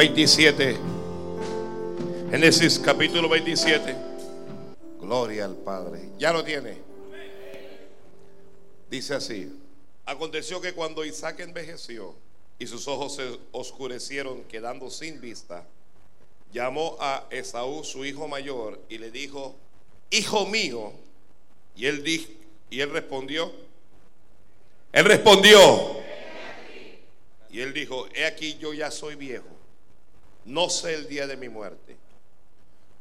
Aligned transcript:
27. 0.00 0.78
Génesis 2.30 2.78
capítulo 2.78 3.28
27. 3.28 3.94
Gloria 4.98 5.44
al 5.44 5.56
Padre. 5.56 6.08
Ya 6.16 6.32
lo 6.32 6.42
tiene. 6.42 6.78
Dice 8.88 9.12
así. 9.12 9.52
Aconteció 10.06 10.58
que 10.62 10.72
cuando 10.72 11.04
Isaac 11.04 11.40
envejeció 11.40 12.14
y 12.58 12.66
sus 12.66 12.88
ojos 12.88 13.16
se 13.16 13.38
oscurecieron 13.52 14.44
quedando 14.44 14.88
sin 14.88 15.20
vista, 15.20 15.66
llamó 16.50 16.96
a 16.98 17.26
Esaú 17.30 17.84
su 17.84 18.06
hijo 18.06 18.26
mayor 18.26 18.80
y 18.88 18.96
le 18.96 19.10
dijo, 19.10 19.54
hijo 20.08 20.46
mío. 20.46 20.94
Y 21.76 21.84
él 21.84 22.02
dijo, 22.02 22.32
y 22.70 22.80
él 22.80 22.90
respondió, 22.90 23.52
él 24.92 25.04
respondió, 25.04 25.58
y 27.50 27.60
él 27.60 27.74
dijo, 27.74 28.08
he 28.14 28.24
aquí 28.24 28.56
yo 28.58 28.72
ya 28.72 28.90
soy 28.90 29.14
viejo, 29.14 29.59
no 30.44 30.68
sé 30.68 30.94
el 30.94 31.08
día 31.08 31.26
de 31.26 31.36
mi 31.36 31.48
muerte. 31.48 31.96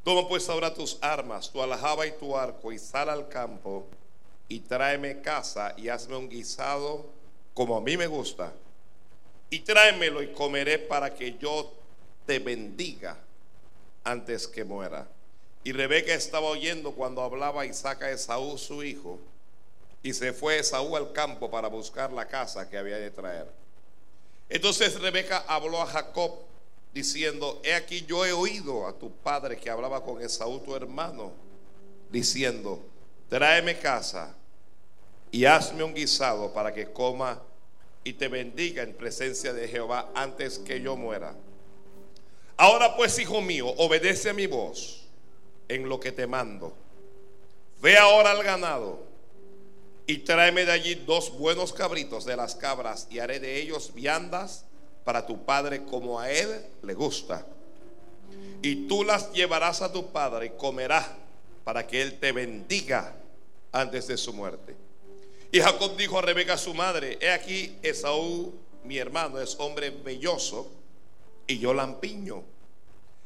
Toma 0.04 0.28
pues 0.28 0.50
ahora 0.50 0.74
tus 0.74 0.98
armas, 1.02 1.52
tu 1.52 1.62
alajaba 1.62 2.08
y 2.08 2.12
tu 2.12 2.36
arco, 2.36 2.72
y 2.72 2.80
sal 2.80 3.10
al 3.10 3.28
campo, 3.28 3.86
y 4.48 4.62
tráeme 4.62 5.22
casa, 5.22 5.74
y 5.78 5.90
hazme 5.90 6.16
un 6.16 6.30
guisado 6.30 7.06
como 7.54 7.78
a 7.78 7.82
mí 7.82 7.98
me 7.98 8.08
gusta, 8.08 8.54
y 9.50 9.60
tráemelo 9.60 10.24
y 10.24 10.32
comeré 10.32 10.80
para 10.80 11.14
que 11.14 11.38
yo 11.38 11.74
te 12.26 12.40
bendiga 12.40 13.18
antes 14.04 14.48
que 14.48 14.64
muera. 14.64 15.08
Y 15.64 15.74
Rebeca 15.74 16.14
estaba 16.14 16.48
oyendo 16.48 16.94
cuando 16.94 17.22
hablaba 17.22 17.66
Isaac 17.66 18.04
a 18.04 18.12
Esaú, 18.12 18.58
su 18.58 18.84
hijo, 18.84 19.20
y 20.02 20.14
se 20.14 20.32
fue 20.32 20.60
Esaú 20.60 20.96
al 20.96 21.12
campo 21.12 21.52
para 21.52 21.68
buscar 21.68 22.14
la 22.14 22.28
casa 22.28 22.70
que 22.70 22.78
había 22.78 22.98
de 22.98 23.12
traer. 23.12 23.48
Entonces 24.48 25.00
Rebeca 25.00 25.44
habló 25.48 25.82
a 25.82 25.86
Jacob 25.86 26.49
diciendo, 26.94 27.62
he 27.64 27.74
aquí 27.74 28.06
yo 28.06 28.26
he 28.26 28.32
oído 28.32 28.88
a 28.88 28.98
tu 28.98 29.12
padre 29.12 29.58
que 29.58 29.70
hablaba 29.70 30.04
con 30.04 30.22
Esaú 30.22 30.60
tu 30.60 30.76
hermano, 30.76 31.32
diciendo, 32.10 32.84
tráeme 33.30 33.78
casa 33.78 34.36
y 35.32 35.46
hazme 35.46 35.84
un 35.84 35.94
guisado 35.94 36.54
para 36.54 36.74
que 36.74 36.92
coma 36.92 37.42
y 38.04 38.14
te 38.14 38.28
bendiga 38.28 38.84
en 38.84 38.94
presencia 38.94 39.54
de 39.54 39.68
Jehová 39.68 40.10
antes 40.16 40.58
que 40.60 40.82
yo 40.82 40.96
muera. 40.96 41.36
Ahora 42.58 42.96
pues, 42.96 43.18
hijo 43.20 43.42
mío, 43.42 43.68
obedece 43.78 44.32
a 44.32 44.34
mi 44.34 44.48
voz 44.48 45.08
en 45.68 45.88
lo 45.88 46.00
que 46.00 46.12
te 46.12 46.28
mando. 46.28 46.76
Ve 47.82 47.98
ahora 47.98 48.32
al 48.32 48.44
ganado 48.44 49.08
y 50.06 50.18
tráeme 50.18 50.66
de 50.66 50.72
allí 50.72 50.96
dos 50.96 51.38
buenos 51.38 51.72
cabritos 51.72 52.26
de 52.26 52.36
las 52.36 52.56
cabras 52.56 53.08
y 53.10 53.20
haré 53.20 53.40
de 53.40 53.62
ellos 53.62 53.94
viandas 53.94 54.66
para 55.04 55.26
tu 55.26 55.44
padre 55.46 55.84
como 55.84 56.20
a 56.20 56.30
él 56.32 56.66
le 56.84 56.94
gusta. 56.94 57.46
Y 58.62 58.88
tú 58.88 59.04
las 59.04 59.32
llevarás 59.32 59.82
a 59.82 59.92
tu 59.92 60.12
padre 60.12 60.48
y 60.48 60.50
comerás 60.52 61.08
para 61.64 61.86
que 61.88 62.02
él 62.02 62.20
te 62.20 62.32
bendiga 62.32 63.16
antes 63.72 64.08
de 64.08 64.18
su 64.18 64.34
muerte. 64.34 64.76
Y 65.52 65.60
Jacob 65.60 65.96
dijo 65.98 66.20
a 66.20 66.22
Rebeca 66.22 66.58
su 66.58 66.74
madre, 66.74 67.18
he 67.22 67.32
aquí 67.32 67.76
Esaú, 67.82 68.54
mi 68.84 68.98
hermano, 68.98 69.40
es 69.40 69.56
hombre 69.60 69.90
belloso 69.90 70.70
y 71.48 71.58
yo 71.58 71.74
lampiño. 71.74 72.44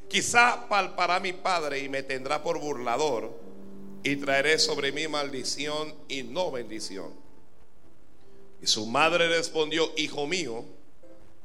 Quizá 0.08 0.68
palpará 0.68 1.20
mi 1.20 1.32
padre 1.32 1.80
y 1.80 1.88
me 1.88 2.02
tendrá 2.02 2.42
por 2.42 2.58
burlador 2.60 3.32
y 4.02 4.16
traeré 4.16 4.58
sobre 4.58 4.92
mí 4.92 5.08
maldición 5.08 5.94
y 6.08 6.22
no 6.22 6.50
bendición. 6.50 7.12
Y 8.62 8.66
su 8.66 8.86
madre 8.86 9.28
respondió, 9.28 9.90
hijo 9.96 10.26
mío, 10.26 10.64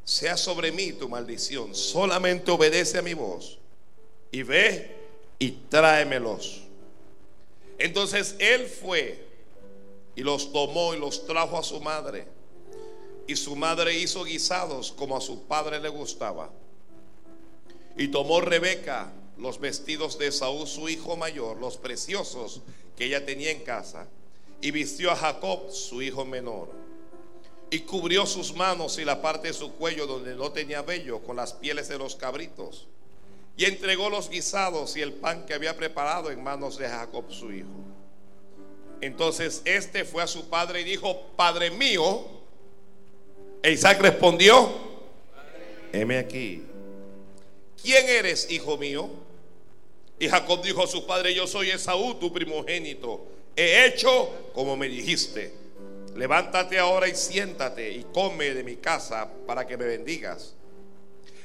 sea 0.09 0.37
sobre 0.37 0.71
mí 0.71 0.91
tu 0.91 1.07
maldición, 1.07 1.75
solamente 1.75 2.49
obedece 2.49 2.97
a 2.97 3.03
mi 3.03 3.13
voz 3.13 3.59
y 4.31 4.41
ve 4.41 4.95
y 5.37 5.51
tráemelos. 5.51 6.63
Entonces 7.77 8.35
él 8.39 8.65
fue 8.65 9.23
y 10.15 10.23
los 10.23 10.51
tomó 10.51 10.95
y 10.95 10.97
los 10.97 11.27
trajo 11.27 11.59
a 11.59 11.63
su 11.63 11.79
madre. 11.79 12.25
Y 13.27 13.35
su 13.35 13.55
madre 13.55 13.99
hizo 13.99 14.23
guisados 14.23 14.91
como 14.91 15.15
a 15.15 15.21
su 15.21 15.43
padre 15.43 15.79
le 15.79 15.89
gustaba. 15.89 16.49
Y 17.95 18.07
tomó 18.07 18.41
Rebeca 18.41 19.13
los 19.37 19.59
vestidos 19.59 20.17
de 20.17 20.31
Saúl, 20.31 20.67
su 20.67 20.89
hijo 20.89 21.17
mayor, 21.17 21.57
los 21.57 21.77
preciosos 21.77 22.61
que 22.97 23.05
ella 23.05 23.27
tenía 23.27 23.51
en 23.51 23.61
casa, 23.61 24.07
y 24.59 24.71
vistió 24.71 25.11
a 25.11 25.15
Jacob, 25.15 25.71
su 25.71 26.01
hijo 26.01 26.25
menor, 26.25 26.71
y 27.71 27.79
cubrió 27.79 28.25
sus 28.25 28.53
manos 28.53 28.97
y 28.97 29.05
la 29.05 29.21
parte 29.21 29.49
de 29.49 29.53
su 29.53 29.73
cuello 29.73 30.07
donde 30.07 30.35
no 30.35 30.51
tenía 30.51 30.81
vello 30.81 31.19
con 31.19 31.35
las 31.35 31.53
pieles 31.53 31.87
de 31.87 31.97
los 31.97 32.15
cabritos, 32.15 32.87
y 33.57 33.65
entregó 33.65 34.09
los 34.09 34.29
guisados 34.29 34.95
y 34.95 35.01
el 35.01 35.13
pan 35.13 35.45
que 35.45 35.53
había 35.53 35.75
preparado 35.75 36.31
en 36.31 36.41
manos 36.41 36.77
de 36.77 36.87
Jacob, 36.87 37.25
su 37.29 37.51
hijo. 37.51 37.67
Entonces 39.01 39.61
este 39.65 40.05
fue 40.05 40.23
a 40.23 40.27
su 40.27 40.49
padre 40.49 40.81
y 40.81 40.83
dijo, 40.83 41.27
Padre 41.35 41.69
mío, 41.69 42.25
e 43.61 43.71
Isaac 43.71 43.99
respondió, 44.01 44.69
heme 45.91 46.17
aquí. 46.17 46.63
¿Quién 47.81 48.07
eres, 48.09 48.49
hijo 48.49 48.77
mío? 48.77 49.09
Y 50.19 50.27
Jacob 50.27 50.61
dijo 50.61 50.83
a 50.83 50.87
su 50.87 51.05
padre, 51.05 51.33
yo 51.33 51.47
soy 51.47 51.69
Esaú, 51.69 52.15
tu 52.15 52.31
primogénito. 52.31 53.25
He 53.55 53.85
hecho 53.85 54.51
como 54.53 54.75
me 54.75 54.87
dijiste. 54.87 55.53
Levántate 56.19 56.77
ahora 56.77 57.07
y 57.07 57.15
siéntate 57.15 57.93
y 57.93 58.03
come 58.13 58.53
de 58.53 58.61
mi 58.61 58.75
casa 58.75 59.29
para 59.47 59.65
que 59.65 59.77
me 59.77 59.85
bendigas. 59.85 60.53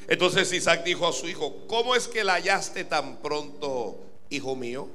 Entonces 0.08 0.52
Isaac 0.52 0.82
dijo 0.82 1.06
a 1.06 1.12
su 1.12 1.28
hijo, 1.28 1.64
¿cómo 1.68 1.94
es 1.94 2.08
que 2.08 2.24
la 2.24 2.32
hallaste 2.32 2.82
tan 2.82 3.18
pronto, 3.18 4.00
hijo 4.30 4.56
mío? 4.56 4.88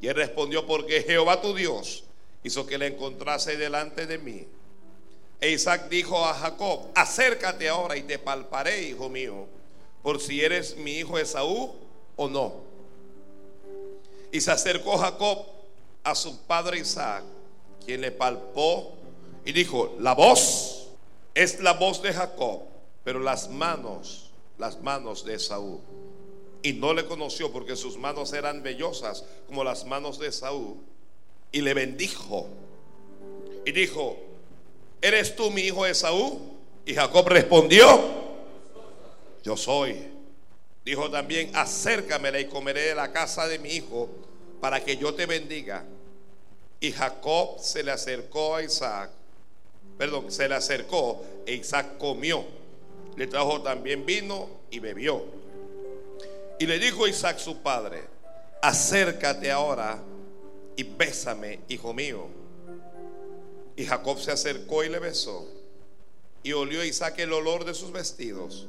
Y 0.00 0.06
él 0.06 0.14
respondió, 0.14 0.66
porque 0.66 1.02
Jehová 1.02 1.42
tu 1.42 1.54
Dios 1.54 2.04
hizo 2.42 2.66
que 2.66 2.78
la 2.78 2.86
encontrase 2.86 3.58
delante 3.58 4.06
de 4.06 4.16
mí. 4.16 4.46
E 5.42 5.50
Isaac 5.50 5.90
dijo 5.90 6.24
a 6.24 6.32
Jacob, 6.32 6.86
acércate 6.94 7.68
ahora 7.68 7.98
y 7.98 8.02
te 8.02 8.18
palparé, 8.18 8.80
hijo 8.84 9.10
mío, 9.10 9.46
por 10.02 10.22
si 10.22 10.40
eres 10.40 10.74
mi 10.74 10.92
hijo 10.92 11.18
Esaú 11.18 11.74
o 12.16 12.28
no. 12.30 12.62
Y 14.32 14.40
se 14.40 14.52
acercó 14.52 14.96
Jacob 14.96 15.44
a 16.02 16.14
su 16.14 16.46
padre 16.46 16.78
Isaac, 16.78 17.24
quien 17.86 18.02
le 18.02 18.10
palpó 18.10 18.92
y 19.44 19.52
dijo, 19.52 19.96
la 20.00 20.14
voz 20.14 20.88
es 21.34 21.60
la 21.60 21.72
voz 21.72 22.02
de 22.02 22.12
Jacob, 22.12 22.62
pero 23.04 23.20
las 23.20 23.48
manos, 23.48 24.30
las 24.58 24.82
manos 24.82 25.24
de 25.24 25.34
Esaú. 25.34 25.80
Y 26.62 26.72
no 26.72 26.92
le 26.92 27.06
conoció 27.06 27.52
porque 27.52 27.76
sus 27.76 27.96
manos 27.96 28.32
eran 28.32 28.62
vellosas 28.62 29.24
como 29.46 29.62
las 29.62 29.86
manos 29.86 30.18
de 30.18 30.28
Esaú. 30.28 30.78
Y 31.52 31.60
le 31.60 31.74
bendijo. 31.74 32.48
Y 33.64 33.70
dijo, 33.70 34.16
¿eres 35.00 35.36
tú 35.36 35.50
mi 35.52 35.62
hijo 35.62 35.86
Esaú? 35.86 36.40
Y 36.84 36.94
Jacob 36.94 37.28
respondió, 37.28 37.86
yo 39.44 39.56
soy. 39.56 40.08
Dijo 40.84 41.10
también, 41.10 41.54
acércamela 41.54 42.40
y 42.40 42.46
comeré 42.46 42.82
de 42.82 42.94
la 42.94 43.12
casa 43.12 43.46
de 43.46 43.58
mi 43.58 43.70
hijo 43.70 44.08
para 44.60 44.82
que 44.82 44.96
yo 44.96 45.14
te 45.14 45.26
bendiga. 45.26 45.84
Y 46.86 46.92
Jacob 46.92 47.58
se 47.58 47.82
le 47.82 47.90
acercó 47.90 48.54
a 48.54 48.62
Isaac, 48.62 49.10
perdón, 49.98 50.30
se 50.30 50.48
le 50.48 50.54
acercó 50.54 51.20
e 51.44 51.54
Isaac 51.54 51.98
comió. 51.98 52.44
Le 53.16 53.26
trajo 53.26 53.60
también 53.60 54.06
vino 54.06 54.48
y 54.70 54.78
bebió. 54.78 55.24
Y 56.60 56.66
le 56.66 56.78
dijo 56.78 57.08
Isaac 57.08 57.38
su 57.38 57.56
padre, 57.56 58.04
acércate 58.62 59.50
ahora 59.50 59.98
y 60.76 60.84
bésame, 60.84 61.58
hijo 61.68 61.92
mío. 61.92 62.28
Y 63.74 63.84
Jacob 63.84 64.20
se 64.20 64.30
acercó 64.30 64.84
y 64.84 64.88
le 64.88 65.00
besó. 65.00 65.44
Y 66.44 66.52
olió 66.52 66.84
Isaac 66.84 67.18
el 67.18 67.32
olor 67.32 67.64
de 67.64 67.74
sus 67.74 67.90
vestidos. 67.90 68.68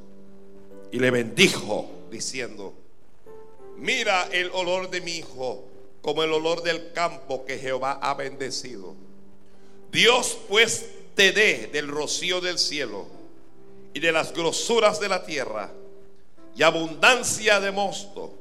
Y 0.90 0.98
le 0.98 1.12
bendijo 1.12 1.88
diciendo, 2.10 2.74
mira 3.76 4.26
el 4.32 4.50
olor 4.50 4.90
de 4.90 5.02
mi 5.02 5.18
hijo 5.18 5.68
como 6.08 6.22
el 6.22 6.32
olor 6.32 6.62
del 6.62 6.92
campo 6.92 7.44
que 7.44 7.58
Jehová 7.58 7.98
ha 8.00 8.14
bendecido. 8.14 8.94
Dios 9.92 10.38
pues 10.48 10.86
te 11.14 11.32
dé 11.32 11.66
del 11.66 11.86
rocío 11.86 12.40
del 12.40 12.58
cielo 12.58 13.06
y 13.92 14.00
de 14.00 14.10
las 14.10 14.32
grosuras 14.32 15.00
de 15.00 15.10
la 15.10 15.26
tierra 15.26 15.70
y 16.56 16.62
abundancia 16.62 17.60
de 17.60 17.72
mosto. 17.72 18.32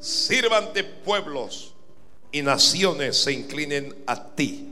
Sírvante 0.00 0.82
pueblos 0.82 1.74
y 2.32 2.42
naciones 2.42 3.16
se 3.16 3.30
inclinen 3.30 3.94
a 4.08 4.34
ti. 4.34 4.66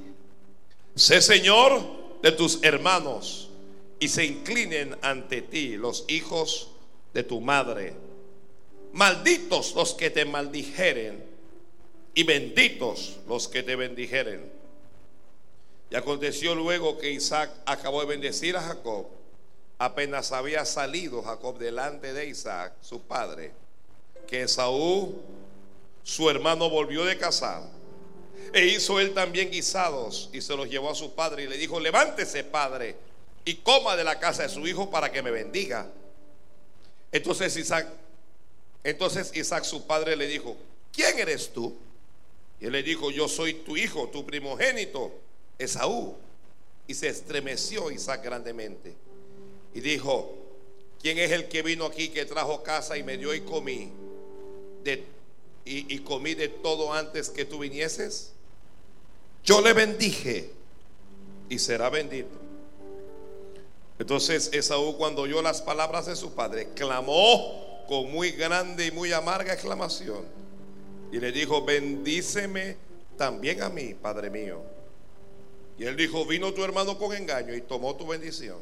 Sé 0.97 1.23
Señor 1.23 1.83
de 2.21 2.33
tus 2.33 2.65
hermanos 2.65 3.49
y 4.01 4.09
se 4.09 4.25
inclinen 4.25 4.97
ante 5.03 5.41
ti 5.41 5.77
los 5.77 6.05
hijos 6.09 6.71
de 7.13 7.23
tu 7.23 7.41
madre. 7.41 7.95
Malditos 8.93 9.77
los 9.77 9.95
que 9.95 10.11
te 10.11 10.25
maldijeren 10.25 11.33
y 12.15 12.23
benditos 12.23 13.19
los 13.29 13.49
que 13.49 13.63
te 13.63 13.77
bendijeren. 13.77 14.51
Y 15.91 15.97
aconteció 15.97 16.55
luego 16.55 16.99
que 16.99 17.11
Isaac 17.11 17.51
acabó 17.67 18.01
de 18.01 18.07
bendecir 18.07 18.57
a 18.57 18.63
Jacob 18.63 19.07
apenas 19.79 20.33
había 20.33 20.65
salido 20.65 21.23
Jacob 21.23 21.59
delante 21.59 22.13
de 22.13 22.27
Isaac, 22.27 22.75
su 22.81 23.01
padre, 23.03 23.53
que 24.27 24.43
Esaú, 24.43 25.21
su 26.03 26.31
hermano, 26.31 26.71
volvió 26.71 27.05
de 27.05 27.19
cazar. 27.19 27.63
E 28.53 28.67
hizo 28.67 29.01
él 29.01 29.15
también 29.15 29.51
guisados 29.51 30.31
y 30.33 30.41
se 30.41 30.57
los 30.57 30.69
llevó 30.69 30.91
a 30.91 30.95
su 30.95 31.15
padre 31.15 31.45
y 31.45 31.49
le 31.49 31.57
dijo, 31.57 31.81
levántese 31.81 32.45
padre 32.45 32.97
y 33.45 33.57
coma 33.57 33.97
de 33.97 34.05
la 34.05 34.19
casa 34.19 34.45
de 34.45 34.49
su 34.49 34.67
hijo 34.67 34.91
para 34.91 35.11
que 35.11 35.23
me 35.23 35.31
bendiga. 35.31 35.91
Entonces 37.11 37.57
Isaac, 37.57 37.89
entonces 38.85 39.35
Isaac 39.35 39.65
su 39.65 39.87
padre 39.87 40.15
le 40.15 40.27
dijo, 40.27 40.57
¿quién 40.93 41.19
eres 41.19 41.53
tú? 41.53 41.77
Y 42.61 42.67
él 42.67 42.73
le 42.73 42.83
dijo, 42.83 43.11
yo 43.11 43.29
soy 43.29 43.55
tu 43.55 43.77
hijo, 43.77 44.09
tu 44.09 44.25
primogénito, 44.25 45.13
Esaú. 45.59 46.15
Y 46.87 46.95
se 46.95 47.09
estremeció 47.09 47.91
Isaac 47.91 48.23
grandemente. 48.23 48.95
Y 49.75 49.81
dijo, 49.81 50.35
¿quién 51.01 51.19
es 51.19 51.33
el 51.33 51.49
que 51.49 51.63
vino 51.63 51.87
aquí 51.87 52.09
que 52.09 52.25
trajo 52.25 52.63
casa 52.63 52.97
y 52.97 53.03
me 53.03 53.17
dio 53.17 53.35
y 53.35 53.41
comí? 53.41 53.91
Y, 55.65 55.95
y 55.95 55.99
comí 56.01 56.35
de 56.35 56.49
todo 56.49 56.93
antes 56.93 57.31
que 57.31 57.45
tú 57.45 57.59
vinieses. 57.59 58.33
Yo 59.43 59.61
le 59.61 59.73
bendije 59.73 60.51
y 61.49 61.59
será 61.59 61.91
bendito. 61.91 62.45
Entonces 63.99 64.51
Esaú 64.53 64.97
cuando 64.97 65.23
oyó 65.23 65.41
las 65.43 65.63
palabras 65.63 66.07
de 66.07 66.17
su 66.17 66.35
padre, 66.35 66.71
clamó 66.75 67.85
con 67.87 68.11
muy 68.11 68.33
grande 68.33 68.87
y 68.87 68.91
muy 68.91 69.13
amarga 69.13 69.53
exclamación. 69.53 70.25
Y 71.15 71.21
le 71.21 71.31
dijo, 71.31 71.65
bendíceme 71.65 72.77
también 73.17 73.63
a 73.63 73.69
mí, 73.69 73.95
Padre 73.95 74.31
mío. 74.31 74.61
Y 75.79 75.85
él 75.85 75.95
dijo, 75.97 76.27
vino 76.27 76.53
tu 76.53 76.65
hermano 76.65 76.99
con 76.99 77.15
engaño 77.15 77.55
y 77.55 77.61
tomó 77.61 77.95
tu 77.95 78.05
bendición. 78.05 78.59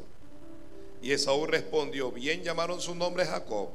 Y 1.01 1.13
Esaú 1.13 1.47
respondió, 1.47 2.11
bien 2.11 2.43
llamaron 2.43 2.79
su 2.79 2.93
nombre 2.93 3.25
Jacob, 3.25 3.69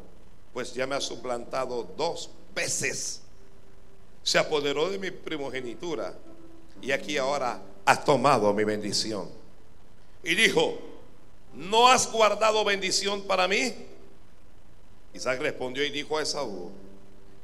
pues 0.54 0.75
ya 0.75 0.86
me 0.86 0.94
ha 0.94 1.00
suplantado 1.00 1.92
dos 1.96 2.30
veces. 2.54 3.22
Se 4.22 4.38
apoderó 4.38 4.88
de 4.90 5.00
mi 5.00 5.10
primogenitura 5.10 6.16
y 6.80 6.92
aquí 6.92 7.19
ahora 7.19 7.60
has 7.84 8.04
tomado 8.04 8.54
mi 8.54 8.62
bendición. 8.62 9.28
Y 10.22 10.36
dijo, 10.36 10.78
¿no 11.52 11.88
has 11.88 12.12
guardado 12.12 12.64
bendición 12.64 13.22
para 13.22 13.48
mí? 13.48 13.75
Isaac 15.14 15.40
respondió 15.40 15.84
y 15.84 15.90
dijo 15.90 16.16
a 16.16 16.22
Esaú, 16.22 16.70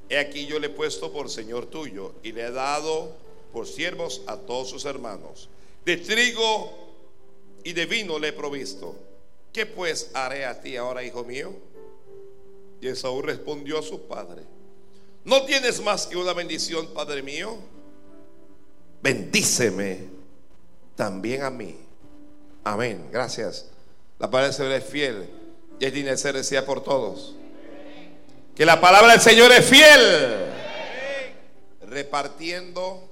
he 0.08 0.18
aquí 0.18 0.46
yo 0.46 0.58
le 0.58 0.66
he 0.68 0.70
puesto 0.70 1.12
por 1.12 1.30
Señor 1.30 1.66
tuyo 1.66 2.14
y 2.22 2.32
le 2.32 2.46
he 2.46 2.50
dado 2.50 3.16
por 3.52 3.66
siervos 3.66 4.22
a 4.26 4.36
todos 4.36 4.70
sus 4.70 4.84
hermanos. 4.84 5.48
De 5.84 5.96
trigo 5.96 6.72
y 7.62 7.72
de 7.72 7.86
vino 7.86 8.18
le 8.18 8.28
he 8.28 8.32
provisto. 8.32 8.96
¿Qué 9.52 9.66
pues 9.66 10.10
haré 10.14 10.44
a 10.44 10.60
ti 10.60 10.76
ahora, 10.76 11.04
hijo 11.04 11.24
mío? 11.24 11.52
Y 12.80 12.88
Esaú 12.88 13.22
respondió 13.22 13.78
a 13.78 13.82
su 13.82 14.02
padre, 14.02 14.42
¿no 15.24 15.44
tienes 15.44 15.80
más 15.80 16.06
que 16.06 16.16
una 16.16 16.32
bendición, 16.32 16.88
padre 16.88 17.22
mío? 17.22 17.56
Bendíceme 19.02 20.08
también 20.96 21.42
a 21.42 21.50
mí. 21.50 21.76
Amén. 22.64 23.08
Gracias. 23.12 23.66
La 24.18 24.30
palabra 24.30 24.76
es 24.76 24.84
fiel 24.84 25.28
y 25.78 25.84
es 25.84 26.20
ser 26.20 26.34
decía 26.34 26.64
por 26.64 26.82
todos. 26.82 27.34
Que 28.56 28.64
la 28.64 28.80
palabra 28.80 29.12
del 29.12 29.20
Señor 29.20 29.50
es 29.50 29.66
fiel. 29.66 30.52
Repartiendo 31.88 33.02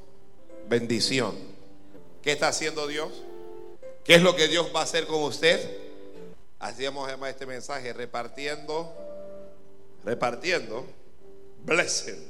bendición. 0.69 1.37
¿Qué 2.23 2.31
está 2.31 2.49
haciendo 2.49 2.87
Dios? 2.87 3.11
¿Qué 4.05 4.15
es 4.15 4.23
lo 4.23 4.37
que 4.37 4.47
Dios 4.47 4.71
va 4.75 4.81
a 4.81 4.85
hacer 4.85 5.07
con 5.09 5.21
usted? 5.25 5.79
Hacíamos 6.61 7.09
además 7.09 7.31
este 7.31 7.47
mensaje, 7.47 7.93
repartiendo, 7.93 8.95
repartiendo, 10.05 10.87
blessing. 11.65 12.25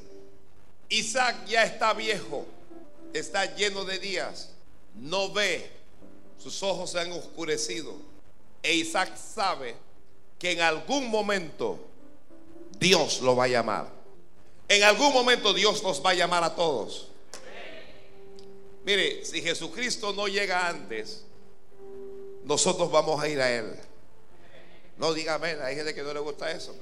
Isaac 0.88 1.44
ya 1.46 1.64
está 1.64 1.92
viejo, 1.92 2.46
está 3.12 3.54
lleno 3.56 3.84
de 3.84 3.98
días, 3.98 4.50
no 4.94 5.30
ve, 5.30 5.70
sus 6.38 6.62
ojos 6.62 6.92
se 6.92 7.00
han 7.00 7.12
oscurecido. 7.12 7.94
E 8.62 8.72
Isaac 8.74 9.14
sabe 9.16 9.74
que 10.38 10.52
en 10.52 10.62
algún 10.62 11.10
momento 11.10 11.91
Dios 12.82 13.20
lo 13.20 13.36
va 13.36 13.44
a 13.44 13.48
llamar. 13.48 13.88
En 14.68 14.82
algún 14.82 15.12
momento 15.12 15.54
Dios 15.54 15.82
nos 15.82 16.04
va 16.04 16.10
a 16.10 16.14
llamar 16.14 16.42
a 16.42 16.54
todos. 16.54 17.08
Mire, 18.84 19.24
si 19.24 19.40
Jesucristo 19.40 20.12
no 20.12 20.26
llega 20.26 20.68
antes, 20.68 21.24
nosotros 22.44 22.90
vamos 22.90 23.22
a 23.22 23.28
ir 23.28 23.40
a 23.40 23.50
Él. 23.50 23.78
No 24.98 25.14
diga 25.14 25.34
amén, 25.34 25.58
hay 25.62 25.76
gente 25.76 25.94
que 25.94 26.02
no 26.02 26.12
le 26.12 26.20
gusta 26.20 26.50
eso, 26.50 26.74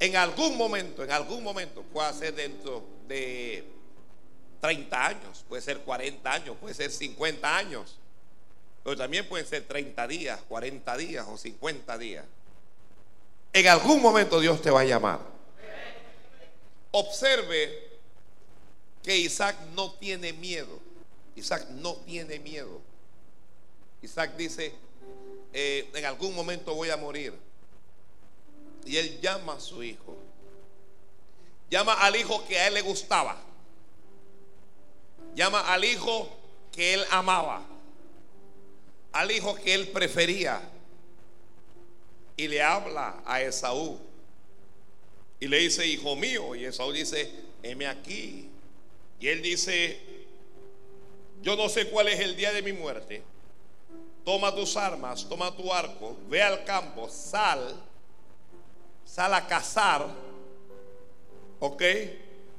en 0.00 0.16
algún 0.16 0.56
momento, 0.56 1.04
en 1.04 1.12
algún 1.12 1.44
momento, 1.44 1.82
puede 1.82 2.12
ser 2.14 2.34
dentro 2.34 2.82
de 3.06 3.62
30 4.62 5.06
años, 5.06 5.44
puede 5.46 5.60
ser 5.60 5.80
40 5.80 6.32
años, 6.32 6.56
puede 6.58 6.74
ser 6.74 6.90
50 6.90 7.56
años, 7.56 7.98
pero 8.82 8.96
también 8.96 9.28
pueden 9.28 9.46
ser 9.46 9.64
30 9.68 10.08
días, 10.08 10.40
40 10.48 10.96
días 10.96 11.26
o 11.28 11.36
50 11.36 11.98
días. 11.98 12.24
En 13.52 13.66
algún 13.66 14.00
momento 14.00 14.38
Dios 14.40 14.62
te 14.62 14.70
va 14.70 14.80
a 14.80 14.84
llamar. 14.84 15.20
Observe 16.92 17.90
que 19.02 19.16
Isaac 19.16 19.56
no 19.74 19.92
tiene 19.92 20.32
miedo. 20.32 20.78
Isaac 21.36 21.68
no 21.70 21.96
tiene 21.96 22.38
miedo. 22.38 22.80
Isaac 24.02 24.36
dice, 24.36 24.74
eh, 25.52 25.90
en 25.94 26.04
algún 26.04 26.34
momento 26.34 26.74
voy 26.74 26.90
a 26.90 26.96
morir. 26.96 27.34
Y 28.84 28.96
él 28.96 29.20
llama 29.20 29.54
a 29.54 29.60
su 29.60 29.82
hijo. 29.82 30.16
Llama 31.70 31.94
al 31.94 32.16
hijo 32.16 32.44
que 32.46 32.58
a 32.58 32.68
él 32.68 32.74
le 32.74 32.82
gustaba. 32.82 33.40
Llama 35.34 35.60
al 35.72 35.84
hijo 35.84 36.28
que 36.72 36.94
él 36.94 37.04
amaba. 37.10 37.62
Al 39.12 39.30
hijo 39.30 39.54
que 39.54 39.74
él 39.74 39.88
prefería. 39.88 40.60
Y 42.40 42.48
le 42.48 42.62
habla 42.62 43.22
a 43.26 43.42
Esaú. 43.42 43.98
Y 45.38 45.46
le 45.46 45.58
dice, 45.58 45.86
hijo 45.86 46.16
mío. 46.16 46.54
Y 46.54 46.64
Esaú 46.64 46.90
dice, 46.90 47.30
heme 47.62 47.86
aquí. 47.86 48.48
Y 49.20 49.28
él 49.28 49.42
dice, 49.42 50.00
yo 51.42 51.54
no 51.54 51.68
sé 51.68 51.90
cuál 51.90 52.08
es 52.08 52.18
el 52.18 52.36
día 52.36 52.50
de 52.54 52.62
mi 52.62 52.72
muerte. 52.72 53.22
Toma 54.24 54.54
tus 54.54 54.74
armas, 54.78 55.28
toma 55.28 55.54
tu 55.54 55.70
arco, 55.70 56.16
ve 56.30 56.42
al 56.42 56.64
campo, 56.64 57.10
sal, 57.10 57.78
sal 59.04 59.34
a 59.34 59.46
cazar, 59.46 60.08
¿ok? 61.58 61.82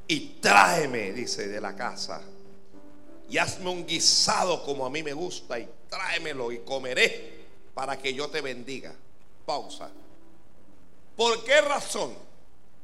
Y 0.07 0.19
tráeme, 0.39 1.11
dice, 1.11 1.47
de 1.47 1.59
la 1.59 1.75
casa. 1.75 2.21
Y 3.31 3.39
hazme 3.39 3.71
un 3.71 3.87
guisado 3.87 4.63
como 4.63 4.85
a 4.85 4.91
mí 4.91 5.01
me 5.01 5.13
gusta 5.13 5.57
y 5.57 5.67
tráemelo 5.89 6.51
y 6.51 6.59
comeré 6.59 7.47
para 7.73 7.97
que 7.97 8.13
yo 8.13 8.29
te 8.29 8.41
bendiga. 8.41 8.93
Pausa. 9.45 9.89
¿Por 11.15 11.43
qué 11.43 11.61
razón? 11.61 12.15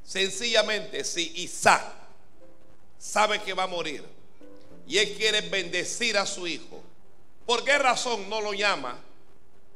Sencillamente, 0.03 1.03
si 1.03 1.31
Isaac 1.35 1.83
sabe 2.97 3.41
que 3.41 3.53
va 3.53 3.63
a 3.63 3.67
morir 3.67 4.03
y 4.87 4.97
él 4.97 5.15
quiere 5.17 5.41
bendecir 5.41 6.17
a 6.17 6.25
su 6.25 6.47
hijo, 6.47 6.81
¿por 7.45 7.63
qué 7.63 7.77
razón 7.77 8.29
no 8.29 8.39
lo 8.41 8.53
llama 8.53 8.97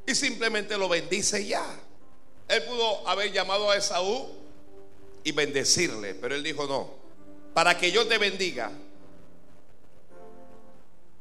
y 0.06 0.16
simplemente 0.16 0.78
lo 0.78 0.88
bendice 0.88 1.46
ya? 1.46 1.66
Él 2.48 2.64
pudo 2.64 3.08
haber 3.08 3.32
llamado 3.32 3.70
a 3.72 3.78
Esaú 3.78 4.30
y 5.24 5.32
bendecirle, 5.32 6.16
pero 6.16 6.36
él 6.36 6.44
dijo 6.44 6.66
no, 6.66 6.94
para 7.54 7.78
que 7.78 7.92
yo 7.92 8.08
te 8.08 8.18
bendiga, 8.18 8.72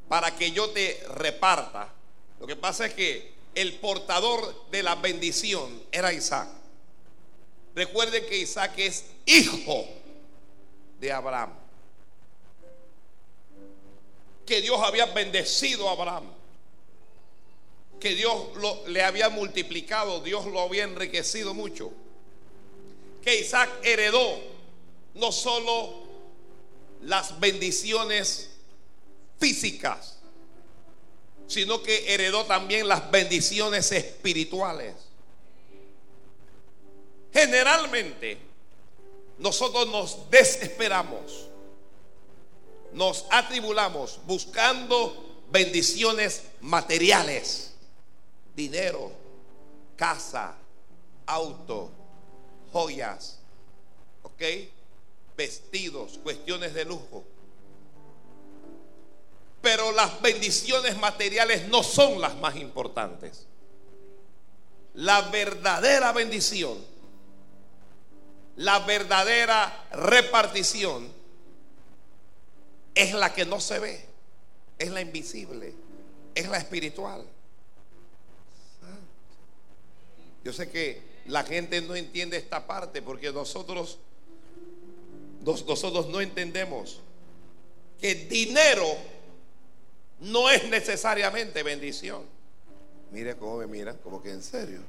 para 0.08 0.34
que 0.36 0.50
yo 0.50 0.70
te 0.70 1.02
reparta. 1.14 1.92
Lo 2.40 2.46
que 2.46 2.56
pasa 2.56 2.86
es 2.86 2.94
que 2.94 3.39
el 3.54 3.74
portador 3.74 4.70
de 4.70 4.82
la 4.82 4.94
bendición 4.96 5.82
era 5.90 6.12
Isaac. 6.12 6.48
Recuerden 7.74 8.26
que 8.26 8.38
Isaac 8.38 8.72
es 8.76 9.04
hijo 9.26 9.86
de 11.00 11.12
Abraham. 11.12 11.52
Que 14.46 14.60
Dios 14.60 14.80
había 14.82 15.06
bendecido 15.06 15.88
a 15.88 15.92
Abraham, 15.92 16.24
que 18.00 18.14
Dios 18.14 18.48
le 18.88 19.02
había 19.02 19.28
multiplicado, 19.28 20.20
Dios 20.20 20.46
lo 20.46 20.60
había 20.60 20.84
enriquecido 20.84 21.54
mucho, 21.54 21.92
que 23.22 23.38
Isaac 23.38 23.70
heredó 23.84 24.40
no 25.14 25.30
solo 25.30 26.02
las 27.02 27.38
bendiciones 27.38 28.50
físicas, 29.38 30.19
sino 31.50 31.82
que 31.82 32.14
heredó 32.14 32.46
también 32.46 32.88
las 32.88 33.10
bendiciones 33.10 33.92
espirituales. 33.92 34.94
Generalmente 37.32 38.38
nosotros 39.38 39.86
nos 39.88 40.30
desesperamos 40.30 41.50
nos 42.92 43.26
atribulamos 43.30 44.20
buscando 44.26 45.42
bendiciones 45.50 46.42
materiales, 46.60 47.72
dinero, 48.54 49.12
casa, 49.96 50.56
auto, 51.26 51.90
joyas, 52.72 53.38
¿ok? 54.22 54.42
Vestidos, 55.36 56.18
cuestiones 56.22 56.74
de 56.74 56.84
lujo. 56.84 57.24
Pero 59.60 59.92
las 59.92 60.20
bendiciones 60.22 60.96
materiales 60.96 61.68
no 61.68 61.82
son 61.82 62.20
las 62.20 62.36
más 62.36 62.56
importantes. 62.56 63.46
La 64.94 65.22
verdadera 65.22 66.12
bendición, 66.12 66.78
la 68.56 68.80
verdadera 68.80 69.86
repartición 69.92 71.12
es 72.94 73.12
la 73.12 73.32
que 73.32 73.44
no 73.44 73.60
se 73.60 73.78
ve, 73.78 74.04
es 74.78 74.90
la 74.90 75.00
invisible, 75.00 75.74
es 76.34 76.48
la 76.48 76.58
espiritual. 76.58 77.24
Yo 80.42 80.52
sé 80.52 80.70
que 80.70 81.02
la 81.26 81.44
gente 81.44 81.80
no 81.82 81.94
entiende 81.94 82.36
esta 82.36 82.66
parte 82.66 83.02
porque 83.02 83.32
nosotros 83.32 83.98
nosotros 85.44 86.08
no 86.08 86.20
entendemos 86.20 87.00
que 88.00 88.14
dinero 88.14 88.86
no 90.20 90.50
es 90.50 90.68
necesariamente 90.68 91.62
bendición. 91.62 92.24
Mire 93.10 93.36
cómo 93.36 93.58
me 93.58 93.66
miran, 93.66 93.96
como 93.98 94.22
que 94.22 94.30
en 94.30 94.42
serio. 94.42 94.80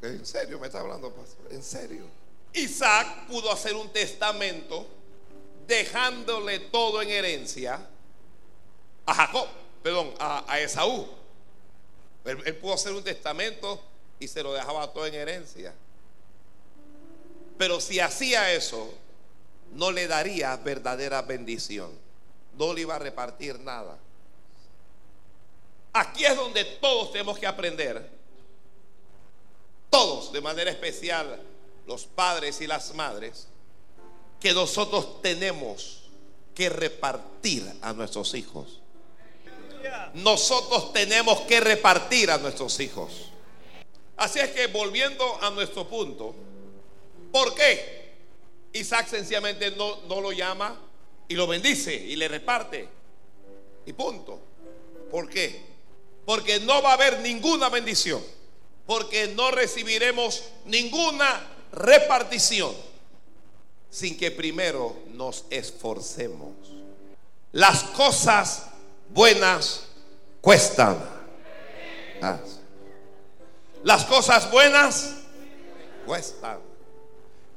En 0.00 0.24
serio 0.24 0.58
me 0.58 0.68
está 0.68 0.80
hablando, 0.80 1.12
pastor. 1.12 1.46
En 1.50 1.62
serio. 1.62 2.04
Isaac 2.52 3.26
pudo 3.26 3.52
hacer 3.52 3.74
un 3.74 3.90
testamento 3.92 4.86
dejándole 5.66 6.60
todo 6.60 7.02
en 7.02 7.10
herencia 7.10 7.86
a 9.04 9.14
Jacob, 9.14 9.48
perdón, 9.82 10.14
a, 10.18 10.58
Esaú. 10.60 11.08
él 12.24 12.56
pudo 12.56 12.74
hacer 12.74 12.92
un 12.92 13.02
testamento 13.02 13.82
y 14.18 14.28
se 14.28 14.42
lo 14.42 14.52
dejaba 14.52 14.92
todo 14.92 15.06
en 15.06 15.14
herencia. 15.14 15.74
Pero 17.58 17.80
si 17.80 18.00
hacía 18.00 18.52
eso, 18.52 18.94
no 19.72 19.90
le 19.90 20.06
daría 20.06 20.56
verdadera 20.56 21.22
bendición. 21.22 21.90
No 22.56 22.72
le 22.72 22.82
iba 22.82 22.96
a 22.96 22.98
repartir 22.98 23.58
nada. 23.60 23.98
Aquí 25.92 26.24
es 26.24 26.36
donde 26.36 26.64
todos 26.64 27.12
tenemos 27.12 27.38
que 27.38 27.46
aprender. 27.46 28.10
Todos, 29.90 30.32
de 30.32 30.40
manera 30.40 30.70
especial, 30.70 31.40
los 31.86 32.04
padres 32.04 32.60
y 32.60 32.66
las 32.66 32.94
madres, 32.94 33.48
que 34.38 34.52
nosotros 34.52 35.22
tenemos 35.22 36.02
que 36.54 36.68
repartir 36.68 37.64
a 37.80 37.92
nuestros 37.92 38.34
hijos. 38.34 38.80
Nosotros 40.14 40.92
tenemos 40.92 41.40
que 41.42 41.60
repartir 41.60 42.30
a 42.30 42.38
nuestros 42.38 42.78
hijos. 42.80 43.30
Así 44.16 44.40
es 44.40 44.50
que 44.50 44.66
volviendo 44.66 45.40
a 45.40 45.50
nuestro 45.50 45.88
punto, 45.88 46.34
¿por 47.32 47.54
qué 47.54 48.12
Isaac 48.72 49.08
sencillamente 49.08 49.70
no, 49.70 50.02
no 50.08 50.20
lo 50.20 50.32
llama 50.32 50.78
y 51.28 51.34
lo 51.34 51.46
bendice 51.46 51.94
y 51.94 52.16
le 52.16 52.28
reparte? 52.28 52.88
Y 53.86 53.92
punto. 53.92 54.40
¿Por 55.10 55.28
qué? 55.30 55.77
Porque 56.28 56.60
no 56.60 56.82
va 56.82 56.90
a 56.90 56.92
haber 56.92 57.20
ninguna 57.20 57.70
bendición. 57.70 58.22
Porque 58.86 59.28
no 59.28 59.50
recibiremos 59.50 60.44
ninguna 60.66 61.40
repartición 61.72 62.74
sin 63.88 64.18
que 64.18 64.30
primero 64.30 64.94
nos 65.14 65.46
esforcemos. 65.48 66.52
Las 67.52 67.82
cosas 67.82 68.66
buenas 69.08 69.86
cuestan. 70.42 71.02
Las 73.82 74.04
cosas 74.04 74.50
buenas 74.50 75.14
cuestan. 76.04 76.58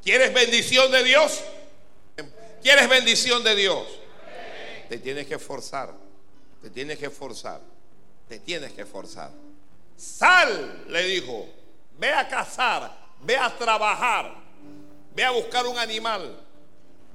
¿Quieres 0.01 0.33
bendición 0.33 0.89
de 0.93 1.03
Dios? 1.03 1.41
¿Quieres 2.61 2.87
bendición 2.87 3.43
de 3.43 3.53
Dios? 3.53 3.85
Te 4.87 4.97
tienes 4.97 5.27
que 5.27 5.35
esforzar. 5.35 5.93
Te 6.61 6.69
tienes 6.69 6.97
que 6.97 7.07
esforzar. 7.07 7.59
Te 8.31 8.39
tienes 8.39 8.71
que 8.71 8.83
esforzar. 8.83 9.29
Sal, 9.97 10.85
le 10.87 11.03
dijo. 11.03 11.49
Ve 11.99 12.13
a 12.13 12.25
cazar. 12.29 12.97
Ve 13.23 13.35
a 13.35 13.53
trabajar. 13.57 14.33
Ve 15.13 15.25
a 15.25 15.31
buscar 15.31 15.67
un 15.67 15.77
animal. 15.77 16.39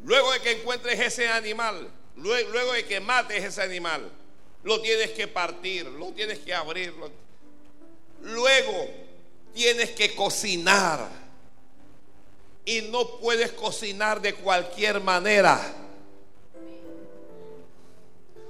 Luego 0.04 0.30
de 0.32 0.40
que 0.40 0.60
encuentres 0.60 1.00
ese 1.00 1.26
animal, 1.26 1.90
luego, 2.16 2.72
de 2.74 2.84
que 2.84 3.00
mates 3.00 3.42
ese 3.42 3.62
animal, 3.62 4.12
lo 4.62 4.82
tienes 4.82 5.12
que 5.12 5.26
partir, 5.26 5.86
lo 5.86 6.12
tienes 6.12 6.40
que 6.40 6.52
abrir. 6.52 6.92
Luego 8.20 8.86
tienes 9.54 9.92
que 9.92 10.14
cocinar. 10.14 11.08
Y 12.66 12.82
no 12.90 13.20
puedes 13.20 13.52
cocinar 13.52 14.20
de 14.20 14.34
cualquier 14.34 15.00
manera. 15.00 15.58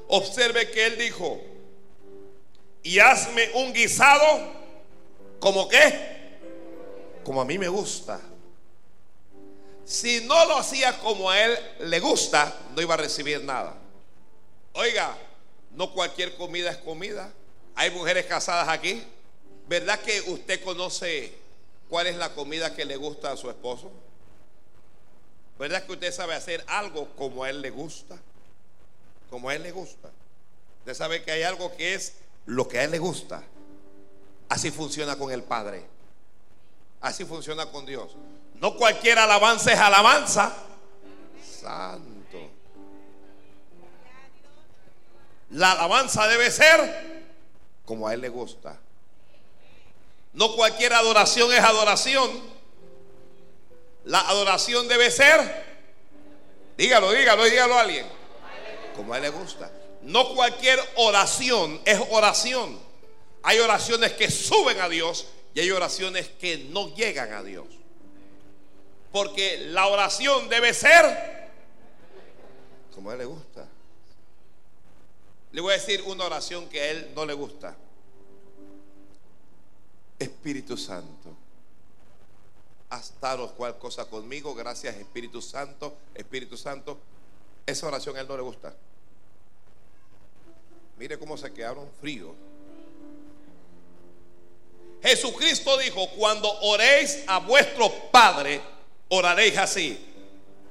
Observe 0.08 0.68
que 0.72 0.86
él 0.86 0.98
dijo, 0.98 1.40
y 2.86 2.98
hazme 2.98 3.50
un 3.54 3.72
guisado 3.72 4.52
como 5.40 5.68
qué, 5.68 6.38
como 7.24 7.40
a 7.40 7.44
mí 7.44 7.58
me 7.58 7.68
gusta. 7.68 8.20
Si 9.84 10.20
no 10.26 10.46
lo 10.46 10.58
hacía 10.58 10.98
como 10.98 11.30
a 11.30 11.40
él 11.40 11.58
le 11.80 12.00
gusta, 12.00 12.56
no 12.74 12.82
iba 12.82 12.94
a 12.94 12.98
recibir 12.98 13.42
nada. 13.44 13.74
Oiga, 14.72 15.16
no 15.72 15.92
cualquier 15.92 16.36
comida 16.36 16.70
es 16.70 16.78
comida. 16.78 17.32
Hay 17.74 17.90
mujeres 17.90 18.26
casadas 18.26 18.68
aquí 18.68 19.02
¿Verdad 19.68 20.00
que 20.00 20.20
usted 20.30 20.62
conoce 20.62 21.32
cuál 21.88 22.06
es 22.06 22.16
la 22.16 22.32
comida 22.34 22.74
que 22.74 22.84
le 22.84 22.96
gusta 22.96 23.32
a 23.32 23.36
su 23.36 23.50
esposo? 23.50 23.90
¿Verdad 25.58 25.84
que 25.84 25.92
usted 25.92 26.12
sabe 26.12 26.34
hacer 26.34 26.64
algo 26.68 27.08
como 27.16 27.42
a 27.42 27.50
él 27.50 27.62
le 27.62 27.70
gusta? 27.70 28.16
Como 29.28 29.48
a 29.48 29.56
él 29.56 29.64
le 29.64 29.72
gusta. 29.72 30.10
Usted 30.80 30.94
sabe 30.94 31.24
que 31.24 31.32
hay 31.32 31.42
algo 31.42 31.76
que 31.76 31.94
es 31.94 32.14
lo 32.46 32.66
que 32.66 32.78
a 32.78 32.84
él 32.84 32.90
le 32.90 32.98
gusta. 32.98 33.42
Así 34.48 34.70
funciona 34.70 35.16
con 35.16 35.30
el 35.30 35.42
Padre. 35.42 35.84
Así 37.00 37.24
funciona 37.24 37.66
con 37.66 37.84
Dios. 37.84 38.16
No 38.54 38.76
cualquier 38.76 39.18
alabanza 39.18 39.72
es 39.72 39.78
alabanza. 39.78 40.52
Santo. 41.60 42.50
La 45.50 45.72
alabanza 45.72 46.26
debe 46.26 46.50
ser 46.50 47.26
como 47.84 48.08
a 48.08 48.14
él 48.14 48.20
le 48.20 48.28
gusta. 48.28 48.78
No 50.32 50.54
cualquier 50.54 50.92
adoración 50.92 51.52
es 51.52 51.60
adoración. 51.60 52.56
La 54.04 54.20
adoración 54.20 54.86
debe 54.86 55.10
ser, 55.10 55.64
dígalo, 56.76 57.10
dígalo, 57.10 57.44
dígalo 57.44 57.74
a 57.74 57.80
alguien, 57.80 58.06
como 58.94 59.12
a 59.12 59.16
él 59.16 59.24
le 59.24 59.30
gusta. 59.30 59.68
No 60.06 60.34
cualquier 60.34 60.78
oración 60.96 61.80
es 61.84 62.00
oración. 62.10 62.78
Hay 63.42 63.58
oraciones 63.58 64.12
que 64.12 64.30
suben 64.30 64.80
a 64.80 64.88
Dios 64.88 65.26
y 65.52 65.60
hay 65.60 65.70
oraciones 65.70 66.28
que 66.28 66.58
no 66.58 66.94
llegan 66.94 67.32
a 67.32 67.42
Dios. 67.42 67.66
Porque 69.10 69.58
la 69.58 69.88
oración 69.88 70.48
debe 70.48 70.72
ser 70.74 71.36
como 72.94 73.10
a 73.10 73.12
él 73.12 73.18
le 73.18 73.24
gusta. 73.26 73.68
Le 75.52 75.60
voy 75.60 75.74
a 75.74 75.76
decir 75.76 76.02
una 76.06 76.24
oración 76.24 76.68
que 76.68 76.80
a 76.80 76.90
él 76.90 77.12
no 77.14 77.26
le 77.26 77.34
gusta. 77.34 77.76
Espíritu 80.18 80.76
Santo, 80.78 81.34
haz 82.88 83.12
tal 83.20 83.52
cual 83.52 83.76
cosa 83.78 84.06
conmigo, 84.06 84.54
gracias 84.54 84.96
Espíritu 84.96 85.42
Santo, 85.42 85.94
Espíritu 86.14 86.56
Santo. 86.56 86.98
Esa 87.66 87.86
oración 87.88 88.16
a 88.16 88.20
él 88.20 88.28
no 88.28 88.36
le 88.36 88.42
gusta. 88.42 88.74
Mire 90.96 91.18
cómo 91.18 91.36
se 91.36 91.52
quedaron 91.52 91.88
fríos. 92.00 92.32
Jesucristo 95.02 95.76
dijo, 95.78 96.08
cuando 96.10 96.50
oréis 96.60 97.22
a 97.26 97.38
vuestro 97.38 97.92
Padre, 98.10 98.60
oraréis 99.08 99.56
así. 99.58 99.98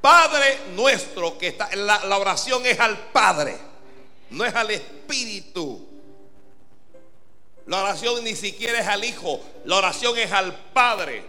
Padre 0.02 0.60
nuestro, 0.76 1.38
que 1.38 1.48
está, 1.48 1.74
la, 1.76 2.18
oración 2.18 2.66
es 2.66 2.80
al 2.80 3.12
Padre, 3.12 3.58
no 4.30 4.46
es 4.46 4.54
al 4.54 4.72
Espíritu. 4.72 5.88
La 7.68 7.82
oración 7.82 8.24
ni 8.24 8.36
siquiera 8.36 8.80
es 8.80 8.88
al 8.88 9.04
Hijo, 9.04 9.42
la 9.66 9.78
oración 9.78 10.18
es 10.18 10.32
al 10.32 10.56
Padre. 10.74 11.24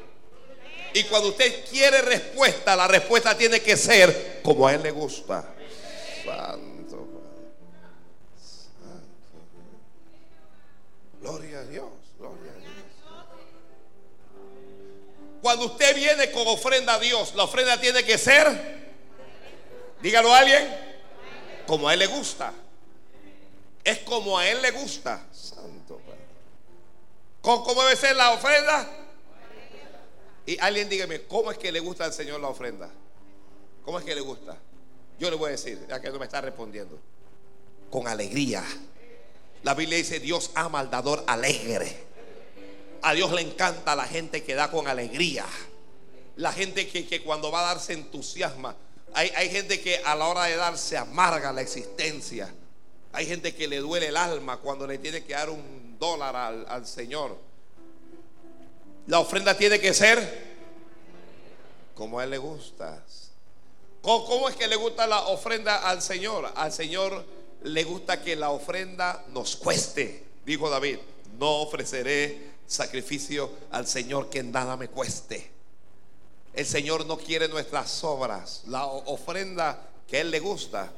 Y 0.93 1.05
cuando 1.05 1.29
usted 1.29 1.65
quiere 1.71 2.03
respuesta, 2.03 2.77
la 2.77 2.89
respuesta 2.89 3.37
tiene 3.37 3.61
que 3.61 3.77
ser 3.77 4.41
como 4.43 4.67
a 4.67 4.75
Él 4.75 4.83
le 4.83 4.91
gusta. 4.91 5.55
Gloria 11.27 11.59
a 11.59 11.65
Dios, 11.65 11.91
gloria 12.21 12.53
a 12.53 12.59
Dios. 12.61 12.73
Cuando 15.43 15.67
usted 15.67 15.97
viene 15.97 16.31
con 16.31 16.47
ofrenda 16.47 16.95
a 16.95 16.99
Dios, 17.01 17.35
la 17.35 17.43
ofrenda 17.45 17.81
tiene 17.81 18.05
que 18.05 18.17
ser, 18.17 18.95
dígalo 20.01 20.33
a 20.33 20.39
alguien, 20.39 20.69
como 21.67 21.89
a 21.89 21.95
Él 21.95 21.99
le 21.99 22.07
gusta. 22.07 22.53
Es 23.83 23.99
como 24.01 24.39
a 24.39 24.49
Él 24.49 24.63
le 24.63 24.71
gusta. 24.71 25.27
¿Cómo 27.41 27.83
debe 27.83 27.97
ser 27.97 28.15
la 28.15 28.31
ofrenda? 28.31 28.89
Y 30.47 30.57
alguien 30.61 30.89
dígame, 30.89 31.23
¿cómo 31.23 31.51
es 31.51 31.59
que 31.59 31.73
le 31.73 31.81
gusta 31.81 32.05
al 32.05 32.13
Señor 32.13 32.41
la 32.41 32.49
ofrenda? 32.49 32.89
¿Cómo 33.85 33.99
es 33.99 34.05
que 34.05 34.15
le 34.15 34.21
gusta? 34.21 34.57
Yo 35.19 35.29
le 35.29 35.37
voy 35.37 35.49
a 35.49 35.51
decir, 35.53 35.87
ya 35.89 36.01
que 36.01 36.09
no 36.11 36.21
me 36.21 36.27
está 36.27 36.41
respondiendo. 36.41 37.01
Con 37.91 38.07
alegría. 38.07 38.65
La 39.63 39.75
Biblia 39.75 39.99
dice, 39.99 40.21
Dios 40.21 40.51
ama 40.55 40.81
al 40.81 40.91
dador 40.91 41.25
alegre. 41.27 42.05
A 43.03 43.13
Dios 43.15 43.33
le 43.33 43.43
encanta 43.43 43.95
la 43.97 44.05
gente 44.05 44.43
que 44.43 44.55
da 44.55 44.71
con 44.71 44.89
alegría. 44.89 45.45
La 46.37 46.53
gente 46.53 46.89
que, 46.89 47.23
cuando 47.23 47.51
va 47.51 47.61
a 47.61 47.75
dar 47.75 47.81
se 47.81 47.95
entusiasma. 47.95 48.77
Hay, 49.15 49.31
hay, 49.35 49.49
gente 49.51 49.81
que 49.81 49.99
a 50.05 50.15
la 50.15 50.27
hora 50.27 50.45
de 50.45 50.57
dar 50.57 50.77
se 50.77 50.97
amarga 50.97 51.53
la 51.53 51.63
existencia. 51.63 52.53
Hay 53.13 53.27
gente 53.27 53.55
que 53.55 53.67
le 53.67 53.79
duele 53.79 54.09
el 54.09 54.17
alma 54.17 54.59
cuando 54.59 54.87
le 54.87 54.99
tiene 54.99 55.25
que 55.25 55.33
dar 55.33 55.49
un 55.49 55.97
dólar 55.99 56.37
al, 56.37 56.67
al 56.69 56.87
Señor. 56.87 57.39
La 59.07 59.21
ofrenda 59.21 59.57
tiene 59.57 59.81
que 59.81 59.95
ser 59.95 60.57
como 61.97 62.21
a 62.21 62.25
Él 62.25 62.31
le 62.31 62.39
gusta. 62.39 63.03
¿Cómo, 64.03 64.49
es 64.49 64.55
que 64.55 64.69
le 64.69 64.77
gusta 64.77 65.07
la 65.07 65.27
ofrenda 65.29 65.89
al 65.89 66.01
Señor? 66.01 66.53
Al 66.55 66.73
Señor 66.73 67.25
le 67.63 67.85
gusta 67.85 68.23
que 68.23 68.37
la 68.37 68.51
ofrenda 68.51 69.25
nos 69.33 69.57
cueste. 69.57 70.25
Dijo 70.45 70.71
David, 70.71 70.99
no 71.39 71.63
ofreceré 71.63 72.53
sacrificio 72.67 73.51
al 73.71 73.87
Señor 73.87 74.31
que 74.31 74.43
nada 74.43 74.77
me 74.77 74.89
cueste. 74.89 75.51
El 76.55 76.65
Señor 76.65 77.07
no 77.07 77.19
quiere 77.19 77.49
nuestras 77.49 78.03
obras. 78.05 78.63
La 78.67 78.87
ofrenda 78.87 79.89
que 80.07 80.21
Él 80.21 80.31
le 80.31 80.41
gusta 80.41 80.93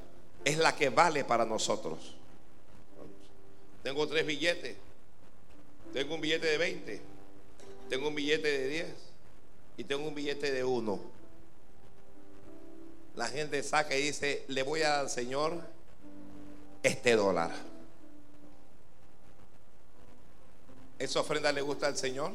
es 0.44 0.58
la 0.58 0.76
que 0.76 0.90
vale 0.90 1.24
para 1.24 1.44
nosotros. 1.44 2.14
Tengo 3.82 4.06
tres 4.06 4.26
billetes. 4.26 4.76
Tengo 5.92 6.14
un 6.14 6.20
billete 6.20 6.46
de 6.46 6.58
20. 6.58 7.00
Tengo 7.88 8.08
un 8.08 8.14
billete 8.14 8.46
de 8.46 8.68
10. 8.68 8.86
Y 9.78 9.84
tengo 9.84 10.06
un 10.06 10.14
billete 10.14 10.52
de 10.52 10.64
1. 10.64 11.00
La 13.16 13.28
gente 13.28 13.62
saca 13.62 13.96
y 13.96 14.02
dice, 14.02 14.44
le 14.48 14.62
voy 14.62 14.82
al 14.82 15.10
Señor 15.10 15.60
este 16.88 17.16
dólar. 17.16 17.50
¿Esa 20.98 21.20
ofrenda 21.20 21.52
le 21.52 21.60
gusta 21.60 21.86
al 21.86 21.96
Señor? 21.96 22.32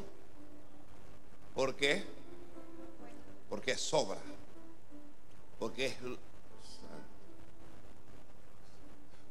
¿Por 1.53 1.75
qué? 1.75 2.03
Porque 3.49 3.77
sobra. 3.77 4.19
Porque 5.59 5.87
es... 5.87 5.95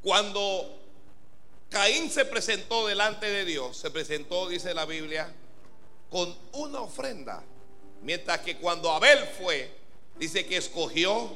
Cuando 0.02 0.78
Caín 1.70 2.10
se 2.10 2.24
presentó 2.24 2.86
delante 2.86 3.30
de 3.30 3.44
Dios, 3.44 3.76
se 3.76 3.90
presentó, 3.90 4.48
dice 4.48 4.74
la 4.74 4.84
Biblia, 4.84 5.32
con 6.10 6.36
una 6.52 6.80
ofrenda. 6.80 7.42
Mientras 8.02 8.40
que 8.40 8.58
cuando 8.58 8.90
Abel 8.90 9.20
fue, 9.40 9.72
dice 10.18 10.44
que 10.44 10.56
escogió 10.58 11.30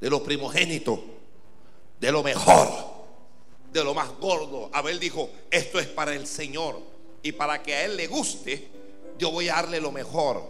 de 0.00 0.10
los 0.10 0.20
primogénitos, 0.20 0.98
de 2.00 2.12
lo 2.12 2.22
mejor, 2.22 2.93
de 3.74 3.82
lo 3.82 3.92
más 3.92 4.08
gordo. 4.20 4.70
Abel 4.72 5.00
dijo, 5.00 5.28
esto 5.50 5.80
es 5.80 5.86
para 5.88 6.14
el 6.14 6.28
Señor. 6.28 6.80
Y 7.22 7.32
para 7.32 7.60
que 7.60 7.74
a 7.74 7.84
él 7.84 7.96
le 7.96 8.06
guste, 8.06 8.68
yo 9.18 9.32
voy 9.32 9.48
a 9.48 9.54
darle 9.54 9.80
lo 9.80 9.90
mejor. 9.90 10.42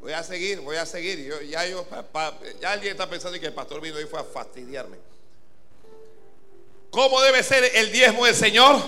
Voy 0.00 0.12
a 0.12 0.22
seguir, 0.22 0.60
voy 0.60 0.76
a 0.76 0.86
seguir. 0.86 1.30
Ya, 1.50 1.66
yo, 1.66 1.86
alguien 2.66 2.92
está 2.92 3.10
pensando 3.10 3.38
que 3.38 3.46
el 3.46 3.52
pastor 3.52 3.82
vino 3.82 4.00
y 4.00 4.06
fue 4.06 4.18
a 4.18 4.24
fastidiarme. 4.24 4.96
¿Cómo 6.90 7.20
debe 7.20 7.42
ser 7.42 7.70
el 7.74 7.92
diezmo 7.92 8.24
del 8.24 8.34
Señor? 8.34 8.80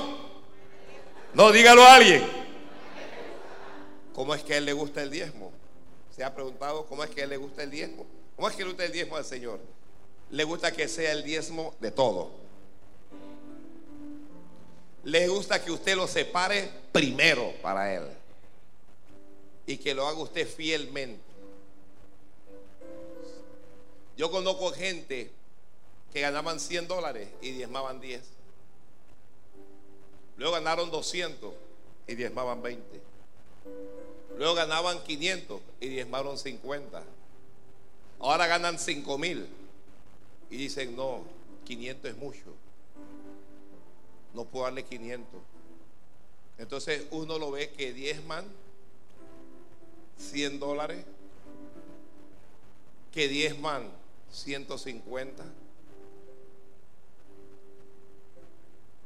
No, 1.34 1.52
dígalo 1.52 1.82
a 1.82 1.94
alguien. 1.96 2.26
¿Cómo 4.14 4.34
es 4.34 4.42
que 4.42 4.54
a 4.54 4.56
él 4.56 4.64
le 4.64 4.72
gusta 4.72 5.02
el 5.02 5.10
diezmo? 5.10 5.52
¿Se 6.16 6.24
ha 6.24 6.34
preguntado 6.34 6.86
cómo 6.86 7.04
es 7.04 7.10
que 7.10 7.20
a 7.20 7.24
él 7.24 7.30
le 7.30 7.36
gusta 7.36 7.62
el 7.62 7.70
diezmo? 7.70 8.06
¿Cómo 8.34 8.48
es 8.48 8.56
que 8.56 8.62
le 8.62 8.68
gusta 8.68 8.84
el 8.86 8.92
diezmo 8.92 9.16
al 9.16 9.24
Señor? 9.26 9.60
Le 10.32 10.44
gusta 10.44 10.72
que 10.72 10.88
sea 10.88 11.12
el 11.12 11.22
diezmo 11.24 11.74
de 11.78 11.90
todo. 11.90 12.30
Le 15.04 15.28
gusta 15.28 15.62
que 15.62 15.70
usted 15.70 15.94
lo 15.94 16.08
separe 16.08 16.70
primero 16.90 17.52
para 17.60 17.94
Él. 17.94 18.04
Y 19.66 19.76
que 19.76 19.94
lo 19.94 20.06
haga 20.06 20.18
usted 20.18 20.48
fielmente. 20.48 21.22
Yo 24.16 24.30
conozco 24.30 24.72
gente 24.72 25.30
que 26.14 26.20
ganaban 26.22 26.60
100 26.60 26.88
dólares 26.88 27.28
y 27.42 27.50
diezmaban 27.50 28.00
10. 28.00 28.22
Luego 30.38 30.54
ganaron 30.54 30.90
200 30.90 31.52
y 32.06 32.14
diezmaban 32.14 32.62
20. 32.62 32.82
Luego 34.38 34.54
ganaban 34.54 35.02
500 35.04 35.60
y 35.78 35.88
diezmaron 35.88 36.38
50. 36.38 37.02
Ahora 38.18 38.46
ganan 38.46 38.78
5 38.78 39.18
mil 39.18 39.61
y 40.52 40.56
dicen, 40.56 40.94
no, 40.94 41.24
500 41.64 42.10
es 42.12 42.16
mucho 42.16 42.54
no 44.34 44.44
puedo 44.44 44.64
darle 44.64 44.84
500. 44.84 45.40
Entonces 46.58 47.06
uno 47.10 47.38
lo 47.38 47.50
ve 47.50 47.70
que 47.70 47.92
diezman 47.92 48.44
100 50.18 50.60
dólares, 50.60 51.04
que 53.10 53.28
diezman 53.28 53.90
150, 54.30 55.44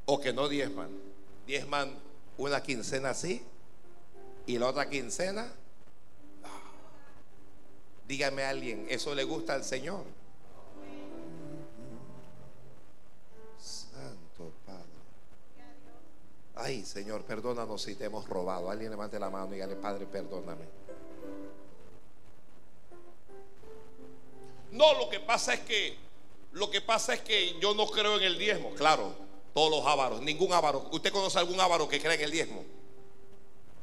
o 0.06 0.20
que 0.20 0.32
no 0.32 0.48
diezman. 0.48 0.90
Diezman 1.46 1.92
una 2.38 2.62
quincena 2.62 3.10
así 3.10 3.42
y 4.46 4.58
la 4.58 4.68
otra 4.68 4.88
quincena. 4.88 5.50
Dígame 8.06 8.44
a 8.44 8.50
alguien, 8.50 8.86
¿eso 8.88 9.14
le 9.14 9.24
gusta 9.24 9.54
al 9.54 9.64
Señor? 9.64 10.04
Ay, 16.56 16.84
Señor, 16.84 17.22
perdónanos 17.24 17.82
si 17.82 17.94
te 17.94 18.06
hemos 18.06 18.26
robado. 18.28 18.70
Alguien 18.70 18.90
levante 18.90 19.18
la 19.18 19.28
mano 19.28 19.48
y 19.48 19.54
dígale, 19.54 19.76
Padre, 19.76 20.06
perdóname. 20.06 20.64
No, 24.72 24.94
lo 24.94 25.08
que 25.10 25.20
pasa 25.20 25.54
es 25.54 25.60
que 25.60 25.96
lo 26.52 26.70
que 26.70 26.80
pasa 26.80 27.12
es 27.12 27.20
que 27.20 27.58
yo 27.60 27.74
no 27.74 27.86
creo 27.86 28.16
en 28.16 28.22
el 28.22 28.38
diezmo. 28.38 28.70
Claro, 28.74 29.14
todos 29.52 29.70
los 29.70 29.86
ávaros, 29.86 30.22
ningún 30.22 30.54
ávaro. 30.54 30.88
¿Usted 30.90 31.12
conoce 31.12 31.38
algún 31.38 31.60
ávaro 31.60 31.86
que 31.86 32.00
cree 32.00 32.14
en 32.14 32.22
el 32.22 32.30
diezmo? 32.30 32.64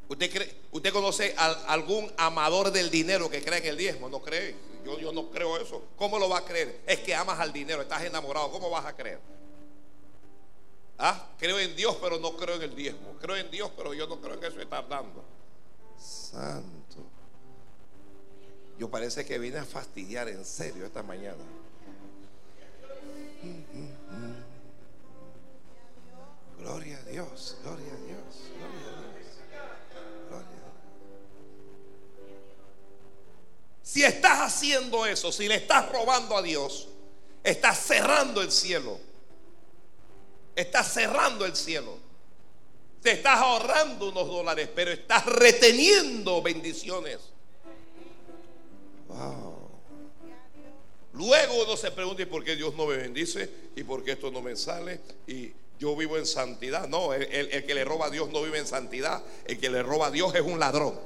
¿Usted, 0.09 0.31
cree, 0.31 0.51
¿Usted 0.71 0.91
conoce 0.91 1.35
algún 1.37 2.11
amador 2.17 2.71
del 2.71 2.89
dinero 2.89 3.29
que 3.29 3.43
cree 3.43 3.59
en 3.59 3.65
el 3.67 3.77
diezmo? 3.77 4.09
No 4.09 4.19
cree. 4.19 4.55
Yo, 4.83 4.97
yo 4.97 5.11
no 5.11 5.29
creo 5.29 5.57
eso. 5.57 5.83
¿Cómo 5.95 6.17
lo 6.17 6.27
va 6.27 6.39
a 6.39 6.45
creer? 6.45 6.81
Es 6.87 6.99
que 7.01 7.13
amas 7.13 7.39
al 7.39 7.53
dinero, 7.53 7.83
estás 7.83 8.03
enamorado. 8.03 8.49
¿Cómo 8.51 8.71
vas 8.71 8.85
a 8.85 8.95
creer? 8.95 9.19
Ah, 10.97 11.27
creo 11.39 11.59
en 11.59 11.75
Dios, 11.75 11.97
pero 12.01 12.19
no 12.19 12.35
creo 12.37 12.55
en 12.55 12.63
el 12.63 12.75
diezmo. 12.75 13.15
Creo 13.19 13.35
en 13.35 13.49
Dios, 13.49 13.71
pero 13.75 13.93
yo 13.93 14.07
no 14.07 14.21
creo 14.21 14.35
en 14.35 14.43
eso 14.43 14.61
estar 14.61 14.87
dando. 14.87 15.23
Santo. 15.97 16.73
Yo 18.77 18.89
parece 18.89 19.25
que 19.25 19.37
vine 19.39 19.59
a 19.59 19.65
fastidiar 19.65 20.27
en 20.29 20.43
serio 20.45 20.85
esta 20.85 21.03
mañana. 21.03 21.43
Gloria 26.59 26.97
a 26.97 27.03
Dios, 27.03 27.57
gloria 27.61 27.93
a 27.93 27.97
Dios, 27.97 28.23
gloria 28.57 28.79
a 28.79 29.17
Dios. 29.17 29.27
Gloria 30.29 30.47
a 30.47 30.51
Dios. 30.51 30.73
Si 33.81 34.03
estás 34.03 34.39
haciendo 34.39 35.05
eso, 35.05 35.31
si 35.31 35.47
le 35.47 35.55
estás 35.55 35.91
robando 35.91 36.37
a 36.37 36.41
Dios, 36.41 36.87
estás 37.43 37.79
cerrando 37.79 38.41
el 38.41 38.51
cielo. 38.51 38.97
Estás 40.55 40.93
cerrando 40.93 41.45
el 41.45 41.55
cielo. 41.55 41.97
Te 43.01 43.11
estás 43.11 43.39
ahorrando 43.39 44.09
unos 44.09 44.27
dólares, 44.27 44.69
pero 44.73 44.91
estás 44.91 45.25
reteniendo 45.25 46.41
bendiciones. 46.41 47.19
Wow. 49.07 49.53
Luego 51.13 51.63
uno 51.63 51.77
se 51.77 51.91
pregunta, 51.91 52.23
¿y 52.23 52.25
por 52.25 52.43
qué 52.43 52.55
Dios 52.55 52.73
no 52.75 52.87
me 52.87 52.97
bendice? 52.97 53.49
¿Y 53.75 53.83
por 53.83 54.03
qué 54.03 54.13
esto 54.13 54.31
no 54.31 54.41
me 54.41 54.55
sale? 54.55 55.01
Y 55.27 55.51
yo 55.77 55.95
vivo 55.95 56.17
en 56.17 56.25
santidad. 56.25 56.87
No, 56.87 57.13
el, 57.13 57.23
el, 57.23 57.65
que 57.65 57.75
le 57.75 57.83
roba 57.83 58.07
a 58.07 58.09
Dios 58.09 58.29
no 58.29 58.41
vive 58.41 58.57
en 58.57 58.65
santidad. 58.65 59.21
El 59.45 59.59
que 59.59 59.69
le 59.69 59.83
roba 59.83 60.07
a 60.07 60.11
Dios 60.11 60.33
es 60.33 60.41
un 60.41 60.59
ladrón. 60.59 60.99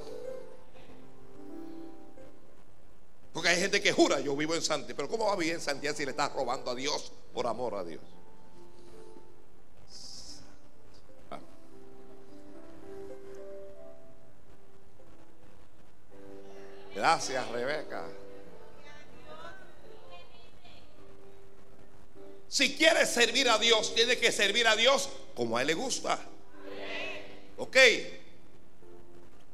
Porque 3.34 3.50
hay 3.50 3.60
gente 3.60 3.82
que 3.82 3.92
jura, 3.92 4.20
yo 4.20 4.36
vivo 4.36 4.56
en 4.56 4.62
santidad. 4.62 4.96
Pero 4.96 5.10
¿cómo 5.10 5.26
va 5.26 5.34
a 5.34 5.36
vivir 5.36 5.56
en 5.56 5.62
santidad 5.62 5.96
si 5.96 6.06
le 6.06 6.12
estás 6.12 6.32
robando 6.34 6.72
a 6.72 6.76
Dios 6.76 7.12
por 7.34 7.48
amor 7.48 7.76
a 7.76 7.84
Dios? 7.84 8.02
Gracias, 16.98 17.48
Rebeca. 17.50 18.06
Si 22.48 22.76
quieres 22.76 23.08
servir 23.08 23.48
a 23.52 23.60
Dios, 23.60 23.94
tiene 23.94 24.18
que 24.18 24.32
servir 24.32 24.68
a 24.68 24.76
Dios 24.76 25.08
como 25.36 25.60
a 25.60 25.62
Él 25.62 25.68
le 25.68 25.74
gusta. 25.76 26.20
¿Ok? 27.58 27.78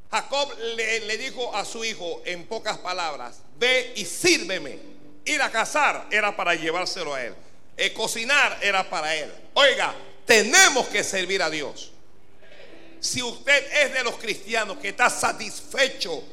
Jacob 0.10 0.58
le, 0.78 1.18
dijo 1.18 1.54
a 1.54 1.66
su 1.66 1.84
hijo 1.84 2.22
en 2.24 2.46
pocas 2.46 2.78
palabras, 2.78 3.42
ve 3.58 3.92
y 3.98 4.06
sírveme. 4.06 4.80
Ir 5.26 5.42
a 5.42 5.52
cazar 5.52 6.08
era 6.12 6.34
para 6.38 6.56
llevárselo 6.56 7.14
a 7.14 7.26
él. 7.26 7.36
Eh, 7.76 7.92
cocinar 7.92 8.58
era 8.62 8.90
para 8.90 9.14
él. 9.16 9.30
Oiga, 9.56 9.94
tenemos 10.26 10.88
que 10.88 11.04
servir 11.04 11.42
a 11.42 11.50
Dios. 11.50 11.92
Si 13.02 13.22
usted 13.22 13.84
es 13.84 13.94
de 13.94 14.04
los 14.04 14.16
cristianos 14.16 14.78
que 14.78 14.90
está 14.90 15.10
satisfecho 15.10 16.24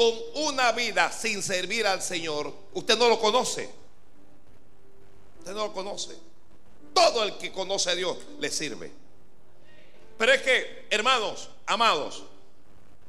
con 0.00 0.14
una 0.46 0.72
vida 0.72 1.12
sin 1.12 1.42
servir 1.42 1.86
al 1.86 2.00
Señor, 2.00 2.54
usted 2.72 2.96
no 2.96 3.06
lo 3.06 3.20
conoce. 3.20 3.68
Usted 5.40 5.52
no 5.52 5.66
lo 5.66 5.72
conoce. 5.74 6.16
Todo 6.94 7.22
el 7.22 7.36
que 7.36 7.52
conoce 7.52 7.90
a 7.90 7.94
Dios 7.94 8.16
le 8.38 8.50
sirve. 8.50 8.90
Pero 10.16 10.32
es 10.32 10.40
que, 10.40 10.86
hermanos, 10.88 11.50
amados, 11.66 12.22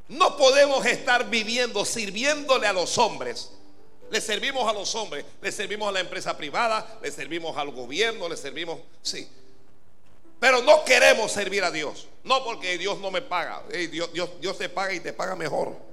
no 0.10 0.36
podemos 0.36 0.86
estar 0.86 1.30
viviendo 1.30 1.86
sirviéndole 1.86 2.68
a 2.68 2.74
los 2.74 2.98
hombres. 2.98 3.52
Le 4.10 4.20
servimos 4.20 4.70
a 4.70 4.74
los 4.74 4.94
hombres, 4.94 5.24
le 5.42 5.50
servimos 5.54 5.88
a 5.88 5.94
la 5.94 6.02
empresa 6.02 6.36
privada, 6.36 7.00
le 7.02 7.10
servimos 7.10 7.56
al 7.56 7.72
gobierno, 7.72 8.28
le 8.28 8.36
servimos, 8.36 8.80
sí. 9.02 9.30
Pero 10.42 10.62
no 10.62 10.84
queremos 10.84 11.32
servir 11.32 11.64
a 11.64 11.72
Dios. 11.72 12.10
No 12.26 12.44
porque 12.44 12.78
Dios 12.78 13.00
no 13.00 13.12
me 13.12 13.22
paga. 13.22 13.64
Dios, 13.90 14.12
Dios, 14.12 14.30
Dios 14.42 14.58
te 14.58 14.68
paga 14.68 14.94
y 14.94 15.00
te 15.00 15.14
paga 15.14 15.38
mejor. 15.38 15.91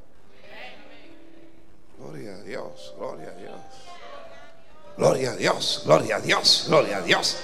Gloria 1.98 2.34
a 2.34 2.42
Dios, 2.42 2.94
gloria 2.96 3.28
a 3.28 3.34
Dios. 3.34 3.60
Gloria 4.96 5.30
a 5.32 5.36
Dios, 5.36 5.82
gloria 5.84 6.16
a 6.16 6.20
Dios, 6.20 6.64
gloria 6.68 6.96
a 6.98 7.02
Dios. 7.02 7.36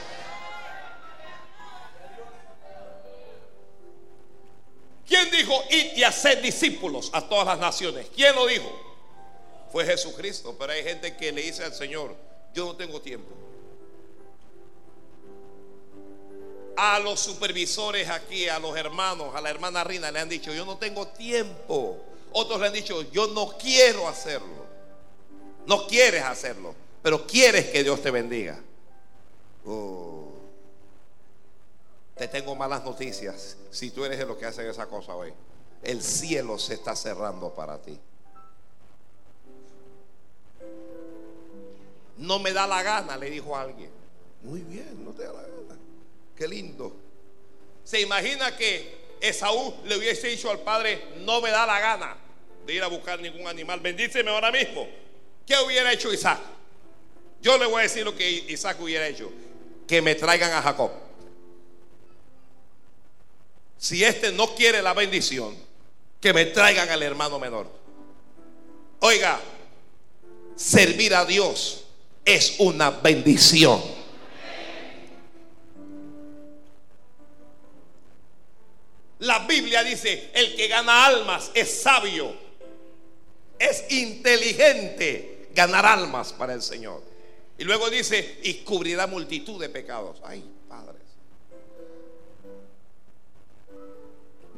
¿Quién 5.07 5.31
dijo 5.31 5.62
ir 5.71 5.93
y 5.97 6.03
hacer 6.03 6.40
discípulos 6.40 7.11
a 7.12 7.29
todas 7.29 7.47
las 7.47 7.59
naciones? 7.59 8.07
¿Quién 8.14 8.35
lo 8.35 8.47
dijo? 8.47 8.71
Fue 9.71 9.85
Jesucristo. 9.85 10.57
Pero 10.59 10.73
hay 10.73 10.83
gente 10.83 11.17
que 11.17 11.31
le 11.31 11.43
dice 11.43 11.64
al 11.64 11.75
Señor, 11.75 12.14
yo 12.55 12.67
no 12.67 12.77
tengo 12.77 13.01
tiempo. 13.01 13.31
A 16.77 16.99
los 16.99 17.21
supervisores 17.21 18.09
aquí, 18.09 18.49
a 18.49 18.59
los 18.59 18.77
hermanos, 18.77 19.35
a 19.35 19.40
la 19.40 19.51
hermana 19.51 19.85
Rina 19.85 20.11
le 20.11 20.21
han 20.21 20.29
dicho, 20.29 20.53
yo 20.53 20.64
no 20.64 20.79
tengo 20.79 21.07
tiempo. 21.09 22.13
Otros 22.37 22.61
le 22.61 22.66
han 22.66 22.73
dicho, 22.73 23.01
yo 23.12 23.29
no 23.29 23.57
quiero 23.57 24.09
hacerlo. 24.09 24.66
No 25.66 25.87
quieres 25.87 26.25
hacerlo, 26.25 26.75
pero 27.01 27.27
quieres 27.27 27.66
que 27.66 27.85
Dios 27.85 28.03
te 28.03 28.11
bendiga. 28.11 28.59
Oh. 29.64 30.33
Te 32.16 32.27
tengo 32.27 32.57
malas 32.57 32.83
noticias 32.85 33.57
si 33.70 33.90
tú 33.90 34.05
eres 34.05 34.18
de 34.18 34.27
los 34.27 34.37
que 34.37 34.47
hacen 34.47 34.66
esa 34.68 34.87
cosa 34.87 35.14
hoy. 35.14 35.33
El 35.81 36.03
cielo 36.03 36.59
se 36.59 36.75
está 36.75 36.97
cerrando 36.97 37.55
para 37.55 37.81
ti. 37.81 37.99
No 42.16 42.40
me 42.40 42.53
da 42.53 42.66
la 42.66 42.83
gana, 42.83 43.16
le 43.16 43.31
dijo 43.31 43.57
alguien. 43.57 43.90
Muy 44.42 44.61
bien, 44.62 45.05
no 45.05 45.12
te 45.12 45.23
da 45.23 45.33
la 45.35 45.42
gana. 45.42 45.79
Qué 46.37 46.49
lindo. 46.49 46.97
Se 47.85 48.01
imagina 48.01 48.57
que 48.57 49.05
Esaú 49.20 49.73
le 49.85 49.97
hubiese 49.97 50.27
dicho 50.29 50.51
al 50.51 50.59
padre, 50.59 51.12
no 51.18 51.40
me 51.40 51.51
da 51.51 51.64
la 51.64 51.79
gana 51.79 52.24
de 52.66 52.74
ir 52.74 52.83
a 52.83 52.88
buscar 52.88 53.20
ningún 53.20 53.46
animal. 53.46 53.81
Bendíceme 53.81 54.31
ahora 54.31 54.50
mismo. 54.50 54.88
¿Qué 55.46 55.55
hubiera 55.59 55.92
hecho 55.92 56.12
Isaac? 56.12 56.40
Yo 57.40 57.59
le 57.59 57.66
voy 57.66 57.81
a 57.81 57.83
decir 57.83 58.05
lo 58.05 58.16
que 58.16 58.29
Isaac 58.48 58.81
hubiera 58.81 59.07
hecho. 59.07 59.31
Que 59.87 60.00
me 60.00 60.14
traigan 60.14 60.53
a 60.53 60.62
Jacob. 60.62 60.90
Si 63.77 64.03
este 64.03 64.33
no 64.33 64.55
quiere 64.55 64.81
la 64.81 64.94
bendición, 64.94 65.55
que 66.20 66.33
me 66.33 66.46
traigan 66.46 66.88
al 66.88 67.03
hermano 67.03 67.38
menor. 67.38 67.70
Oiga, 69.00 69.38
servir 70.57 71.14
a 71.14 71.27
Dios 71.27 71.85
es 72.24 72.55
una 72.61 72.88
bendición. 72.90 73.83
La 79.18 79.40
Biblia 79.40 79.83
dice, 79.85 80.31
el 80.35 80.57
que 80.57 80.68
gana 80.68 81.07
almas 81.07 81.50
es 81.55 81.83
sabio, 81.83 82.44
es 83.59 83.85
inteligente 83.90 85.49
ganar 85.55 85.87
almas 85.87 86.33
para 86.33 86.55
el 86.55 86.62
Señor. 86.62 87.03
Y 87.57 87.64
luego 87.64 87.88
dice, 87.88 88.40
y 88.43 88.64
cubrirá 88.64 89.07
multitud 89.07 89.61
de 89.61 89.69
pecados. 89.69 90.21
Ay, 90.25 90.45
padres. 90.69 91.03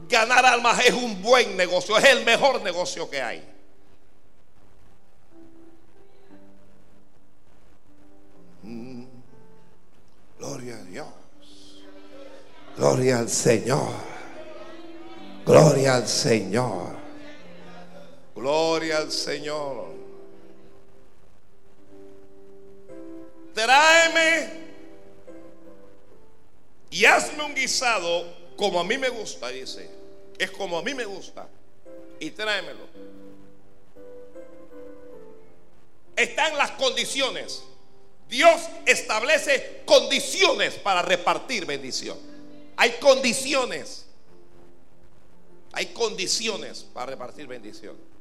Ganar 0.08 0.46
almas 0.46 0.84
es 0.86 0.94
un 0.94 1.20
buen 1.20 1.56
negocio, 1.56 1.98
es 1.98 2.04
el 2.04 2.24
mejor 2.24 2.62
negocio 2.62 3.10
que 3.10 3.20
hay. 3.20 3.44
Mm. 8.62 9.04
Gloria 10.38 10.76
a 10.76 10.82
Dios. 10.82 11.06
Gloria 12.76 13.18
al 13.18 13.28
Señor. 13.28 13.92
Gloria 15.44 15.96
al 15.96 16.08
Señor. 16.08 16.95
Gloria 18.46 18.98
al 18.98 19.10
Señor. 19.10 19.88
Tráeme 23.52 24.50
y 26.90 27.04
hazme 27.06 27.42
un 27.42 27.56
guisado 27.56 28.32
como 28.56 28.78
a 28.78 28.84
mí 28.84 28.98
me 28.98 29.08
gusta, 29.08 29.48
dice. 29.48 29.90
Es 30.38 30.52
como 30.52 30.78
a 30.78 30.82
mí 30.82 30.94
me 30.94 31.04
gusta. 31.04 31.48
Y 32.20 32.30
tráemelo. 32.30 32.86
Están 36.14 36.56
las 36.56 36.70
condiciones. 36.70 37.64
Dios 38.28 38.62
establece 38.86 39.82
condiciones 39.84 40.74
para 40.74 41.02
repartir 41.02 41.66
bendición. 41.66 42.16
Hay 42.76 42.92
condiciones. 43.00 44.06
Hay 45.72 45.86
condiciones 45.86 46.86
para 46.94 47.06
repartir 47.06 47.48
bendición. 47.48 48.14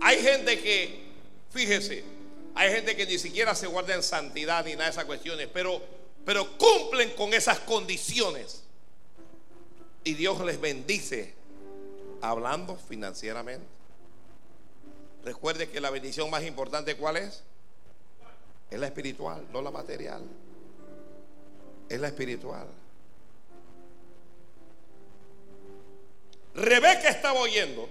Hay 0.00 0.18
gente 0.20 0.60
que, 0.60 1.02
fíjese, 1.50 2.04
hay 2.54 2.70
gente 2.70 2.94
que 2.96 3.06
ni 3.06 3.18
siquiera 3.18 3.54
se 3.54 3.66
guarda 3.66 3.94
en 3.94 4.02
santidad 4.02 4.64
ni 4.64 4.72
nada 4.72 4.84
de 4.84 4.90
esas 4.90 5.04
cuestiones, 5.04 5.48
pero, 5.52 5.80
pero 6.24 6.56
cumplen 6.56 7.10
con 7.10 7.34
esas 7.34 7.60
condiciones. 7.60 8.62
Y 10.04 10.14
Dios 10.14 10.40
les 10.44 10.60
bendice 10.60 11.34
hablando 12.20 12.76
financieramente. 12.76 13.66
Recuerde 15.24 15.70
que 15.70 15.80
la 15.80 15.90
bendición 15.90 16.28
más 16.30 16.44
importante, 16.44 16.96
¿cuál 16.96 17.16
es? 17.16 17.42
Es 18.70 18.78
la 18.78 18.86
espiritual, 18.86 19.46
no 19.52 19.62
la 19.62 19.70
material. 19.70 20.22
Es 21.88 22.00
la 22.00 22.08
espiritual. 22.08 22.66
Rebeca 26.54 27.08
estaba 27.08 27.40
oyendo 27.40 27.88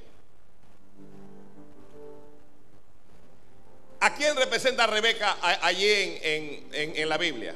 ¿A 4.03 4.13
quién 4.13 4.35
representa 4.35 4.85
Rebeca 4.85 5.37
allí 5.61 5.87
en, 5.87 7.07
la 7.07 7.17
Biblia? 7.17 7.55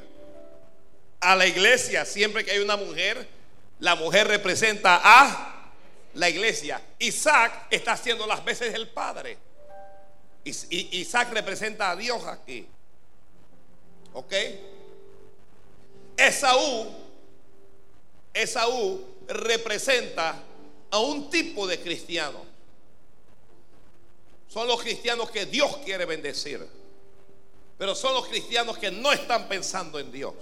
A 1.20 1.36
la 1.36 1.46
iglesia. 1.46 2.06
Siempre 2.06 2.46
que 2.46 2.52
hay 2.52 2.60
una 2.60 2.78
mujer, 2.78 3.28
la 3.80 3.96
mujer 3.96 4.30
representa 4.30 5.02
a 5.04 5.74
la 6.14 6.30
iglesia. 6.30 6.82
Isaac 7.00 7.68
está 7.70 7.92
haciendo 7.92 8.26
las 8.26 8.46
veces 8.46 8.72
del 8.72 8.88
padre. 8.88 9.38
Isaac 10.46 11.34
representa 11.34 11.92
a 11.92 11.98
Dios 11.98 12.26
aquí. 12.26 12.66
¿Ok? 14.14 14.34
Esaú, 16.16 16.96
Esaú 18.34 19.06
representa 19.28 20.42
a 20.92 21.00
un 21.00 21.30
tipo 21.30 21.68
de 21.68 21.78
cristiano 21.82 22.47
son 24.48 24.68
los 24.68 24.82
cristianos 24.82 25.30
que 25.30 25.46
Dios 25.46 25.78
quiere 25.78 26.06
bendecir. 26.06 26.68
Pero 27.78 27.94
son 27.94 28.14
los 28.14 28.28
cristianos 28.28 28.78
que 28.78 28.90
no 28.90 29.12
están 29.12 29.48
pensando 29.48 30.00
en 30.00 30.12
Dios. 30.12 30.34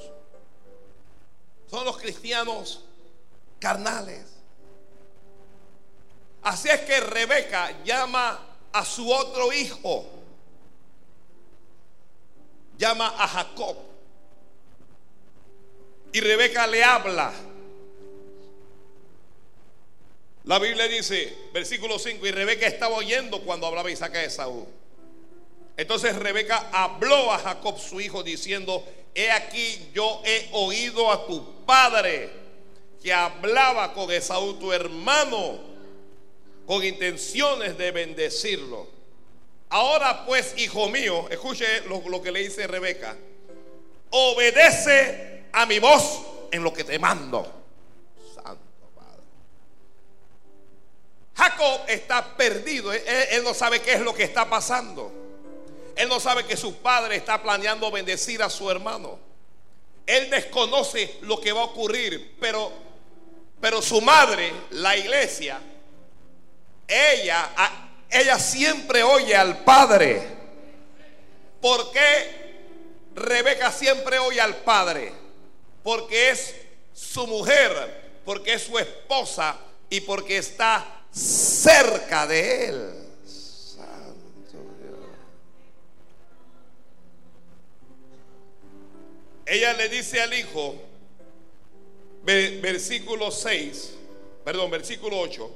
Son 1.70 1.84
los 1.84 1.98
cristianos 1.98 2.86
carnales. 3.60 4.26
Así 6.44 6.70
es 6.70 6.82
que 6.82 7.00
Rebeca 7.00 7.84
llama 7.84 8.40
a 8.72 8.86
su 8.86 9.12
otro 9.12 9.52
hijo. 9.52 10.06
Llama 12.78 13.08
a 13.18 13.28
Jacob. 13.28 13.76
Y 16.14 16.22
Rebeca 16.22 16.68
le 16.68 16.84
habla 16.84 17.34
la 20.46 20.60
Biblia 20.60 20.88
dice, 20.88 21.36
versículo 21.54 21.98
5, 21.98 22.26
y 22.26 22.32
Rebeca 22.32 22.68
estaba 22.68 22.96
oyendo 22.96 23.42
cuando 23.42 23.68
hablaba 23.68 23.90
Isaac 23.92 24.16
a 24.16 24.24
Esaú. 24.24 24.68
Entonces 25.78 26.16
Rebeca 26.16 26.70
habló 26.72 27.32
a 27.32 27.40
Jacob 27.40 27.80
su 27.80 28.00
hijo 28.00 28.24
diciendo, 28.24 28.86
he 29.14 29.32
aquí 29.32 29.90
yo 29.94 30.22
he 30.24 30.50
oído 30.52 31.12
a 31.12 31.26
tu 31.26 31.66
padre 31.66 32.30
que 33.02 33.12
hablaba 33.14 33.94
con 33.94 34.12
Esaú 34.12 34.54
tu 34.54 34.72
hermano 34.72 35.60
con 36.66 36.84
intenciones 36.84 37.78
de 37.78 37.92
bendecirlo. 37.92 38.88
Ahora 39.70 40.26
pues, 40.26 40.54
hijo 40.58 40.90
mío, 40.90 41.28
escuche 41.30 41.66
lo, 41.88 42.22
que 42.22 42.32
le 42.32 42.42
dice 42.42 42.68
Rebeca, 42.68 43.16
obedece 44.10 45.46
a 45.52 45.66
mi 45.66 45.80
voz 45.80 46.22
en 46.52 46.64
lo 46.64 46.74
que 46.74 46.84
te 46.84 47.00
mando. 47.00 47.65
Jacob 51.36 51.82
está 51.88 52.36
perdido, 52.38 52.94
él 52.94 53.44
no 53.44 53.54
sabe 53.54 53.82
qué 53.82 53.94
es 53.94 54.02
lo 54.02 54.14
que 54.14 54.24
está 54.24 54.50
pasando. 54.50 55.12
Él 55.96 56.08
no 56.08 56.20
sabe 56.20 56.46
que 56.46 56.56
su 56.56 56.78
padre 56.78 57.18
está 57.18 57.42
planeando 57.42 57.92
bendecir 57.92 58.42
a 58.42 58.50
su 58.50 58.70
hermano. 58.70 59.20
Él 60.06 60.30
desconoce 60.30 61.18
lo 61.22 61.40
que 61.40 61.52
va 61.52 61.62
a 61.62 61.66
ocurrir, 61.66 62.36
pero, 62.40 62.72
pero 63.60 63.82
su 63.82 64.02
madre, 64.02 64.52
la 64.72 64.96
iglesia, 64.96 65.60
ella, 66.88 67.50
ella 68.10 68.40
siempre 68.40 69.04
oye 69.04 69.36
al 69.36 69.64
padre. 69.64 70.22
¿Por 71.60 71.92
qué 71.92 72.46
Rebeca 73.16 73.72
siempre 73.72 74.20
oye 74.20 74.40
al 74.40 74.58
padre? 74.58 75.12
Porque 75.84 76.30
es 76.30 76.56
su 76.94 77.26
mujer, 77.26 78.22
porque 78.24 78.54
es 78.54 78.64
su 78.64 78.78
esposa 78.78 79.58
y 79.90 80.02
porque 80.02 80.38
está 80.38 80.95
cerca 81.16 82.28
de 82.28 82.66
él. 82.66 82.96
ella 89.46 89.74
le 89.74 89.90
dice 89.90 90.22
al 90.22 90.34
hijo, 90.34 90.76
versículo 92.24 93.32
6, 93.32 93.94
perdón, 94.44 94.72
versículo 94.72 95.20
8, 95.20 95.52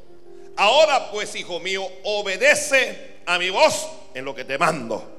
ahora 0.57 1.11
pues, 1.11 1.35
hijo 1.35 1.59
mío, 1.59 1.85
obedece 2.03 3.19
a 3.25 3.37
mi 3.37 3.49
voz 3.49 3.87
en 4.13 4.25
lo 4.25 4.35
que 4.35 4.45
te 4.45 4.57
mando. 4.57 5.17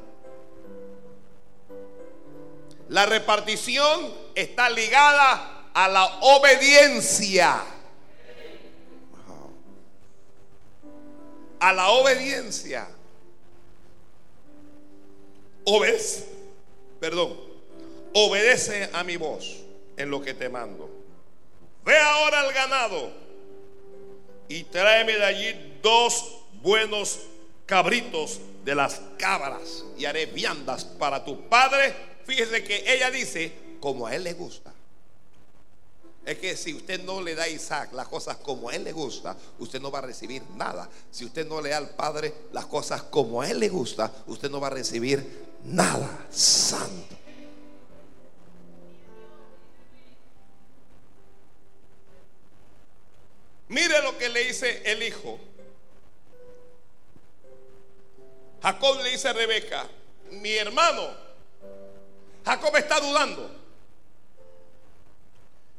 La 2.88 3.06
repartición 3.06 4.12
está 4.34 4.68
ligada 4.70 5.70
a 5.72 5.88
la 5.88 6.04
obediencia. 6.20 7.62
A 11.60 11.72
la 11.72 11.90
obediencia. 11.90 12.88
Obedece, 15.64 16.26
perdón, 16.98 17.38
obedece 18.14 18.90
a 18.92 19.04
mi 19.04 19.16
voz 19.16 19.58
en 19.96 20.10
lo 20.10 20.20
que 20.20 20.34
te 20.34 20.48
mando. 20.48 20.90
Ve 21.84 21.96
ahora 21.96 22.40
al 22.40 22.52
ganado 22.52 23.12
y 24.48 24.64
tráeme 24.64 25.12
de 25.12 25.24
allí 25.24 25.78
dos 25.82 26.40
buenos 26.62 27.20
cabritos 27.66 28.40
de 28.64 28.74
las 28.74 29.00
cabras 29.18 29.84
y 29.96 30.04
haré 30.04 30.26
viandas 30.26 30.84
para 30.84 31.24
tu 31.24 31.48
padre. 31.48 31.94
Fíjese 32.24 32.64
que 32.64 32.92
ella 32.92 33.10
dice, 33.10 33.52
como 33.80 34.06
a 34.06 34.14
él 34.14 34.24
le 34.24 34.32
gusta. 34.34 34.69
Es 36.24 36.38
que 36.38 36.56
si 36.56 36.74
usted 36.74 37.02
no 37.02 37.20
le 37.22 37.34
da 37.34 37.44
a 37.44 37.48
Isaac 37.48 37.92
las 37.92 38.06
cosas 38.06 38.36
como 38.36 38.68
a 38.68 38.74
él 38.74 38.84
le 38.84 38.92
gusta, 38.92 39.36
usted 39.58 39.80
no 39.80 39.90
va 39.90 40.00
a 40.00 40.02
recibir 40.02 40.42
nada. 40.54 40.88
Si 41.10 41.24
usted 41.24 41.46
no 41.46 41.60
le 41.60 41.70
da 41.70 41.78
al 41.78 41.90
Padre 41.90 42.32
las 42.52 42.66
cosas 42.66 43.02
como 43.04 43.40
a 43.40 43.50
él 43.50 43.58
le 43.58 43.68
gusta, 43.68 44.12
usted 44.26 44.50
no 44.50 44.60
va 44.60 44.66
a 44.68 44.70
recibir 44.70 45.48
nada. 45.64 46.26
Santo. 46.30 47.16
Mire 53.68 54.02
lo 54.02 54.18
que 54.18 54.28
le 54.28 54.44
dice 54.44 54.82
el 54.84 55.02
hijo. 55.02 55.38
Jacob 58.62 58.98
le 59.02 59.10
dice 59.10 59.28
a 59.28 59.32
Rebeca, 59.32 59.88
mi 60.32 60.52
hermano, 60.52 61.08
Jacob 62.44 62.76
está 62.76 63.00
dudando. 63.00 63.59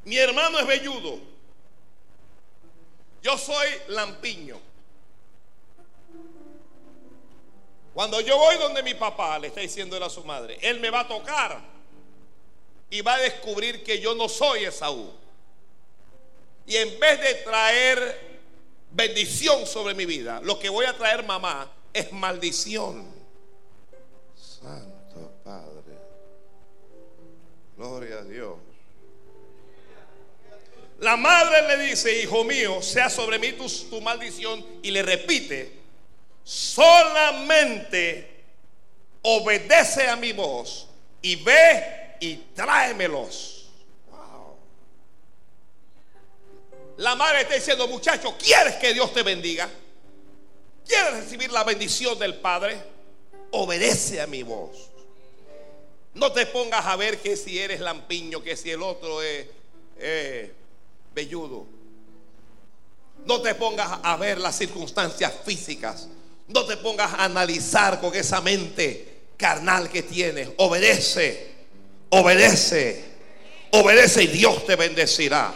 Mi 0.04 0.16
hermano 0.16 0.58
es 0.58 0.66
velludo. 0.66 1.20
Yo 3.22 3.38
soy 3.38 3.68
lampiño. 3.88 4.58
Cuando 7.94 8.20
yo 8.20 8.36
voy 8.36 8.56
donde 8.56 8.82
mi 8.82 8.94
papá, 8.94 9.38
le 9.38 9.48
está 9.48 9.60
diciendo 9.60 9.96
él 9.96 10.02
a 10.02 10.08
su 10.08 10.24
madre, 10.24 10.58
él 10.62 10.80
me 10.80 10.90
va 10.90 11.00
a 11.00 11.08
tocar 11.08 11.60
y 12.90 13.00
va 13.02 13.14
a 13.14 13.18
descubrir 13.18 13.84
que 13.84 14.00
yo 14.00 14.14
no 14.14 14.28
soy 14.28 14.64
Esaú. 14.64 15.12
Y 16.66 16.76
en 16.76 16.98
vez 16.98 17.20
de 17.20 17.34
traer 17.44 18.40
bendición 18.90 19.66
sobre 19.66 19.94
mi 19.94 20.06
vida, 20.06 20.40
lo 20.42 20.58
que 20.58 20.68
voy 20.68 20.86
a 20.86 20.96
traer 20.96 21.24
mamá 21.24 21.70
es 21.92 22.10
maldición. 22.12 23.12
Santo 24.34 25.32
Padre. 25.44 25.98
Gloria 27.76 28.18
a 28.18 28.22
Dios. 28.24 28.71
La 31.02 31.16
madre 31.16 31.66
le 31.66 31.88
dice, 31.88 32.22
hijo 32.22 32.44
mío, 32.44 32.80
sea 32.80 33.10
sobre 33.10 33.40
mí 33.40 33.54
tu, 33.54 34.00
maldición. 34.00 34.64
Y 34.82 34.92
le 34.92 35.02
repite, 35.02 35.72
solamente 36.44 38.44
obedece 39.22 40.08
a 40.08 40.14
mi 40.14 40.30
voz 40.30 40.86
y 41.20 41.34
ve 41.34 42.14
y 42.20 42.36
tráemelos. 42.54 43.66
La 46.98 47.16
madre 47.16 47.40
está 47.40 47.56
diciendo, 47.56 47.88
muchacho, 47.88 48.36
¿quieres 48.38 48.76
que 48.76 48.94
Dios 48.94 49.12
te 49.12 49.24
bendiga? 49.24 49.68
¿Quieres 50.86 51.14
recibir 51.14 51.50
la 51.50 51.64
bendición 51.64 52.16
del 52.16 52.36
Padre? 52.36 52.80
Obedece 53.50 54.20
a 54.20 54.28
mi 54.28 54.44
voz. 54.44 54.88
No 56.14 56.30
te 56.30 56.46
pongas 56.46 56.86
a 56.86 56.94
ver 56.94 57.18
que 57.18 57.36
si 57.36 57.58
eres 57.58 57.80
lampiño, 57.80 58.40
que 58.40 58.56
si 58.56 58.70
el 58.70 58.82
otro 58.82 59.20
es 59.20 59.48
velludo. 61.14 61.66
No 63.24 63.40
te 63.40 63.54
pongas 63.54 64.00
a 64.02 64.16
ver 64.16 64.38
las 64.38 64.56
circunstancias 64.56 65.32
físicas. 65.44 66.08
No 66.48 66.64
te 66.64 66.76
pongas 66.76 67.12
a 67.12 67.24
analizar 67.24 68.00
con 68.00 68.14
esa 68.14 68.40
mente 68.40 69.20
carnal 69.36 69.88
que 69.88 70.02
tienes. 70.02 70.50
Obedece, 70.56 71.52
obedece, 72.10 73.04
obedece 73.70 74.24
y 74.24 74.26
Dios 74.26 74.66
te 74.66 74.76
bendecirá. 74.76 75.52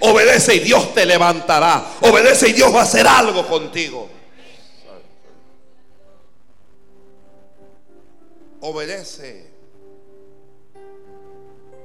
Obedece 0.00 0.56
y 0.56 0.58
Dios 0.58 0.92
te 0.92 1.06
levantará. 1.06 1.96
Obedece 2.00 2.48
y 2.48 2.52
Dios 2.52 2.74
va 2.74 2.80
a 2.80 2.84
hacer 2.84 3.06
algo 3.06 3.46
contigo. 3.46 4.10
Obedece. 8.60 9.50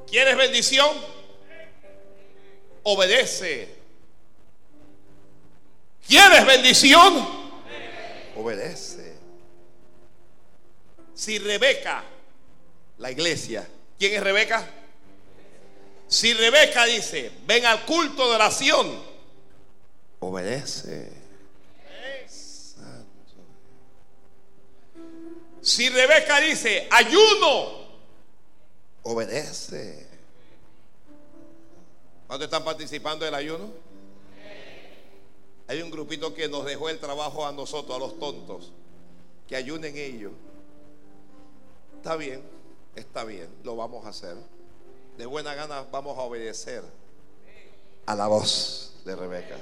¿Quieres 0.08 0.36
bendición? 0.38 1.19
Obedece. 2.84 3.76
¿Quieres 6.08 6.46
bendición? 6.46 7.28
Obedece. 8.36 9.16
Si 11.14 11.38
Rebeca, 11.38 12.04
la 12.98 13.12
iglesia, 13.12 13.68
¿quién 13.98 14.14
es 14.14 14.24
Rebeca? 14.24 14.68
Si 16.08 16.34
Rebeca 16.34 16.86
dice, 16.86 17.32
ven 17.46 17.66
al 17.66 17.86
culto 17.86 18.28
de 18.30 18.36
oración, 18.36 19.04
obedece. 20.20 21.12
Si 25.62 25.90
Rebeca 25.90 26.40
dice, 26.40 26.88
ayuno, 26.90 27.88
obedece. 29.04 30.09
¿Cuántos 32.30 32.46
están 32.46 32.64
participando 32.64 33.26
del 33.26 33.36
ayuno? 33.36 33.70
Hay 35.68 35.82
un 35.82 35.92
grupito 35.92 36.34
que 36.34 36.48
nos 36.48 36.64
dejó 36.64 36.88
el 36.88 36.98
trabajo 36.98 37.46
a 37.46 37.52
nosotros, 37.52 37.94
a 37.94 38.00
los 38.00 38.18
tontos, 38.18 38.72
que 39.50 39.58
ayunen 39.58 39.98
ellos. 39.98 40.32
Está 41.98 42.16
bien, 42.16 42.42
está 42.96 43.26
bien, 43.26 43.50
lo 43.66 43.76
vamos 43.76 44.06
a 44.06 44.10
hacer 44.10 44.38
de 45.20 45.26
buena 45.26 45.54
gana 45.54 45.86
vamos 45.92 46.18
a 46.18 46.22
obedecer 46.22 46.82
a 48.06 48.16
la 48.16 48.28
voz 48.28 48.94
de 49.04 49.18
Rebeca. 49.18 49.58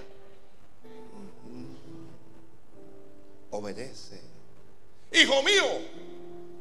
Obedece. 3.49 4.21
Hijo 5.11 5.41
mío, 5.41 5.63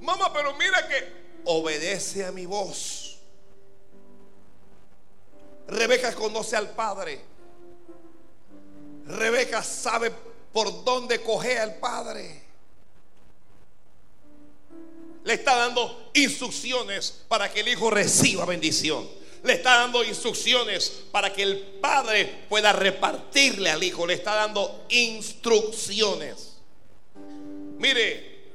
mamá, 0.01 0.33
pero 0.33 0.55
mira 0.55 0.89
que 0.89 1.13
obedece 1.45 2.25
a 2.25 2.33
mi 2.33 2.47
voz. 2.47 3.06
Rebeca 5.69 6.15
conoce 6.15 6.57
al 6.57 6.71
Padre. 6.71 7.21
Rebeca 9.07 9.63
sabe 9.63 10.13
por 10.53 10.85
dónde 10.85 11.23
coge 11.23 11.59
al 11.59 11.77
Padre 11.77 12.47
le 15.27 15.35
está 15.35 15.57
dando 15.57 16.11
instrucciones 16.15 17.25
para 17.27 17.53
que 17.53 17.61
el 17.61 17.69
hijo 17.69 17.91
reciba 17.91 18.45
bendición. 18.45 19.07
le 19.43 19.53
está 19.55 19.77
dando 19.79 20.03
instrucciones 20.03 21.05
para 21.13 21.33
que 21.33 21.43
el 21.43 21.59
padre 21.81 22.45
pueda 22.49 22.73
repartirle 22.73 23.71
al 23.71 23.83
hijo. 23.83 24.07
Le 24.07 24.15
está 24.15 24.35
dando 24.35 24.87
instrucciones. 24.89 26.57
Mire, 27.79 28.53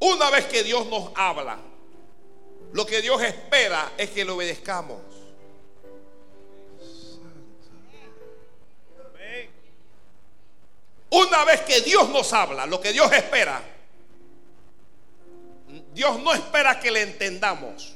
una 0.00 0.28
vez 0.30 0.46
que 0.46 0.62
Dios 0.62 0.86
nos 0.88 1.10
habla, 1.14 1.58
lo 2.72 2.86
que 2.86 3.02
Dios 3.02 3.20
espera 3.22 3.92
es 3.98 4.10
que 4.10 4.24
le 4.24 4.30
obedezcamos. 4.30 5.00
Una 11.10 11.44
vez 11.44 11.60
que 11.60 11.82
Dios 11.82 12.08
nos 12.08 12.32
habla, 12.32 12.64
lo 12.64 12.80
que 12.80 12.90
Dios 12.90 13.12
espera, 13.12 13.62
Dios 15.92 16.18
no 16.20 16.32
espera 16.32 16.80
que 16.80 16.90
le 16.90 17.02
entendamos. 17.02 17.94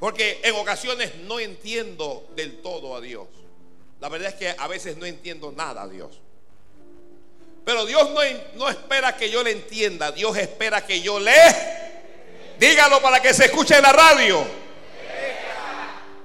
Porque 0.00 0.40
en 0.42 0.56
ocasiones 0.56 1.14
no 1.26 1.38
entiendo 1.38 2.28
del 2.34 2.60
todo 2.62 2.96
a 2.96 3.00
Dios. 3.00 3.28
La 4.00 4.08
verdad 4.08 4.30
es 4.30 4.34
que 4.34 4.54
a 4.58 4.66
veces 4.66 4.96
no 4.96 5.06
entiendo 5.06 5.52
nada 5.52 5.82
a 5.82 5.88
Dios. 5.88 6.18
Pero 7.64 7.86
Dios 7.86 8.10
no, 8.10 8.20
no 8.56 8.68
espera 8.68 9.16
que 9.16 9.30
yo 9.30 9.44
le 9.44 9.52
entienda. 9.52 10.10
Dios 10.10 10.36
espera 10.36 10.84
que 10.84 11.00
yo 11.00 11.20
le... 11.20 11.32
Dígalo 12.60 13.00
para 13.00 13.22
que 13.22 13.32
se 13.32 13.46
escuche 13.46 13.74
en 13.74 13.82
la 13.82 13.90
radio. 13.90 14.46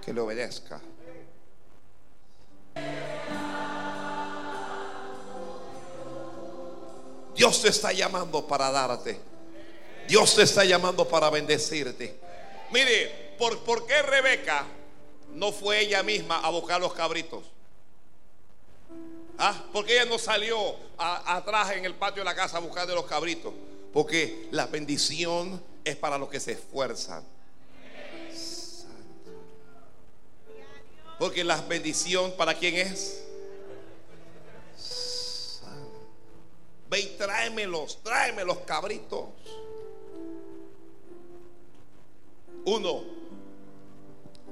Que 0.03 0.11
le 0.11 0.19
obedezca. 0.19 0.81
Dios 7.33 7.61
te 7.61 7.69
está 7.69 7.93
llamando 7.93 8.45
para 8.45 8.69
darte. 8.69 9.17
Dios 10.09 10.35
te 10.35 10.41
está 10.43 10.65
llamando 10.65 11.07
para 11.07 11.29
bendecirte. 11.29 12.19
Mire, 12.69 13.35
¿por, 13.39 13.59
¿por 13.59 13.87
qué 13.87 14.01
Rebeca 14.01 14.65
no 15.35 15.53
fue 15.53 15.79
ella 15.79 16.03
misma 16.03 16.39
a 16.39 16.49
buscar 16.49 16.81
los 16.81 16.93
cabritos? 16.93 17.45
¿Ah? 19.37 19.63
¿Por 19.71 19.85
qué 19.85 19.93
ella 19.93 20.05
no 20.05 20.19
salió 20.19 20.75
atrás 20.97 21.71
en 21.71 21.85
el 21.85 21.95
patio 21.95 22.23
de 22.23 22.25
la 22.25 22.35
casa 22.35 22.57
a 22.57 22.59
buscar 22.59 22.85
de 22.85 22.93
los 22.93 23.05
cabritos? 23.05 23.53
Porque 23.93 24.49
la 24.51 24.65
bendición 24.67 25.63
es 25.85 25.95
para 25.95 26.17
los 26.17 26.29
que 26.29 26.39
se 26.39 26.53
esfuerzan. 26.53 27.23
Porque 31.17 31.43
la 31.43 31.61
bendición 31.61 32.33
para 32.35 32.55
quién 32.55 32.75
es? 32.75 33.23
Ve 36.89 36.99
y 36.99 37.07
tráemelos, 37.17 37.99
tráeme 38.03 38.43
los 38.43 38.59
cabritos. 38.59 39.25
Uno, 42.65 43.03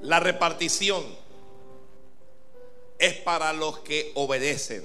la 0.02 0.19
repartición 0.19 1.04
es 3.00 3.15
para 3.15 3.52
los 3.54 3.80
que 3.80 4.12
obedecen. 4.15 4.84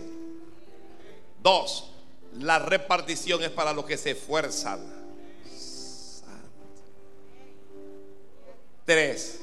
Dos, 1.42 1.90
la 2.32 2.58
repartición 2.58 3.42
es 3.42 3.50
para 3.50 3.72
los 3.72 3.84
que 3.84 3.96
se 3.96 4.12
esfuerzan. 4.12 4.97
Tres, 8.88 9.40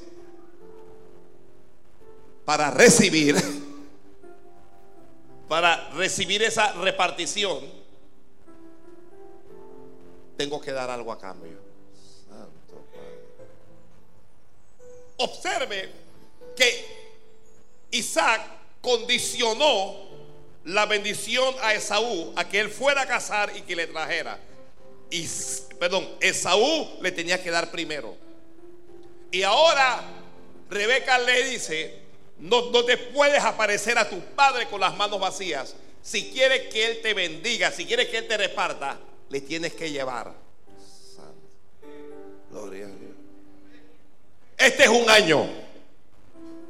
para 2.45 2.71
recibir, 2.71 3.35
para 5.47 5.87
recibir 5.91 6.41
esa 6.41 6.71
repartición, 6.73 7.63
tengo 10.35 10.59
que 10.59 10.71
dar 10.71 10.89
algo 10.89 11.11
a 11.11 11.19
cambio. 11.19 11.59
Observe 15.17 15.91
que 16.55 16.85
Isaac 17.91 18.41
condicionó 18.81 20.09
la 20.63 20.87
bendición 20.87 21.53
a 21.61 21.75
Esaú 21.75 22.33
a 22.35 22.49
que 22.49 22.61
él 22.61 22.71
fuera 22.71 23.03
a 23.03 23.05
cazar 23.05 23.55
y 23.55 23.61
que 23.61 23.75
le 23.75 23.85
trajera. 23.85 24.39
Y, 25.11 25.29
perdón, 25.77 26.09
Esaú 26.19 26.97
le 26.99 27.11
tenía 27.11 27.43
que 27.43 27.51
dar 27.51 27.69
primero. 27.69 28.24
Y 29.35 29.43
ahora 29.43 30.01
Rebeca 30.69 31.17
le 31.17 31.43
dice, 31.49 31.99
no, 32.39 32.71
te 32.85 32.95
puedes 32.95 33.43
aparecer 33.43 33.97
a 33.97 34.09
tu 34.09 34.17
padre 34.33 34.69
con 34.69 34.79
las 34.79 34.95
manos 34.95 35.19
vacías. 35.19 35.75
Si 36.01 36.31
quieres 36.31 36.71
que 36.71 36.85
él 36.85 37.01
te 37.01 37.13
bendiga, 37.13 37.69
si 37.69 37.85
quieres 37.85 38.07
que 38.07 38.19
él 38.19 38.29
te 38.29 38.37
reparta, 38.37 38.97
le 39.27 39.41
tienes 39.41 39.73
que 39.73 39.91
llevar. 39.91 40.31
Gloria 42.49 42.85
a 42.85 42.87
Dios. 42.87 43.11
Este 44.57 44.83
es 44.83 44.89
un 44.89 45.09
año 45.09 45.49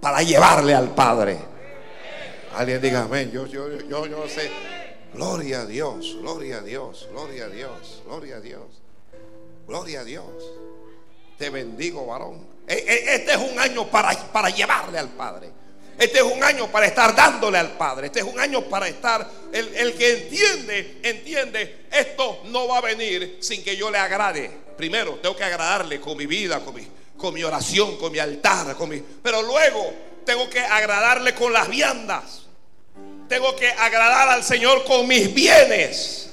para 0.02 0.24
llevarle 0.24 0.74
al 0.74 0.90
Padre. 0.96 1.38
Alguien 2.56 2.82
diga 2.82 3.04
amén. 3.04 3.32
Yo, 3.32 3.46
yo, 3.46 3.70
yo, 3.78 4.08
yo 4.08 4.28
sé. 4.28 4.50
Gloria 5.14 5.62
a 5.62 5.66
Dios, 5.68 6.18
gloria 6.20 6.58
a 6.58 6.62
Dios, 6.62 7.08
gloria 7.12 7.46
a 7.46 7.50
Dios, 7.50 8.02
gloria 8.08 8.38
a 8.38 8.40
Dios, 8.40 8.64
gloria 9.68 10.00
a 10.00 10.04
Dios. 10.04 10.26
Te 11.38 11.52
bendigo, 11.52 12.08
varón. 12.08 12.55
E, 12.68 12.74
e, 12.74 13.16
este 13.16 13.34
es 13.34 13.38
un 13.38 13.60
año 13.60 13.90
para, 13.90 14.12
para 14.32 14.50
llevarle 14.50 15.00
al 15.00 15.10
Padre. 15.10 15.52
Este 15.98 16.18
es 16.18 16.24
un 16.24 16.44
año 16.44 16.70
para 16.70 16.88
estar 16.88 17.16
dándole 17.16 17.58
al 17.58 17.72
Padre. 17.72 18.08
Este 18.08 18.20
es 18.20 18.26
un 18.26 18.40
año 18.40 18.64
para 18.64 18.88
estar. 18.88 19.30
El, 19.52 19.74
el, 19.76 19.94
que 19.94 20.12
entiende, 20.12 21.00
entiende, 21.04 21.86
esto 21.92 22.42
no 22.46 22.68
va 22.68 22.80
a 22.80 22.82
venir 22.82 23.38
sin 23.40 23.64
que 23.64 23.78
yo 23.78 23.90
le 23.90 23.98
agrade. 23.98 24.52
Primero, 24.76 25.16
tengo 25.22 25.36
que 25.36 25.44
agradarle 25.44 26.02
con 26.02 26.18
mi 26.18 26.26
vida, 26.26 26.60
con 26.60 26.76
mi, 26.76 26.86
con 27.18 27.34
mi 27.34 27.44
oración, 27.44 27.98
con 27.98 28.12
mi 28.12 28.20
altar, 28.20 28.76
con 28.76 28.90
mi, 28.90 29.02
pero 29.24 29.42
luego 29.42 29.94
tengo 30.26 30.50
que 30.50 30.60
agradarle 30.60 31.34
con 31.34 31.54
las 31.54 31.70
viandas. 31.70 32.42
Tengo 33.30 33.56
que 33.56 33.70
agradar 33.70 34.30
al 34.30 34.44
Señor 34.44 34.84
con 34.84 35.08
mis 35.08 35.34
bienes. 35.34 36.30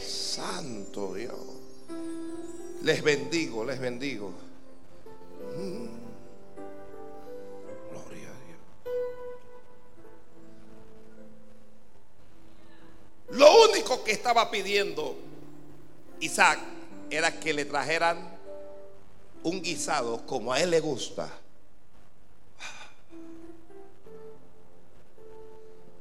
Santo 0.00 1.14
Dios. 1.14 1.36
Les 2.82 3.02
bendigo, 3.02 3.64
les 3.64 3.78
bendigo. 3.78 4.32
Gloria 7.90 8.28
a 8.28 8.38
Dios. 8.44 8.60
Lo 13.30 13.70
único 13.70 14.02
que 14.04 14.12
estaba 14.12 14.50
pidiendo 14.50 15.16
Isaac 16.20 16.58
era 17.10 17.38
que 17.38 17.52
le 17.52 17.64
trajeran 17.64 18.38
un 19.42 19.62
guisado 19.62 20.24
como 20.26 20.52
a 20.52 20.60
él 20.60 20.70
le 20.70 20.80
gusta. 20.80 21.30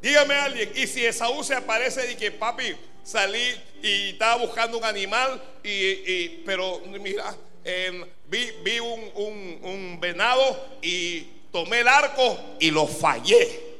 Dígame 0.01 0.33
alguien, 0.33 0.71
y 0.75 0.87
si 0.87 1.05
Esaú 1.05 1.43
se 1.43 1.53
aparece 1.53 2.11
y 2.11 2.15
que 2.15 2.31
papi 2.31 2.75
salí 3.03 3.53
y 3.83 4.09
estaba 4.09 4.43
buscando 4.43 4.77
un 4.77 4.83
animal, 4.83 5.41
y, 5.63 6.39
pero 6.45 6.79
mira, 6.87 7.35
em, 7.63 8.05
vi, 8.27 8.79
un, 8.79 9.59
un 9.63 9.99
venado 9.99 10.41
y 10.81 11.21
tomé 11.51 11.81
el 11.81 11.87
arco 11.87 12.37
y 12.59 12.71
lo 12.71 12.87
fallé. 12.87 13.71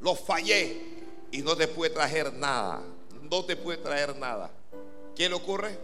Lo 0.00 0.14
fallé 0.14 0.80
y 1.32 1.42
no 1.42 1.56
te 1.56 1.68
puede 1.68 1.92
traer 1.92 2.32
nada. 2.32 2.82
No 3.30 3.44
te 3.44 3.56
puede 3.56 3.78
traer 3.78 4.16
nada. 4.16 4.50
¿Qué 5.14 5.28
le 5.28 5.34
ocurre? 5.34 5.76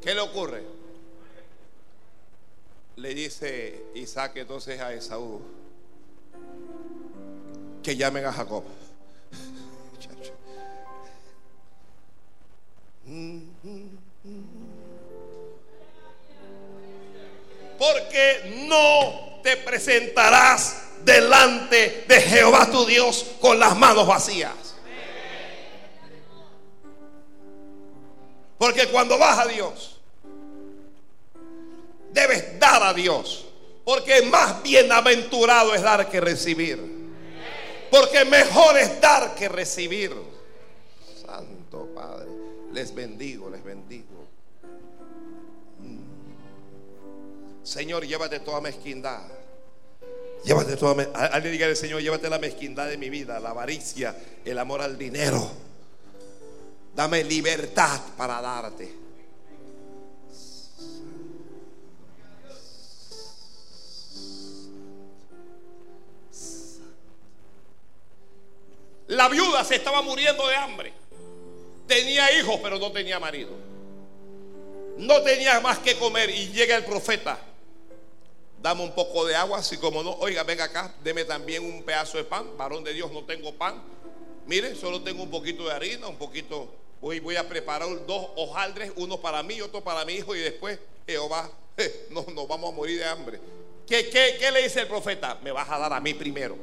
¿Qué 0.00 0.14
le 0.14 0.20
ocurre? 0.20 0.78
le 2.98 3.14
dice 3.14 3.84
Isaac 3.94 4.32
entonces 4.36 4.80
a 4.80 4.92
Esaú 4.92 5.40
que 7.82 7.96
llamen 7.96 8.24
a 8.24 8.32
Jacob. 8.32 8.64
Porque 17.78 18.64
no 18.66 19.40
te 19.42 19.56
presentarás 19.56 21.04
delante 21.04 22.04
de 22.08 22.20
Jehová 22.20 22.70
tu 22.70 22.84
Dios 22.84 23.24
con 23.40 23.58
las 23.58 23.76
manos 23.76 24.06
vacías. 24.06 24.52
Porque 28.58 28.88
cuando 28.88 29.16
vas 29.18 29.38
a 29.38 29.46
Dios, 29.46 30.00
debes 32.12 32.58
dar 32.58 32.82
a 32.82 32.92
Dios. 32.92 33.46
Porque 33.84 34.20
más 34.22 34.62
bienaventurado 34.62 35.74
es 35.74 35.80
dar 35.80 36.10
que 36.10 36.20
recibir. 36.20 36.78
Porque 37.90 38.24
mejor 38.24 38.76
es 38.76 39.00
dar 39.00 39.34
que 39.34 39.48
recibir. 39.48 40.12
Santo 41.24 41.88
Padre, 41.94 42.28
les 42.72 42.94
bendigo, 42.94 43.48
les 43.48 43.64
bendigo. 43.64 44.17
Señor, 47.68 48.06
llévate 48.06 48.40
toda 48.40 48.62
mezquindad. 48.62 49.20
Llévate 50.42 50.74
toda 50.78 50.94
mezquindad. 50.94 51.34
Alguien 51.34 51.52
diga 51.52 51.66
al 51.66 51.76
Señor, 51.76 52.00
llévate 52.00 52.30
la 52.30 52.38
mezquindad 52.38 52.88
de 52.88 52.96
mi 52.96 53.10
vida, 53.10 53.38
la 53.40 53.50
avaricia, 53.50 54.16
el 54.42 54.58
amor 54.58 54.80
al 54.80 54.96
dinero. 54.96 55.50
Dame 56.96 57.22
libertad 57.24 58.00
para 58.16 58.40
darte. 58.40 58.90
La 69.08 69.28
viuda 69.28 69.62
se 69.62 69.74
estaba 69.74 70.00
muriendo 70.00 70.48
de 70.48 70.56
hambre. 70.56 70.92
Tenía 71.86 72.34
hijos, 72.38 72.60
pero 72.62 72.78
no 72.78 72.90
tenía 72.92 73.20
marido. 73.20 73.50
No 74.96 75.20
tenía 75.20 75.60
más 75.60 75.80
que 75.80 75.98
comer. 75.98 76.30
Y 76.30 76.48
llega 76.48 76.74
el 76.74 76.86
profeta 76.86 77.38
Dame 78.60 78.82
un 78.82 78.94
poco 78.94 79.24
de 79.24 79.36
agua, 79.36 79.58
así 79.58 79.76
como 79.76 80.02
no. 80.02 80.12
Oiga, 80.14 80.42
venga 80.42 80.64
acá, 80.64 80.92
deme 81.02 81.24
también 81.24 81.64
un 81.64 81.82
pedazo 81.82 82.18
de 82.18 82.24
pan. 82.24 82.56
Varón 82.56 82.82
de 82.82 82.92
Dios, 82.92 83.10
no 83.12 83.24
tengo 83.24 83.54
pan. 83.54 83.80
Mire, 84.46 84.74
solo 84.74 85.02
tengo 85.02 85.22
un 85.22 85.30
poquito 85.30 85.66
de 85.66 85.72
harina, 85.72 86.08
un 86.08 86.16
poquito. 86.16 86.68
Voy, 87.00 87.20
voy 87.20 87.36
a 87.36 87.48
preparar 87.48 87.88
dos 88.06 88.28
hojaldres, 88.36 88.92
uno 88.96 89.20
para 89.20 89.42
mí, 89.42 89.60
otro 89.60 89.82
para 89.82 90.04
mi 90.04 90.14
hijo. 90.14 90.34
Y 90.34 90.40
después 90.40 90.78
Jehová, 91.06 91.48
no, 92.10 92.24
nos 92.34 92.48
vamos 92.48 92.72
a 92.72 92.76
morir 92.76 92.98
de 92.98 93.04
hambre. 93.04 93.40
¿Qué, 93.86 94.08
qué, 94.10 94.36
qué 94.38 94.50
le 94.50 94.62
dice 94.62 94.80
el 94.80 94.88
profeta? 94.88 95.38
Me 95.42 95.52
vas 95.52 95.68
a 95.70 95.78
dar 95.78 95.92
a 95.92 96.00
mí 96.00 96.14
primero. 96.14 96.56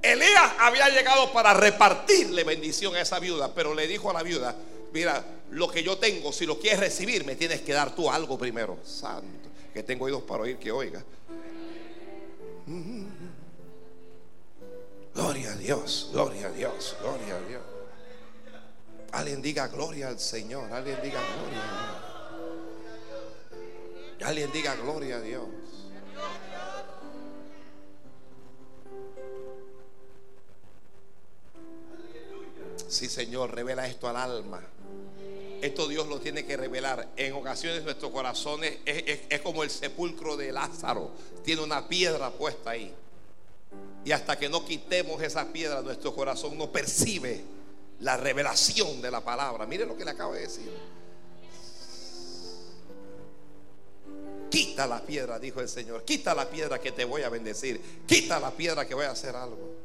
Elías 0.00 0.52
había 0.60 0.88
llegado 0.90 1.32
para 1.32 1.52
repartirle 1.54 2.44
bendición 2.44 2.94
a 2.94 3.00
esa 3.00 3.18
viuda, 3.18 3.52
pero 3.52 3.74
le 3.74 3.86
dijo 3.88 4.10
a 4.10 4.12
la 4.12 4.22
viuda, 4.22 4.54
mira, 4.92 5.24
lo 5.50 5.68
que 5.68 5.82
yo 5.82 5.98
tengo, 5.98 6.32
si 6.32 6.46
lo 6.46 6.58
quieres 6.58 6.80
recibir, 6.80 7.24
me 7.24 7.36
tienes 7.36 7.60
que 7.62 7.72
dar 7.72 7.94
tú 7.94 8.10
algo 8.10 8.38
primero. 8.38 8.78
Santo, 8.84 9.48
que 9.72 9.82
tengo 9.82 10.04
oídos 10.04 10.22
para 10.22 10.42
oír 10.42 10.58
que 10.58 10.70
oiga. 10.70 11.02
Mm. 12.66 13.06
Gloria 15.14 15.52
a 15.52 15.56
Dios, 15.56 16.10
gloria 16.12 16.46
a 16.46 16.50
Dios, 16.50 16.96
gloria 17.00 17.36
a 17.36 17.40
Dios. 17.40 17.62
Alguien 19.10 19.42
diga 19.42 19.66
gloria 19.68 20.08
al 20.08 20.20
Señor, 20.20 20.70
alguien 20.72 20.98
diga 21.02 21.20
gloria 21.20 21.62
a 21.62 21.72
Dios. 21.72 21.98
Alguien 24.28 24.52
diga 24.52 24.76
gloria 24.76 25.16
a 25.16 25.20
Dios. 25.20 25.46
Sí, 32.88 33.08
Señor, 33.08 33.54
revela 33.54 33.86
esto 33.86 34.08
al 34.08 34.16
alma. 34.16 34.60
Esto 35.60 35.88
Dios 35.88 36.06
lo 36.06 36.20
tiene 36.20 36.44
que 36.44 36.56
revelar. 36.56 37.08
En 37.16 37.32
ocasiones 37.32 37.82
nuestros 37.82 38.12
corazones 38.12 38.78
es, 38.84 39.20
es, 39.28 39.40
como 39.40 39.62
el 39.62 39.70
sepulcro 39.70 40.36
de 40.36 40.52
Lázaro. 40.52 41.10
Tiene 41.44 41.62
una 41.62 41.88
piedra 41.88 42.30
puesta 42.30 42.70
ahí. 42.70 42.94
Y 44.04 44.12
hasta 44.12 44.38
que 44.38 44.48
no 44.48 44.64
quitemos 44.64 45.22
esa 45.22 45.46
piedra, 45.52 45.82
nuestro 45.82 46.14
corazón 46.14 46.56
no 46.56 46.70
percibe 46.70 47.42
la 48.00 48.16
revelación 48.16 49.02
de 49.02 49.10
la 49.10 49.22
palabra. 49.22 49.66
Mire 49.66 49.84
lo 49.84 49.96
que 49.96 50.04
le 50.04 50.12
acabo 50.12 50.34
de 50.34 50.40
decir. 50.40 50.70
Quita 54.50 54.86
la 54.86 55.02
piedra, 55.02 55.38
dijo 55.38 55.60
el 55.60 55.68
Señor. 55.68 56.04
Quita 56.04 56.34
la 56.34 56.48
piedra 56.48 56.80
que 56.80 56.92
te 56.92 57.04
voy 57.04 57.22
a 57.22 57.28
bendecir. 57.28 57.80
Quita 58.06 58.40
la 58.40 58.50
piedra 58.52 58.86
que 58.86 58.94
voy 58.94 59.04
a 59.04 59.10
hacer 59.10 59.36
algo. 59.36 59.77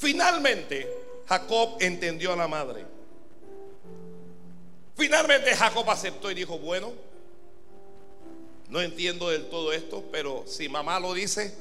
Finalmente, 0.00 0.90
Jacob 1.28 1.76
entendió 1.78 2.32
a 2.32 2.36
la 2.36 2.48
madre. 2.48 2.86
Finalmente 4.96 5.54
Jacob 5.54 5.88
aceptó 5.90 6.30
y 6.30 6.34
dijo, 6.34 6.58
bueno, 6.58 6.90
no 8.70 8.80
entiendo 8.80 9.28
del 9.28 9.50
todo 9.50 9.74
esto, 9.74 10.02
pero 10.10 10.44
si 10.46 10.70
mamá 10.70 10.98
lo 11.00 11.12
dice, 11.12 11.54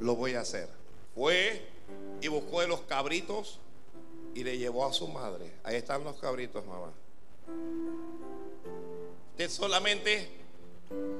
lo 0.00 0.16
voy 0.16 0.34
a 0.34 0.40
hacer. 0.40 0.68
Fue 1.14 1.62
y 2.20 2.26
buscó 2.26 2.62
de 2.62 2.66
los 2.66 2.80
cabritos 2.80 3.60
y 4.34 4.42
le 4.42 4.58
llevó 4.58 4.84
a 4.84 4.92
su 4.92 5.06
madre. 5.06 5.52
Ahí 5.62 5.76
están 5.76 6.02
los 6.02 6.18
cabritos, 6.18 6.66
mamá. 6.66 6.92
Usted 9.30 9.50
solamente 9.50 10.28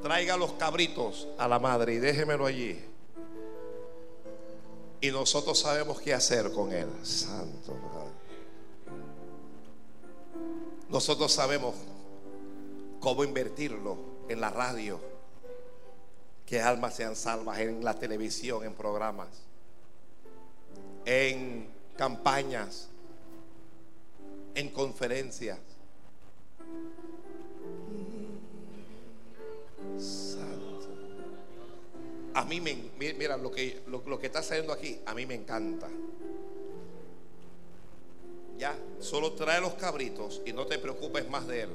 traiga 0.03 0.37
los 0.37 0.55
cabritos 0.55 1.29
a 1.39 1.47
la 1.47 1.61
madre 1.61 1.95
y 1.95 1.99
déjemelo 1.99 2.47
allí. 2.47 2.81
Y 5.01 5.11
nosotros 5.11 5.59
sabemos 5.59 6.01
qué 6.01 6.13
hacer 6.13 6.51
con 6.53 6.73
él. 6.73 6.89
Santo 7.03 7.77
Nosotros 10.89 11.33
sabemos 11.33 11.75
cómo 12.99 13.23
invertirlo 13.23 13.97
en 14.29 14.41
la 14.41 14.51
radio. 14.51 15.01
Que 16.45 16.61
almas 16.61 16.97
sean 16.97 17.15
salvas 17.15 17.61
en 17.61 17.85
la 17.85 17.95
televisión, 17.95 18.65
en 18.65 18.73
programas, 18.73 19.29
en 21.05 21.69
campañas, 21.97 22.89
en 24.55 24.71
conferencias. 24.71 25.59
A 32.39 32.45
mí 32.45 32.61
me, 32.61 32.77
mira, 32.99 33.37
lo 33.37 33.51
que, 33.51 33.83
lo, 33.89 34.21
que 34.21 34.27
está 34.27 34.39
haciendo 34.39 34.73
aquí, 34.73 35.01
a 35.07 35.13
mí 35.13 35.27
me 35.27 35.35
encanta. 35.35 35.89
Ya, 38.57 38.79
solo 39.01 39.33
trae 39.33 39.61
los 39.61 39.75
cabritos 39.75 40.41
y 40.47 40.53
no 40.53 40.65
te 40.65 40.79
preocupes 40.79 41.29
más 41.29 41.49
de 41.49 41.63
él. 41.63 41.71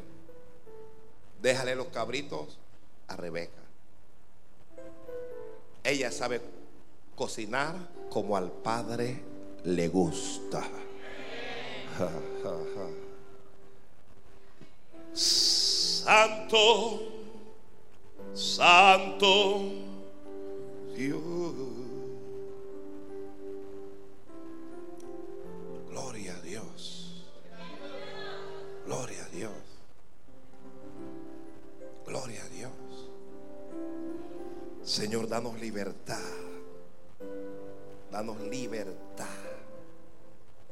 Déjale 1.41 1.75
los 1.75 1.87
cabritos 1.87 2.57
a 3.09 3.17
Rebeca. 3.17 3.61
Ella 5.83 6.13
sabe 6.13 6.39
cocinar 7.17 7.75
como 8.09 8.37
al 8.37 8.49
padre 8.49 9.21
le 9.65 9.89
gusta. 9.89 10.65
Santo, 15.13 17.01
santo 18.33 19.92
Gloria 25.89 26.35
a 26.35 26.41
Dios. 26.41 27.25
Gloria 28.85 29.25
a 29.25 29.29
Dios. 29.29 29.51
Gloria 32.05 32.43
a 32.43 32.49
Dios. 32.49 32.71
Señor, 34.83 35.27
danos 35.27 35.59
libertad. 35.59 36.19
Danos 38.11 38.39
libertad. 38.41 39.27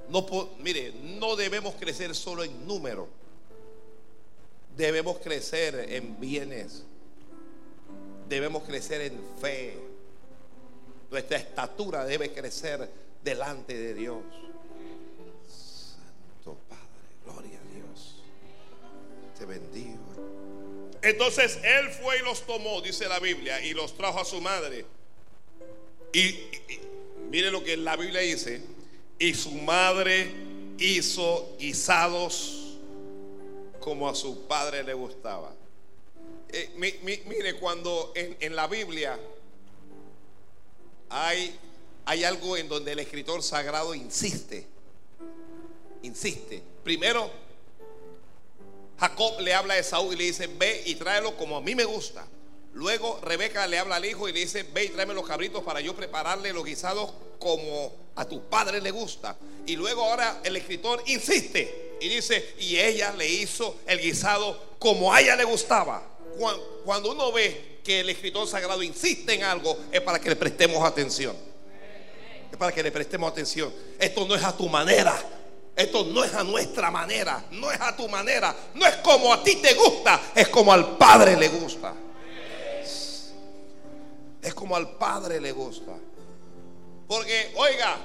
No, 0.10 0.26
mire, 0.60 0.94
no 1.20 1.36
debemos 1.36 1.74
crecer 1.76 2.14
solo 2.14 2.44
en 2.44 2.68
número. 2.68 3.08
Debemos 4.78 5.18
crecer 5.18 5.88
en 5.90 6.20
bienes. 6.20 6.84
Debemos 8.30 8.64
crecer 8.64 9.02
en 9.02 9.20
fe 9.40 9.91
nuestra 11.12 11.38
estatura 11.38 12.06
debe 12.06 12.32
crecer 12.32 12.90
delante 13.22 13.78
de 13.78 13.94
Dios. 13.94 14.24
Santo 15.46 16.58
Padre, 16.70 16.86
gloria 17.26 17.60
a 17.60 17.76
Dios. 17.76 18.16
Te 19.38 19.46
bendigo. 19.46 20.00
Entonces 21.02 21.60
él 21.64 21.90
fue 21.90 22.20
y 22.20 22.22
los 22.22 22.46
tomó, 22.46 22.82
dice 22.82 23.08
la 23.10 23.20
Biblia, 23.20 23.62
y 23.62 23.74
los 23.74 23.96
trajo 23.98 24.22
a 24.22 24.26
su 24.26 24.40
madre. 24.40 24.86
Y, 26.14 26.40
mire 27.30 27.52
lo 27.52 27.62
que 27.64 27.76
la 27.76 27.98
Biblia 27.98 28.22
dice. 28.22 28.62
Y 29.20 29.34
su 29.34 29.52
madre 29.52 30.32
hizo 30.78 31.56
guisados 31.60 32.78
como 33.82 34.08
a 34.08 34.16
su 34.16 34.48
padre 34.48 34.84
le 34.84 34.94
gustaba. 34.94 35.54
Eh, 36.50 36.70
mire, 36.78 37.56
cuando 37.56 38.14
en 38.16 38.56
la 38.56 38.68
Biblia 38.68 39.20
hay, 41.12 41.60
hay 42.06 42.24
algo 42.24 42.58
en 42.58 42.68
donde 42.68 42.94
el 42.94 43.00
escritor 43.00 43.44
sagrado 43.44 43.94
insiste. 43.94 44.66
Insiste. 46.02 46.64
Primero, 46.84 47.30
Jacob 49.00 49.40
le 49.42 49.54
habla 49.54 49.76
a 49.76 49.78
Esaú 49.78 50.14
y 50.14 50.16
le 50.16 50.24
dice, 50.24 50.48
ve 50.48 50.84
y 50.86 50.96
tráelo 50.96 51.36
como 51.38 51.58
a 51.58 51.62
mí 51.62 51.76
me 51.76 51.84
gusta. 51.84 52.26
Luego 52.74 53.20
Rebeca 53.22 53.68
le 53.68 53.78
habla 53.78 53.98
al 53.98 54.06
hijo 54.06 54.30
y 54.30 54.32
le 54.32 54.40
dice, 54.40 54.64
ve 54.64 54.86
y 54.86 54.90
tráeme 54.90 55.14
los 55.14 55.28
cabritos 55.28 55.64
para 55.64 55.82
yo 55.82 55.96
prepararle 55.96 56.54
los 56.54 56.64
guisados 56.64 57.12
como 57.38 57.94
a 58.16 58.26
tu 58.26 58.44
padre 58.50 58.80
le 58.80 58.92
gusta. 58.92 59.38
Y 59.66 59.76
luego 59.76 60.04
ahora 60.04 60.40
el 60.44 60.56
escritor 60.56 61.04
insiste 61.08 61.98
y 62.00 62.08
dice, 62.08 62.56
y 62.60 62.78
ella 62.78 63.14
le 63.14 63.28
hizo 63.28 63.78
el 63.86 64.00
guisado 64.00 64.72
como 64.80 65.14
a 65.14 65.22
ella 65.22 65.36
le 65.36 65.44
gustaba. 65.44 66.11
Cuando 66.86 67.12
uno 67.12 67.32
ve 67.32 67.80
que 67.84 68.02
el 68.02 68.10
escritor 68.10 68.48
sagrado 68.48 68.84
insiste 68.84 69.34
en 69.34 69.44
algo, 69.44 69.78
es 69.92 70.02
para 70.02 70.20
que 70.20 70.30
le 70.30 70.36
prestemos 70.36 70.84
atención. 70.84 71.36
Es 72.52 72.58
para 72.58 72.72
que 72.72 72.84
le 72.84 72.92
prestemos 72.92 73.32
atención. 73.32 73.74
Esto 73.98 74.26
no 74.26 74.36
es 74.36 74.44
a 74.44 74.56
tu 74.56 74.68
manera. 74.68 75.16
Esto 75.76 76.04
no 76.04 76.24
es 76.24 76.34
a 76.34 76.44
nuestra 76.44 76.92
manera. 76.92 77.46
No 77.52 77.72
es 77.72 77.80
a 77.80 77.96
tu 77.96 78.08
manera. 78.10 78.56
No 78.74 78.86
es 78.86 78.98
como 78.98 79.34
a 79.34 79.44
ti 79.44 79.56
te 79.56 79.74
gusta. 79.74 80.32
Es 80.36 80.50
como 80.50 80.74
al 80.74 80.98
Padre 80.98 81.38
le 81.38 81.48
gusta. 81.48 81.94
Es 84.42 84.54
como 84.54 84.76
al 84.76 84.98
Padre 84.98 85.40
le 85.40 85.52
gusta. 85.52 85.94
Porque, 87.08 87.54
oiga, 87.56 87.98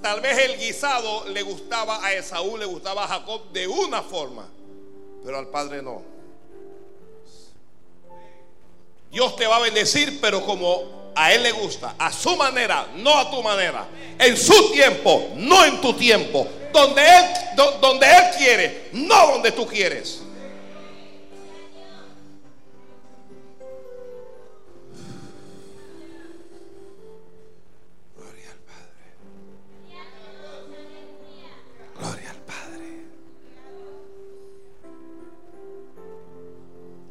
tal 0.00 0.20
vez 0.20 0.38
el 0.38 0.58
guisado 0.58 1.28
le 1.28 1.42
gustaba 1.42 2.04
a 2.04 2.12
Esaú, 2.14 2.56
le 2.56 2.64
gustaba 2.64 3.04
a 3.04 3.08
Jacob 3.08 3.50
de 3.52 3.66
una 3.66 4.02
forma. 4.02 4.48
Pero 5.24 5.38
al 5.38 5.48
Padre 5.48 5.82
no. 5.82 6.02
Dios 9.10 9.36
te 9.36 9.46
va 9.46 9.56
a 9.56 9.60
bendecir, 9.60 10.20
pero 10.20 10.44
como 10.44 11.12
a 11.14 11.32
Él 11.32 11.42
le 11.42 11.52
gusta, 11.52 11.94
a 11.98 12.12
su 12.12 12.36
manera, 12.36 12.86
no 12.96 13.18
a 13.18 13.30
tu 13.30 13.42
manera, 13.42 13.86
en 14.18 14.36
su 14.36 14.70
tiempo, 14.72 15.30
no 15.36 15.64
en 15.64 15.80
tu 15.80 15.92
tiempo, 15.94 16.46
donde 16.72 17.02
Él, 17.02 17.24
donde 17.80 18.06
él 18.06 18.24
quiere, 18.38 18.88
no 18.92 19.32
donde 19.32 19.52
tú 19.52 19.66
quieres. 19.66 20.20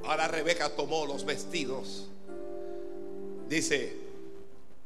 Ahora 0.10 0.28
Rebeca 0.28 0.76
tomó 0.76 1.06
los 1.06 1.24
vestidos. 1.24 2.08
Dice, 3.48 3.96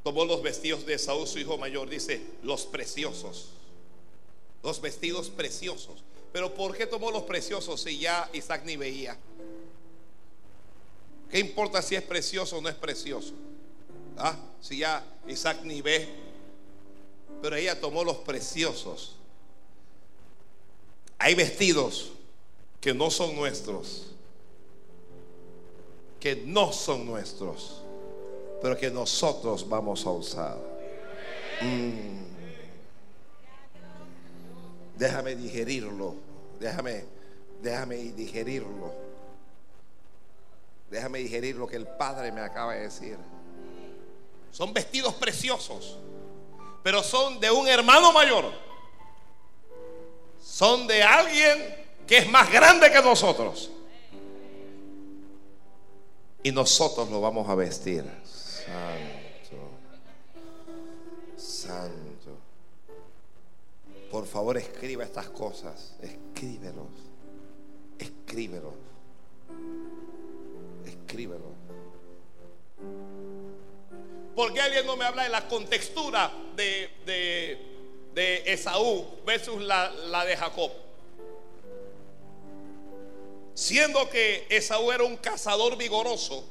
tomó 0.03 0.25
los 0.25 0.41
vestidos 0.41 0.85
de 0.85 0.97
Saúl, 0.99 1.27
su 1.27 1.39
hijo 1.39 1.57
mayor. 1.57 1.89
Dice, 1.89 2.21
los 2.43 2.65
preciosos 2.65 3.49
los 4.63 4.79
vestidos 4.79 5.29
preciosos. 5.29 6.03
Pero 6.31 6.55
¿por 6.55 6.75
qué 6.75 6.87
tomó 6.87 7.11
los 7.11 7.23
preciosos 7.23 7.81
si 7.81 7.99
ya 7.99 8.27
Isaac 8.33 8.63
ni 8.65 8.77
veía? 8.77 9.15
¿Qué 11.29 11.39
importa 11.39 11.81
si 11.81 11.95
es 11.95 12.01
precioso 12.01 12.57
o 12.57 12.61
no 12.61 12.69
es 12.69 12.75
precioso? 12.75 13.33
¿Ah? 14.17 14.35
Si 14.61 14.77
ya 14.77 15.05
Isaac 15.27 15.59
ni 15.63 15.81
ve. 15.81 16.07
Pero 17.41 17.55
ella 17.55 17.79
tomó 17.79 18.03
los 18.03 18.17
preciosos. 18.17 19.17
Hay 21.19 21.35
vestidos 21.35 22.13
que 22.79 22.93
no 22.93 23.11
son 23.11 23.35
nuestros. 23.35 24.12
Que 26.23 26.37
no 26.37 26.71
son 26.71 27.05
nuestros. 27.05 27.81
Pero 28.61 28.77
que 28.77 28.89
nosotros 28.89 29.67
vamos 29.67 30.05
a 30.05 30.09
usar. 30.11 30.57
Mm. 31.59 32.23
Déjame 34.95 35.35
digerirlo. 35.35 36.15
Déjame, 36.61 37.03
déjame 37.61 37.97
digerirlo. 37.97 38.93
Déjame 40.89 41.19
digerir 41.19 41.57
lo 41.57 41.67
que 41.67 41.75
el 41.75 41.87
Padre 41.87 42.31
me 42.31 42.39
acaba 42.39 42.73
de 42.75 42.83
decir. 42.83 43.17
Son 44.49 44.73
vestidos 44.73 45.13
preciosos, 45.15 45.97
pero 46.83 47.03
son 47.03 47.37
de 47.41 47.51
un 47.51 47.67
hermano 47.67 48.13
mayor. 48.13 48.45
Son 50.41 50.87
de 50.87 51.03
alguien 51.03 51.85
que 52.07 52.19
es 52.19 52.29
más 52.29 52.49
grande 52.49 52.89
que 52.89 53.01
nosotros. 53.01 53.71
Y 56.43 56.51
nosotros 56.51 57.09
lo 57.09 57.21
vamos 57.21 57.47
a 57.47 57.55
vestir. 57.55 58.03
Santo. 58.25 59.57
Santo. 61.37 62.37
Por 64.11 64.27
favor, 64.27 64.57
escriba 64.57 65.05
estas 65.05 65.29
cosas. 65.29 65.95
Escríbelos. 66.01 66.87
Escríbelos. 67.97 68.73
Escríbelos. 70.85 71.53
¿Por 74.35 74.53
qué 74.53 74.61
alguien 74.61 74.85
no 74.85 74.97
me 74.97 75.05
habla 75.05 75.23
de 75.23 75.29
la 75.29 75.47
contextura 75.47 76.31
de, 76.55 76.89
de, 78.13 78.43
Esaú 78.51 79.05
versus 79.25 79.61
la, 79.61 79.89
la 79.89 80.25
de 80.25 80.35
Jacob? 80.35 80.82
Siendo 83.53 84.09
que 84.09 84.47
Esaú 84.49 84.91
era 84.91 85.03
un 85.03 85.17
cazador 85.17 85.77
vigoroso, 85.77 86.43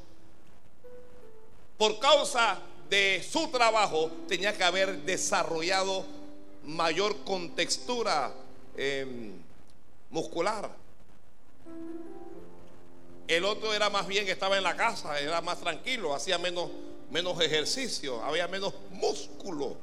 por 1.77 1.99
causa 1.99 2.61
de 2.89 3.25
su 3.29 3.49
trabajo 3.49 4.11
tenía 4.27 4.55
que 4.55 4.63
haber 4.63 5.01
desarrollado 5.01 6.05
mayor 6.63 7.23
contextura 7.25 8.33
em, 8.77 9.33
muscular. 10.09 10.69
El 13.27 13.45
otro 13.45 13.73
era 13.73 13.89
más 13.89 14.07
bien 14.07 14.27
estaba 14.27 14.57
en 14.57 14.63
la 14.63 14.75
casa, 14.75 15.19
era 15.19 15.41
más 15.41 15.59
tranquilo, 15.59 16.13
hacía 16.13 16.37
menos, 16.37 16.69
menos 17.09 17.39
ejercicio, 17.41 18.23
había 18.23 18.47
menos 18.47 18.73
músculo. 18.91 19.75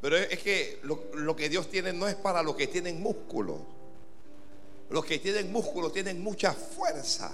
Pero 0.00 0.16
es, 0.16 0.38
que 0.38 0.78
lo, 0.82 1.02
lo, 1.14 1.34
que 1.34 1.48
Dios 1.48 1.68
tiene 1.68 1.92
no 1.92 2.06
es 2.06 2.14
para 2.14 2.42
los 2.42 2.54
que 2.56 2.66
tienen 2.66 3.02
músculo. 3.02 3.75
Los 4.90 5.04
que 5.04 5.18
tienen 5.18 5.52
músculo 5.52 5.90
tienen 5.90 6.22
mucha 6.22 6.52
fuerza. 6.52 7.32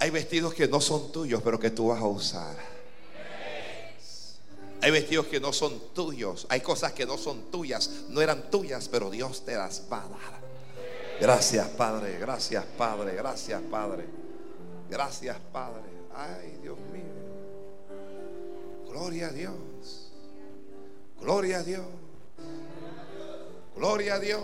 Hay 0.00 0.10
vestidos 0.10 0.54
que 0.54 0.68
no 0.68 0.80
son 0.80 1.10
tuyos, 1.10 1.42
pero 1.42 1.58
que 1.58 1.70
tú 1.70 1.88
vas 1.88 2.00
a 2.00 2.06
usar. 2.06 2.56
Hay 4.80 4.90
vestidos 4.92 5.26
que 5.26 5.40
no 5.40 5.52
son 5.52 5.92
tuyos. 5.92 6.46
Hay 6.50 6.60
cosas 6.60 6.92
que 6.92 7.04
no 7.04 7.18
son 7.18 7.50
tuyas. 7.50 7.90
No 8.08 8.20
eran 8.20 8.50
tuyas, 8.50 8.88
pero 8.88 9.10
Dios 9.10 9.44
te 9.44 9.56
las 9.56 9.82
va 9.92 10.04
a 10.04 10.08
dar. 10.08 10.38
Gracias, 11.20 11.66
Padre. 11.68 12.16
Gracias, 12.18 12.64
Padre. 12.76 13.14
Gracias, 13.16 13.60
Padre. 13.62 14.04
Gracias, 14.88 15.36
Padre. 15.52 15.82
Ay, 16.14 16.58
Dios 16.62 16.78
mío. 16.92 17.02
Gloria 18.88 19.28
a 19.28 19.32
Dios. 19.32 20.12
Gloria 21.20 21.58
a 21.58 21.62
Dios. 21.64 21.84
Gloria 23.78 24.14
a 24.14 24.18
Dios. 24.18 24.42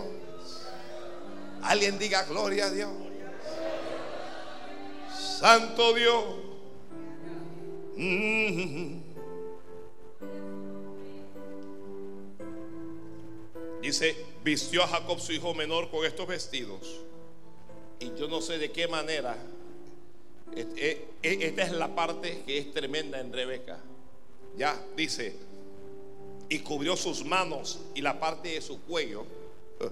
Alguien 1.61 1.99
diga 1.99 2.23
gloria 2.23 2.67
a 2.67 2.69
Dios. 2.69 2.89
Santo 5.13 5.93
Dios. 5.93 6.23
Dice, 13.81 14.15
vistió 14.41 14.83
a 14.83 14.87
Jacob 14.87 15.19
su 15.19 15.33
hijo 15.33 15.53
menor 15.53 15.91
con 15.91 16.05
estos 16.05 16.25
vestidos. 16.27 17.01
Y 17.99 18.13
yo 18.17 18.29
no 18.29 18.39
sé 18.41 18.57
de 18.57 18.71
qué 18.71 18.87
manera. 18.87 19.35
Esta 20.55 21.61
es 21.63 21.71
la 21.73 21.93
parte 21.93 22.43
que 22.45 22.57
es 22.57 22.71
tremenda 22.73 23.19
en 23.19 23.33
Rebeca. 23.33 23.79
Ya 24.55 24.81
dice, 24.95 25.35
y 26.49 26.59
cubrió 26.59 26.95
sus 26.95 27.25
manos 27.25 27.79
y 27.93 28.01
la 28.01 28.19
parte 28.19 28.49
de 28.49 28.61
su 28.61 28.81
cuello, 28.81 29.25
eh, 29.79 29.89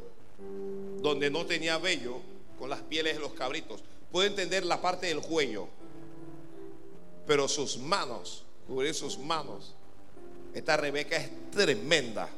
donde 1.02 1.30
no 1.30 1.46
tenía 1.46 1.78
vello, 1.78 2.18
con 2.60 2.70
las 2.70 2.82
pieles 2.82 3.16
de 3.16 3.20
los 3.20 3.34
cabritos. 3.34 3.84
Puede 4.12 4.30
entender 4.30 4.66
la 4.66 4.82
parte 4.82 5.08
del 5.08 5.22
cuello, 5.22 5.68
pero 7.26 7.48
sus 7.48 7.78
manos, 7.78 8.44
cubrir 8.68 8.94
sus 8.94 9.18
manos. 9.18 9.74
Esta 10.54 10.78
Rebeca 10.78 11.18
es 11.18 11.30
tremenda. 11.52 12.30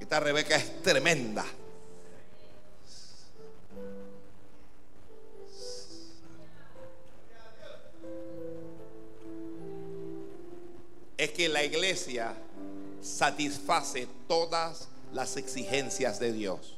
Esta 0.00 0.20
Rebeca 0.20 0.56
es 0.56 0.82
tremenda. 0.82 1.44
Es 11.18 11.32
que 11.32 11.48
la 11.48 11.64
iglesia 11.64 12.34
satisface 13.02 14.08
todas 14.26 14.88
las 15.12 15.36
exigencias 15.36 16.18
de 16.18 16.32
Dios. 16.32 16.76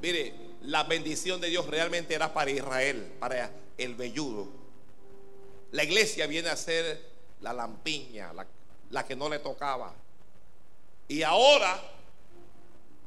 Mire, 0.00 0.34
la 0.62 0.84
bendición 0.84 1.40
de 1.40 1.48
Dios 1.48 1.66
realmente 1.66 2.14
era 2.14 2.32
para 2.32 2.50
Israel, 2.50 3.12
para 3.18 3.50
el 3.78 3.94
velludo. 3.94 4.48
La 5.72 5.84
iglesia 5.84 6.26
viene 6.26 6.48
a 6.48 6.56
ser 6.56 7.02
la 7.40 7.52
lampiña, 7.52 8.32
la, 8.90 9.06
que 9.06 9.16
no 9.16 9.28
le 9.28 9.38
tocaba. 9.38 9.92
Y 11.08 11.22
ahora 11.22 11.80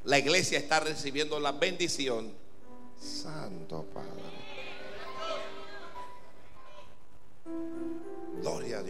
la 0.04 0.20
iglesia 0.20 0.60
está 0.60 0.80
recibiendo 0.80 1.40
la 1.40 1.52
bendición. 1.52 2.34
Santo 3.00 3.86
Padre. 3.94 4.35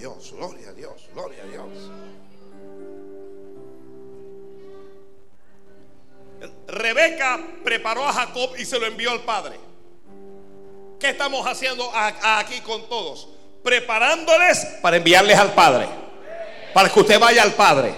Dios, 0.06 0.34
gloria 0.38 0.70
a 0.70 0.74
Dios, 0.74 0.94
gloria 1.16 1.42
a 1.42 1.48
Dios. 1.48 1.68
Rebeca 6.68 7.40
preparó 7.64 8.08
a 8.08 8.14
Jacob 8.14 8.52
y 8.56 8.66
se 8.66 8.78
lo 8.78 8.86
envió 8.86 9.10
al 9.10 9.22
padre. 9.22 9.60
¿Qué 11.00 11.10
estamos 11.10 11.48
haciendo 11.48 11.92
aquí 11.96 12.62
con 12.62 12.88
todos? 12.88 13.30
Preparándoles 13.64 14.78
para 14.84 14.98
enviarles 14.98 15.40
al 15.40 15.56
padre. 15.56 15.88
Para 16.72 16.88
que 16.90 17.00
usted 17.00 17.20
vaya 17.20 17.42
al 17.42 17.56
padre. 17.56 17.96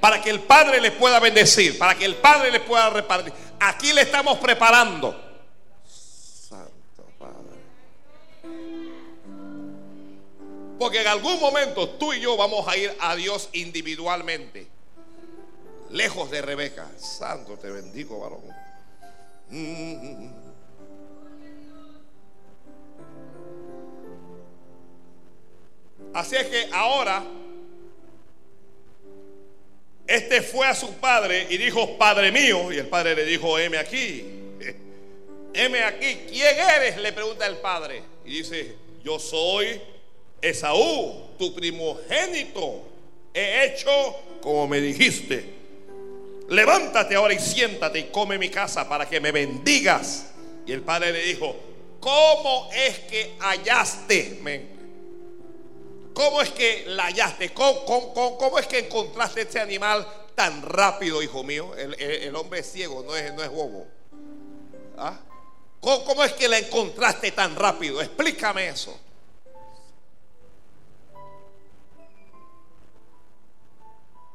Para 0.00 0.20
que 0.20 0.30
el 0.30 0.40
padre 0.40 0.80
les 0.80 0.90
pueda 0.90 1.20
bendecir. 1.20 1.78
Para 1.78 1.94
que 1.94 2.04
el 2.04 2.16
padre 2.16 2.50
les 2.50 2.62
pueda 2.62 2.90
repartir. 2.90 3.32
Aquí 3.60 3.92
le 3.92 4.00
estamos 4.00 4.38
preparando. 4.38 5.31
Porque 10.82 11.00
en 11.00 11.06
algún 11.06 11.38
momento 11.38 11.90
tú 11.90 12.12
y 12.12 12.18
yo 12.18 12.36
vamos 12.36 12.66
a 12.66 12.76
ir 12.76 12.92
a 12.98 13.14
Dios 13.14 13.50
individualmente. 13.52 14.66
lejos 15.90 16.28
de 16.28 16.42
Rebeca. 16.42 16.90
Santo 16.98 17.56
te 17.56 17.70
bendigo, 17.70 18.18
varón. 18.18 18.40
Mm. 19.48 20.32
Así 26.14 26.34
es 26.34 26.46
que 26.48 26.68
ahora 26.72 27.22
este 30.08 30.42
fue 30.42 30.66
a 30.66 30.74
su 30.74 30.94
padre 30.94 31.46
y 31.48 31.58
dijo, 31.58 31.96
Padre 31.96 32.32
mío, 32.32 32.72
y 32.72 32.78
el 32.78 32.88
padre 32.88 33.14
le 33.14 33.24
dijo, 33.24 33.56
heme 33.56 33.78
aquí, 33.78 34.24
heme 35.54 35.84
aquí, 35.84 36.22
¿quién 36.28 36.58
eres? 36.58 36.96
Le 36.96 37.12
pregunta 37.12 37.46
el 37.46 37.58
padre. 37.58 38.02
Y 38.24 38.38
dice, 38.38 38.74
yo 39.04 39.20
soy 39.20 39.80
Esaú, 40.42 41.36
tu 41.38 41.54
primogénito. 41.54 42.82
He 43.32 43.64
hecho 43.64 43.90
como 44.42 44.66
me 44.66 44.80
dijiste. 44.80 45.62
Levántate 46.48 47.14
ahora 47.14 47.32
y 47.32 47.38
siéntate 47.38 48.00
y 48.00 48.04
come 48.04 48.36
mi 48.36 48.50
casa 48.50 48.86
para 48.86 49.08
que 49.08 49.20
me 49.20 49.32
bendigas. 49.32 50.26
Y 50.66 50.72
el 50.72 50.82
padre 50.82 51.12
le 51.12 51.22
dijo, 51.22 51.56
¿cómo 52.00 52.68
es 52.74 52.98
que 53.00 53.36
hallaste? 53.38 54.40
¿Cómo 56.12 56.42
es 56.42 56.50
que 56.50 56.84
la 56.88 57.04
hallaste? 57.04 57.54
¿Cómo, 57.54 58.58
es 58.58 58.66
que 58.66 58.80
encontraste 58.80 59.42
este 59.42 59.60
animal 59.60 60.06
tan 60.34 60.60
rápido, 60.62 61.22
hijo 61.22 61.42
mío? 61.42 61.74
El, 61.76 62.36
hombre 62.36 62.60
es 62.60 62.70
ciego, 62.70 63.02
no 63.06 63.16
es, 63.16 63.32
no 63.32 63.42
es 63.42 63.48
bobo. 63.48 63.86
¿Ah? 64.98 65.18
¿Cómo 65.80 66.22
es 66.22 66.32
que 66.34 66.48
la 66.48 66.58
encontraste 66.58 67.32
tan 67.32 67.56
rápido? 67.56 68.02
Explícame 68.02 68.68
eso. 68.68 68.98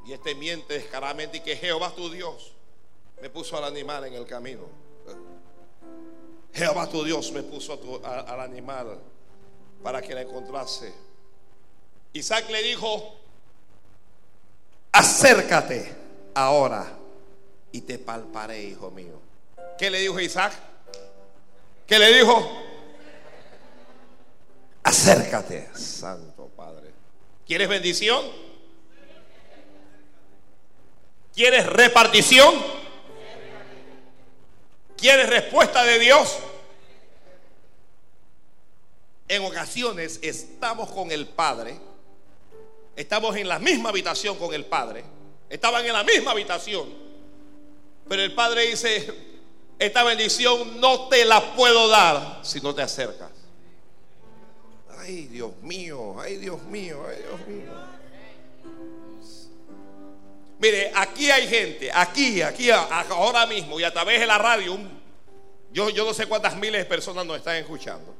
Y 0.07 0.13
este 0.13 0.33
miente 0.35 0.75
descaradamente 0.75 1.37
y 1.37 1.39
que 1.41 1.57
Jehová 1.57 1.91
tu 1.93 2.09
Dios 2.09 2.53
me 3.21 3.29
puso 3.29 3.57
al 3.57 3.65
animal 3.65 4.05
en 4.05 4.13
el 4.13 4.25
camino. 4.25 4.61
Jehová 6.53 6.87
tu 6.87 7.03
Dios 7.03 7.29
me 7.33 7.43
puso 7.43 8.01
al 8.05 8.39
animal 8.39 9.01
para 9.83 10.01
que 10.01 10.15
la 10.15 10.21
encontrase. 10.21 10.93
Isaac 12.13 12.49
le 12.49 12.63
dijo, 12.63 13.17
acércate 14.93 15.93
ahora 16.33 16.97
y 17.73 17.81
te 17.81 17.99
palparé, 17.99 18.63
hijo 18.63 18.89
mío. 18.89 19.19
¿Qué 19.77 19.89
le 19.89 19.99
dijo 19.99 20.21
Isaac? 20.21 20.53
¿Qué 21.85 21.99
le 21.99 22.17
dijo? 22.17 22.49
Acércate, 24.83 25.69
Santo 25.75 26.49
Padre. 26.55 26.93
¿Quieres 27.45 27.67
bendición? 27.67 28.46
¿Quieres 31.37 31.67
repartición? 31.67 32.51
¿Quieres 34.97 35.29
respuesta 35.29 35.83
de 35.83 35.99
Dios? 35.99 36.35
En 39.27 39.45
ocasiones 39.45 40.17
estamos 40.23 40.89
con 40.89 41.11
el 41.11 41.27
Padre, 41.27 41.79
estamos 42.95 43.35
en 43.35 43.47
la 43.47 43.59
misma 43.59 43.89
habitación 43.89 44.35
con 44.39 44.51
el 44.51 44.65
Padre, 44.65 45.03
estaban 45.47 45.85
en 45.85 45.93
la 45.93 46.03
misma 46.03 46.31
habitación, 46.31 46.91
pero 48.09 48.23
el 48.23 48.33
Padre 48.33 48.69
dice, 48.71 49.13
esta 49.77 50.03
bendición 50.03 50.81
no 50.81 51.07
te 51.07 51.23
la 51.23 51.53
puedo 51.53 51.87
dar 51.87 52.39
si 52.41 52.61
no 52.61 52.73
te 52.73 52.81
acercas. 52.81 53.29
Ay, 54.97 55.27
Dios 55.27 55.55
mío, 55.61 56.19
ay, 56.19 56.37
Dios 56.37 56.63
mío, 56.63 57.05
ay, 57.07 57.17
Dios 57.21 57.47
mío. 57.47 57.86
Mire, 60.59 60.91
aquí 60.95 61.29
hay 61.29 61.47
gente, 61.47 61.91
aquí, 61.93 62.41
aquí, 62.41 62.71
ahora 62.71 63.45
mismo 63.45 63.79
y 63.79 63.83
a 63.83 63.93
través 63.93 64.19
de 64.19 64.25
la 64.25 64.39
radio, 64.39 64.77
yo, 65.71 65.89
yo 65.89 66.03
no 66.03 66.13
sé 66.13 66.25
cuántas 66.25 66.55
miles 66.55 66.81
de 66.81 66.85
personas 66.85 67.25
nos 67.25 67.37
están 67.37 67.57
escuchando, 67.57 68.15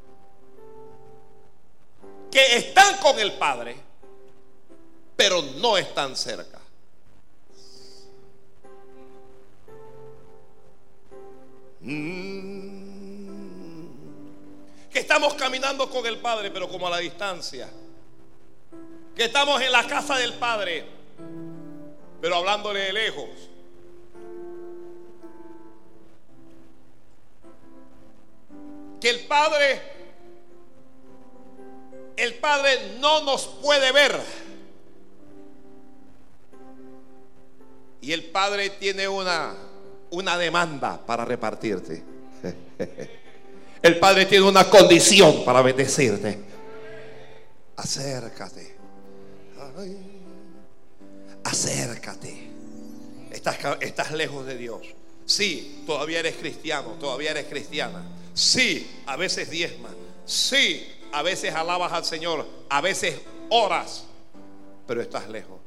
que 2.30 2.58
están 2.58 2.98
con 2.98 3.20
el 3.20 3.34
Padre, 3.34 3.76
pero 5.16 5.42
no 5.42 5.78
están 5.78 6.16
cerca. 6.16 6.60
Mm. 11.82 12.68
Que 14.92 15.00
estamos 15.00 15.34
caminando 15.34 15.90
con 15.90 16.06
el 16.06 16.20
Padre, 16.20 16.52
pero 16.52 16.70
como 16.70 16.86
a 16.88 16.92
la 16.92 16.98
distancia. 16.98 17.68
Que 19.16 19.24
estamos 19.26 19.60
en 19.62 19.72
la 19.72 19.88
casa 19.88 20.18
del 20.18 20.34
Padre, 20.36 20.97
pero 22.22 22.36
hablándole 22.36 22.80
de 22.80 22.94
lejos. 22.94 23.30
Que 29.00 29.10
el 29.10 29.20
Padre, 29.28 29.82
el 32.16 32.34
Padre 32.36 32.98
no 33.00 33.22
nos 33.24 33.46
puede 33.62 33.92
ver. 33.92 34.20
Y 38.02 38.12
el 38.12 38.26
Padre 38.26 38.72
tiene 38.72 39.08
una, 39.08 39.56
una 40.12 40.38
demanda 40.38 41.06
para 41.06 41.26
repartirte. 41.26 42.04
El 43.80 44.00
Padre 44.00 44.26
tiene 44.26 44.44
una 44.44 44.68
condición 44.68 45.46
para 45.46 45.62
bendecirte. 45.62 46.40
Acércate. 47.76 48.76
Ay 49.78 50.17
acércate. 51.48 52.48
Estás, 53.32 53.58
estás 53.82 54.12
lejos 54.12 54.46
de 54.46 54.58
Dios. 54.58 54.82
Sí, 55.26 55.84
todavía 55.86 56.20
eres 56.20 56.36
cristiano, 56.36 56.92
todavía 57.00 57.32
eres 57.32 57.46
cristiana. 57.48 58.06
Sí, 58.34 59.02
a 59.06 59.16
veces 59.18 59.50
diezma. 59.50 59.90
Sí, 60.26 60.88
a 61.12 61.22
veces 61.22 61.54
alabas 61.54 61.92
al 61.94 62.06
Señor, 62.06 62.46
a 62.70 62.82
veces 62.82 63.20
oras, 63.50 64.06
pero 64.86 65.02
estás 65.02 65.28
lejos. 65.30 65.60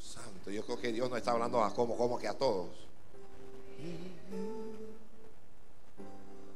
Santo, 0.00 0.50
yo 0.50 0.64
creo 0.64 0.80
que 0.80 0.92
Dios 0.92 1.10
no 1.10 1.16
está 1.16 1.32
hablando 1.32 1.62
a 1.62 1.72
como, 1.74 1.96
como 1.96 2.18
que 2.18 2.28
a 2.28 2.34
todos. 2.34 2.68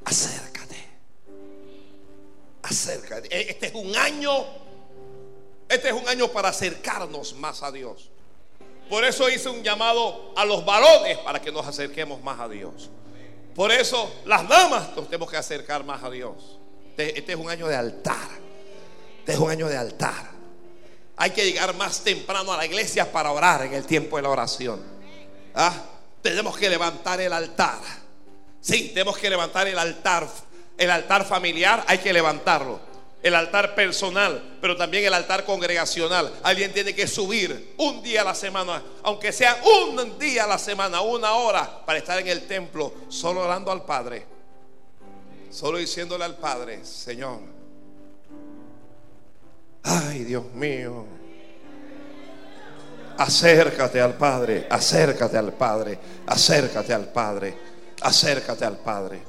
Acércate. 0.05 0.77
Acércate. 2.63 3.29
E-, 3.37 3.51
este 3.51 3.67
es 3.67 3.75
un 3.75 3.95
año 3.97 4.68
este 5.69 5.89
es 5.89 5.95
un 5.95 6.09
año 6.09 6.29
para 6.29 6.49
acercarnos 6.49 7.35
más 7.35 7.63
a 7.63 7.71
Dios. 7.71 8.11
Por 8.89 9.05
eso 9.05 9.29
hice 9.29 9.51
un 9.51 9.63
llamado 9.63 10.33
a 10.35 10.45
los 10.47 10.65
varones 10.65 11.19
para 11.19 11.43
que 11.43 11.53
nos 11.53 11.67
acerquemos 11.67 12.23
más 12.23 12.41
a 12.41 12.49
Dios. 12.49 12.89
Por 13.55 13.71
eso 13.71 14.11
las 14.25 14.49
damas 14.49 14.97
nos 14.97 15.07
tenemos 15.07 15.31
que 15.31 15.37
acercar 15.37 15.85
más 15.85 16.03
a 16.03 16.11
Dios. 16.11 16.59
Este, 16.97 17.33
es 17.33 17.39
un 17.39 17.51
año 17.51 17.69
de 17.69 17.77
altar. 17.77 18.29
Este 19.19 19.33
es 19.33 19.39
un 19.39 19.51
año 19.51 19.69
de 19.69 19.77
altar. 19.77 20.31
Hay 21.17 21.31
que 21.31 21.45
llegar 21.45 21.75
más 21.75 22.03
temprano 22.03 22.53
a 22.53 22.57
la 22.57 22.65
iglesia 22.65 23.13
para 23.13 23.31
orar 23.31 23.67
en 23.67 23.75
el 23.75 23.85
tiempo 23.85 24.17
de 24.17 24.23
la 24.23 24.31
oración. 24.31 24.83
¿Ah? 25.55 25.75
Tenemos 26.23 26.57
que 26.57 26.71
levantar 26.71 27.21
el 27.21 27.33
altar. 27.33 27.81
Sí, 28.61 28.89
tenemos 28.95 29.19
que 29.19 29.29
levantar 29.29 29.69
el 29.69 29.79
altar. 29.79 30.27
El 30.79 30.91
altar 30.91 31.27
familiar 31.27 31.85
hay 31.89 31.99
que 31.99 32.13
levantarlo 32.13 32.88
el 33.23 33.35
altar 33.35 33.75
personal, 33.75 34.59
pero 34.61 34.77
también 34.77 35.05
el 35.05 35.15
altar 35.15 35.45
congregacional. 35.45 36.33
Alguien 36.43 36.73
tiene 36.73 36.95
que 36.95 37.07
subir 37.07 37.75
un 37.79 38.03
día 38.03 38.23
a 38.23 38.25
la 38.25 38.35
semana, 38.35 38.83
aunque 39.03 39.33
sea 39.33 39.61
un 39.65 40.19
día 40.19 40.45
a 40.45 40.47
la 40.47 40.59
semana, 40.59 41.01
una 41.01 41.33
hora, 41.33 41.85
para 41.85 41.99
estar 41.99 42.19
en 42.19 42.29
el 42.29 42.47
templo, 42.47 42.93
solo 43.09 43.43
orando 43.43 43.73
al 43.73 43.85
Padre. 43.85 44.27
Solo 45.51 45.79
diciéndole 45.79 46.25
al 46.25 46.37
Padre, 46.37 46.85
Señor, 46.85 47.41
ay 49.83 50.25
Dios 50.25 50.45
mío, 50.53 51.07
acércate 53.17 54.01
al 54.01 54.15
Padre, 54.15 54.67
acércate 54.71 55.39
al 55.39 55.55
Padre, 55.55 55.99
acércate 56.27 56.93
al 56.93 57.09
Padre, 57.09 57.57
acércate 58.03 58.65
al 58.65 58.77
Padre, 58.77 59.23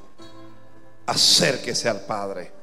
acérquese 1.05 1.87
al 1.89 2.01
Padre. 2.01 2.58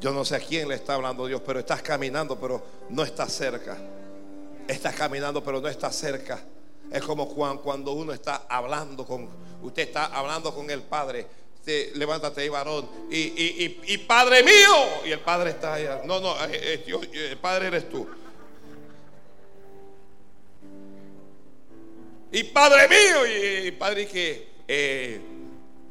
Yo 0.00 0.12
no 0.12 0.24
sé 0.24 0.36
a 0.36 0.40
quién 0.40 0.66
le 0.66 0.76
está 0.76 0.94
hablando 0.94 1.26
Dios, 1.26 1.42
pero 1.44 1.60
estás 1.60 1.82
caminando, 1.82 2.40
pero 2.40 2.62
no 2.88 3.04
estás 3.04 3.32
cerca. 3.32 3.76
Estás 4.66 4.94
caminando, 4.94 5.44
pero 5.44 5.60
no 5.60 5.68
estás 5.68 5.94
cerca. 5.94 6.42
Es 6.90 7.02
como 7.02 7.28
cuando 7.28 7.92
uno 7.92 8.12
está 8.12 8.46
hablando 8.48 9.04
con, 9.04 9.28
usted 9.62 9.82
está 9.82 10.06
hablando 10.06 10.54
con 10.54 10.70
el 10.70 10.82
Padre. 10.82 11.26
levántate 11.94 12.40
ahí, 12.40 12.48
varón. 12.48 12.88
Y, 13.10 13.98
Padre 13.98 14.42
mío. 14.42 15.04
Y 15.04 15.10
el 15.10 15.20
Padre 15.20 15.50
está 15.50 15.74
allá. 15.74 16.00
No, 16.06 16.18
no, 16.18 16.34
el 16.44 17.38
Padre 17.38 17.66
eres 17.66 17.90
tú. 17.90 18.08
Y 22.32 22.44
Padre 22.44 22.88
mío. 22.88 23.66
Y, 23.66 23.70
Padre 23.72 24.08
que, 24.08 24.48
eh, 24.66 25.20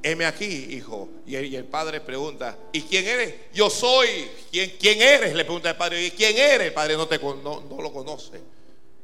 heme 0.01 0.25
aquí, 0.25 0.67
hijo. 0.71 1.09
Y 1.25 1.35
el, 1.35 1.65
padre 1.65 2.01
pregunta, 2.01 2.57
¿y 2.71 2.81
quién 2.81 3.07
eres? 3.07 3.33
Yo 3.53 3.69
soy. 3.69 4.29
¿Quién, 4.51 4.73
quién 4.79 5.01
eres? 5.01 5.33
Le 5.33 5.43
pregunta 5.43 5.69
el 5.69 5.75
padre. 5.75 6.03
¿Y 6.05 6.11
quién 6.11 6.37
eres? 6.37 6.67
El 6.67 6.73
padre 6.73 6.95
no, 6.95 7.07
te, 7.07 7.19
no, 7.19 7.63
lo 7.81 7.93
conoce. 7.93 8.41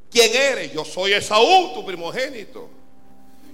¿Quién 0.10 0.34
eres? 0.36 0.74
Yo 0.74 0.86
soy 0.86 1.14
Esaú, 1.14 1.74
tu 1.74 1.86
primogénito. 1.86 2.70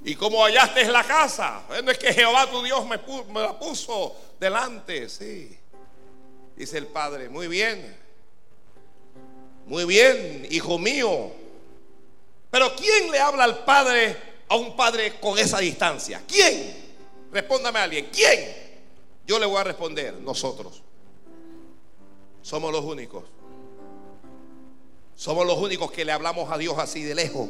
¿Y 0.04 0.16
cómo 0.16 0.44
hallaste 0.44 0.86
la 0.86 1.04
casa? 1.04 1.64
Bueno, 1.68 1.92
es 1.92 1.98
que 1.98 2.14
Jehová 2.14 2.50
tu 2.50 2.64
Dios 2.64 2.86
me, 2.88 3.00
me 3.32 3.42
la 3.42 3.58
puso 3.58 4.16
delante. 4.40 5.10
Sí. 5.10 5.58
Dice 6.56 6.78
el 6.78 6.88
padre, 6.88 7.30
muy 7.30 7.48
bien. 7.48 7.98
Muy 9.66 9.86
bien, 9.86 10.48
hijo 10.50 10.78
mío. 10.78 11.32
Pero 12.50 12.76
¿quién 12.76 13.10
le 13.12 13.20
habla 13.20 13.46
al 13.46 13.64
padre, 13.64 14.18
a 14.50 14.56
un 14.56 14.76
padre 14.76 15.20
con 15.20 15.40
esa 15.40 15.60
distancia? 15.60 16.22
¿Quién? 16.28 16.81
Respóndame 17.32 17.80
a 17.80 17.84
alguien. 17.84 18.10
¿Quién? 18.12 18.40
Yo 19.26 19.40
le 19.40 19.46
voy 19.46 19.58
a 19.58 19.64
responder, 19.64 20.14
nosotros. 20.16 20.82
Somos 22.42 22.72
los 22.72 22.84
únicos. 22.84 23.24
Somos 25.16 25.46
los 25.46 25.58
únicos 25.58 25.92
que 25.92 26.04
le 26.04 26.12
hablamos 26.12 26.52
a 26.52 26.58
Dios 26.58 26.78
así 26.78 27.04
de 27.04 27.16
lejos. 27.16 27.48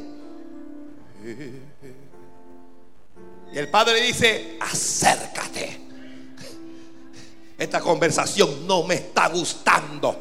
Y 3.52 3.58
el 3.58 3.68
Padre 3.68 4.00
dice, 4.02 4.56
acércate. 4.60 5.80
Esta 7.58 7.80
conversación 7.80 8.66
no 8.66 8.82
me 8.82 8.94
está 8.94 9.28
gustando. 9.28 10.16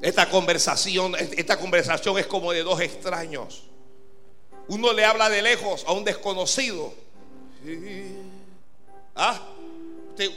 Esta 0.00 0.28
conversación, 0.28 1.14
esta 1.18 1.58
conversación 1.58 2.18
es 2.18 2.26
como 2.26 2.52
de 2.52 2.62
dos 2.62 2.80
extraños. 2.80 3.64
Uno 4.68 4.92
le 4.92 5.04
habla 5.04 5.28
de 5.28 5.42
lejos 5.42 5.84
a 5.86 5.92
un 5.92 6.04
desconocido. 6.04 6.92
¿Ah? 9.14 9.40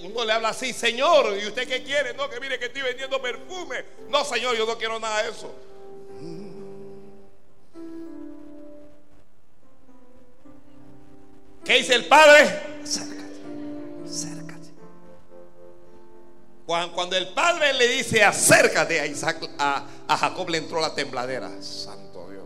Uno 0.04 0.26
le 0.26 0.34
habla 0.34 0.50
así, 0.50 0.74
Señor, 0.74 1.38
¿y 1.38 1.46
usted 1.48 1.68
qué 1.68 1.84
quiere? 1.84 2.14
No, 2.14 2.30
que 2.30 2.40
mire 2.40 2.58
que 2.58 2.66
estoy 2.66 2.82
vendiendo 2.82 3.22
perfume. 3.22 3.86
No, 4.10 4.26
Señor, 4.26 4.56
yo 4.56 4.66
no 4.66 4.78
quiero 4.78 5.00
nada 5.00 5.24
de 5.24 5.30
eso. 5.30 5.54
¿Qué 11.64 11.74
dice 11.80 11.96
el 11.96 12.06
Padre? 12.06 12.44
Acércate, 12.82 13.42
acércate. 14.06 14.68
Cuando, 16.66 17.16
el 17.16 17.28
Padre 17.34 17.74
le 17.74 17.88
dice 17.88 18.24
acércate 18.24 19.00
a 19.00 19.06
Isaac, 19.06 19.48
a, 19.60 19.86
a 20.08 20.18
Jacob 20.18 20.50
le 20.50 20.60
entró 20.60 20.80
la 20.80 20.96
tembladera. 20.96 21.62
Santo 21.62 22.30
Dios. 22.32 22.46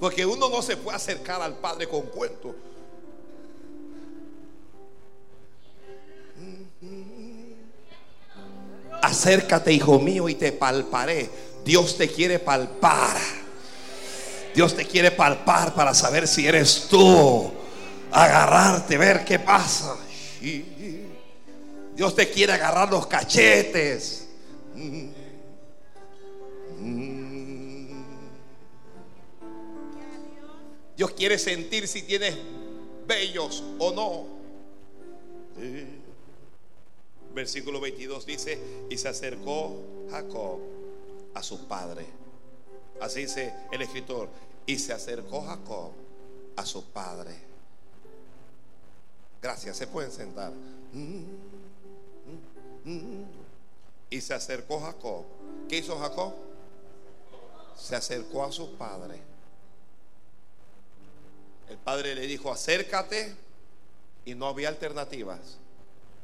Porque 0.00 0.26
uno 0.26 0.48
no 0.48 0.62
se 0.62 0.76
puede 0.76 0.96
acercar 0.96 1.42
al 1.42 1.58
Padre 1.58 1.86
con 1.86 2.02
cuentos. 2.06 2.54
Acércate, 9.02 9.72
hijo 9.72 9.98
mío, 9.98 10.28
y 10.28 10.34
te 10.34 10.52
palparé. 10.52 11.28
Dios 11.64 11.96
te 11.96 12.08
quiere 12.08 12.38
palpar. 12.38 13.16
Dios 14.54 14.74
te 14.74 14.86
quiere 14.86 15.10
palpar 15.10 15.74
para 15.74 15.94
saber 15.94 16.26
si 16.26 16.46
eres 16.46 16.86
tú. 16.88 17.52
Agarrarte, 18.10 18.96
ver 18.96 19.24
qué 19.24 19.38
pasa. 19.38 19.96
Dios 21.94 22.14
te 22.14 22.30
quiere 22.30 22.52
agarrar 22.52 22.90
los 22.90 23.06
cachetes. 23.06 24.28
Dios 30.96 31.10
quiere 31.12 31.38
sentir 31.38 31.86
si 31.86 32.02
tienes 32.02 32.34
bellos 33.06 33.62
o 33.78 33.92
no 33.92 34.36
versículo 37.36 37.80
22 37.80 38.26
dice, 38.26 38.58
y 38.90 38.96
se 38.98 39.08
acercó 39.08 39.76
Jacob 40.10 40.58
a 41.34 41.42
su 41.42 41.68
padre. 41.68 42.06
Así 43.00 43.20
dice 43.20 43.54
el 43.70 43.82
escritor, 43.82 44.28
y 44.64 44.78
se 44.78 44.92
acercó 44.92 45.42
Jacob 45.42 45.92
a 46.56 46.64
su 46.64 46.82
padre. 46.86 47.36
Gracias, 49.40 49.76
se 49.76 49.86
pueden 49.86 50.10
sentar. 50.10 50.50
Y 54.08 54.20
se 54.20 54.34
acercó 54.34 54.80
Jacob. 54.80 55.24
¿Qué 55.68 55.76
hizo 55.76 55.98
Jacob? 55.98 56.32
Se 57.78 57.94
acercó 57.94 58.44
a 58.44 58.50
su 58.50 58.76
padre. 58.76 59.20
El 61.68 61.76
padre 61.76 62.14
le 62.14 62.26
dijo, 62.26 62.50
acércate 62.50 63.34
y 64.24 64.34
no 64.34 64.46
había 64.46 64.68
alternativas. 64.68 65.58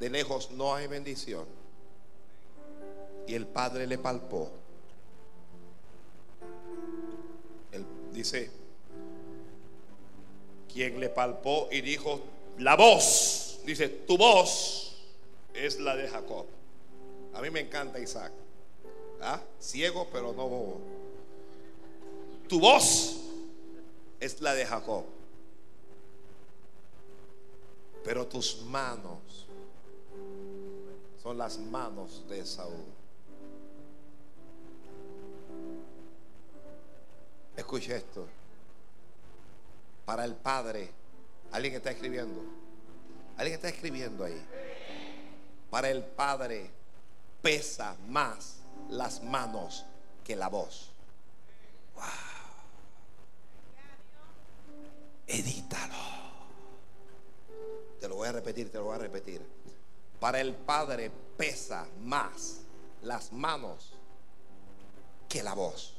De 0.02 0.10
lejos 0.10 0.50
no 0.50 0.74
hay 0.74 0.88
bendición. 0.88 1.46
Y 3.28 3.36
el 3.36 3.46
padre 3.46 3.86
le 3.86 3.98
palpó. 3.98 4.50
Dice, 8.10 8.50
quien 10.72 10.98
le 10.98 11.08
palpó 11.08 11.68
y 11.70 11.82
dijo, 11.82 12.20
la 12.58 12.74
voz, 12.74 13.60
dice, 13.64 13.88
tu 13.88 14.18
voz 14.18 14.96
es 15.54 15.78
la 15.78 15.94
de 15.94 16.08
Jacob. 16.08 16.46
A 17.34 17.40
mí 17.40 17.50
me 17.50 17.60
encanta 17.60 18.00
Isaac. 18.00 18.32
¿Ah? 19.20 19.40
Ciego 19.60 20.08
pero 20.12 20.32
no 20.32 20.48
bobo. 20.48 20.80
Tu 22.48 22.58
voz 22.58 23.20
es 24.18 24.40
la 24.40 24.52
de 24.54 24.66
Jacob. 24.66 25.04
Pero 28.02 28.26
tus 28.26 28.62
manos 28.62 29.31
son 31.22 31.38
las 31.38 31.56
manos 31.58 32.28
de 32.28 32.44
Saúl. 32.44 32.84
Escuche 37.56 37.96
esto. 37.96 38.26
Para 40.04 40.24
el 40.24 40.34
Padre, 40.34 40.90
alguien 41.52 41.74
está 41.74 41.92
escribiendo. 41.92 42.42
Alguien 43.36 43.54
está 43.54 43.68
escribiendo 43.68 44.24
ahí. 44.24 44.44
Para 45.70 45.90
el 45.90 46.02
Padre 46.02 46.70
pesa 47.40 47.96
más 48.08 48.56
las 48.90 49.22
manos 49.22 49.84
que 50.24 50.34
la 50.34 50.48
voz. 50.48 50.90
Wow. 51.94 52.04
Edítalo. 55.28 55.94
Te 58.00 58.08
lo 58.08 58.16
voy 58.16 58.28
a 58.28 58.32
repetir, 58.32 58.72
te 58.72 58.78
lo 58.78 58.84
voy 58.84 58.96
a 58.96 58.98
repetir. 58.98 59.61
Para 60.22 60.40
el 60.40 60.54
Padre 60.54 61.10
pesa 61.36 61.84
más 61.98 62.60
las 63.02 63.32
manos 63.32 63.90
que 65.28 65.42
la 65.42 65.52
voz. 65.52 65.94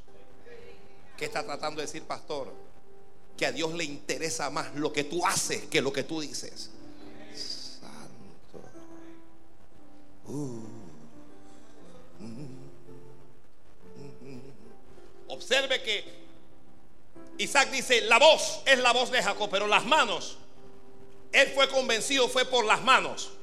¿Qué 1.17 1.25
está 1.25 1.43
tratando 1.43 1.81
de 1.81 1.87
decir, 1.87 2.03
pastor? 2.03 2.53
Que 3.35 3.45
a 3.45 3.51
Dios 3.51 3.73
le 3.73 3.83
interesa 3.83 4.49
más 4.49 4.73
lo 4.75 4.93
que 4.93 5.03
tú 5.03 5.25
haces 5.25 5.65
que 5.65 5.81
lo 5.81 5.91
que 5.91 6.03
tú 6.03 6.21
dices. 6.21 6.69
Santo. 7.81 8.61
Uh. 10.27 10.61
Observe 15.27 15.83
que 15.83 16.05
Isaac 17.39 17.71
dice, 17.71 17.99
la 17.99 18.19
voz 18.19 18.61
es 18.65 18.79
la 18.79 18.93
voz 18.93 19.11
de 19.11 19.21
Jacob, 19.21 19.49
pero 19.51 19.67
las 19.67 19.83
manos, 19.83 20.37
él 21.33 21.51
fue 21.53 21.67
convencido, 21.67 22.29
fue 22.29 22.45
por 22.45 22.63
las 22.63 22.81
manos. 22.81 23.33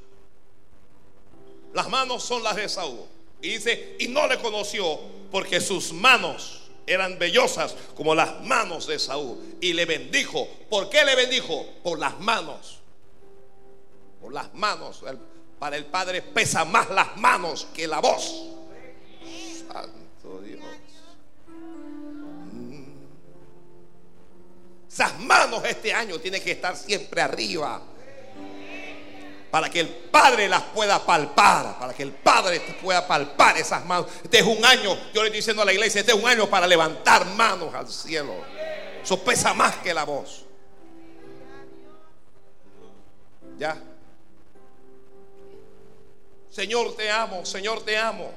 Las 1.73 1.89
manos 1.89 2.23
son 2.23 2.43
las 2.43 2.57
de 2.57 2.69
Saúl. 2.69 3.01
Y 3.43 3.51
dice, 3.51 3.97
y 3.99 4.09
no 4.09 4.27
le 4.27 4.39
conoció 4.39 4.99
porque 5.31 5.61
sus 5.61 5.93
manos 5.93 6.63
eran 6.87 7.19
vellosas 7.19 7.75
como 7.97 8.15
las 8.15 8.41
manos 8.43 8.87
de 8.87 8.99
Saúl. 8.99 9.39
Y 9.61 9.73
le 9.73 9.87
bendijo. 9.87 10.49
¿Por 10.69 10.91
qué 10.91 11.05
le 11.05 11.15
bendijo? 11.15 11.65
Por 11.83 11.99
las 11.99 12.19
manos. 12.21 12.81
Por 14.21 14.33
las 14.33 14.53
manos. 14.55 15.03
Para 15.59 15.77
el 15.77 15.87
Padre 15.87 16.23
pesa 16.23 16.65
más 16.65 16.91
las 16.91 17.17
manos 17.17 17.69
que 17.75 17.87
la 17.87 18.01
voz. 18.01 18.47
Santo 19.59 20.41
Dios. 20.43 20.61
Mm. 22.53 22.85
Esas 24.89 25.19
manos 25.21 25.63
este 25.65 25.93
año 25.93 26.19
tienen 26.19 26.43
que 26.43 26.51
estar 26.51 26.77
siempre 26.77 27.23
arriba 27.23 27.81
para 29.51 29.69
que 29.69 29.81
el 29.81 29.89
Padre 29.89 30.49
las 30.49 30.63
pueda 30.63 31.05
palpar, 31.05 31.79
para 31.79 31.93
que 31.93 32.05
el 32.05 32.13
Padre 32.13 32.61
pueda 32.81 33.07
palpar 33.07 33.57
esas 33.57 33.85
manos. 33.85 34.07
Este 34.23 34.39
es 34.39 34.47
un 34.47 34.65
año, 34.65 34.97
yo 35.13 35.23
le 35.23 35.29
estoy 35.29 35.39
diciendo 35.39 35.63
a 35.63 35.65
la 35.65 35.73
iglesia, 35.73 36.01
este 36.01 36.13
es 36.13 36.19
un 36.19 36.29
año 36.29 36.49
para 36.49 36.67
levantar 36.67 37.27
manos 37.27 37.75
al 37.75 37.89
cielo. 37.89 38.35
Eso 39.03 39.19
pesa 39.23 39.53
más 39.55 39.77
que 39.77 39.93
la 39.93 40.05
voz. 40.05 40.45
Ya. 43.59 43.77
Señor, 46.51 46.95
te 46.97 47.11
amo, 47.11 47.45
Señor, 47.45 47.83
te 47.83 47.99
amo. 47.99 48.33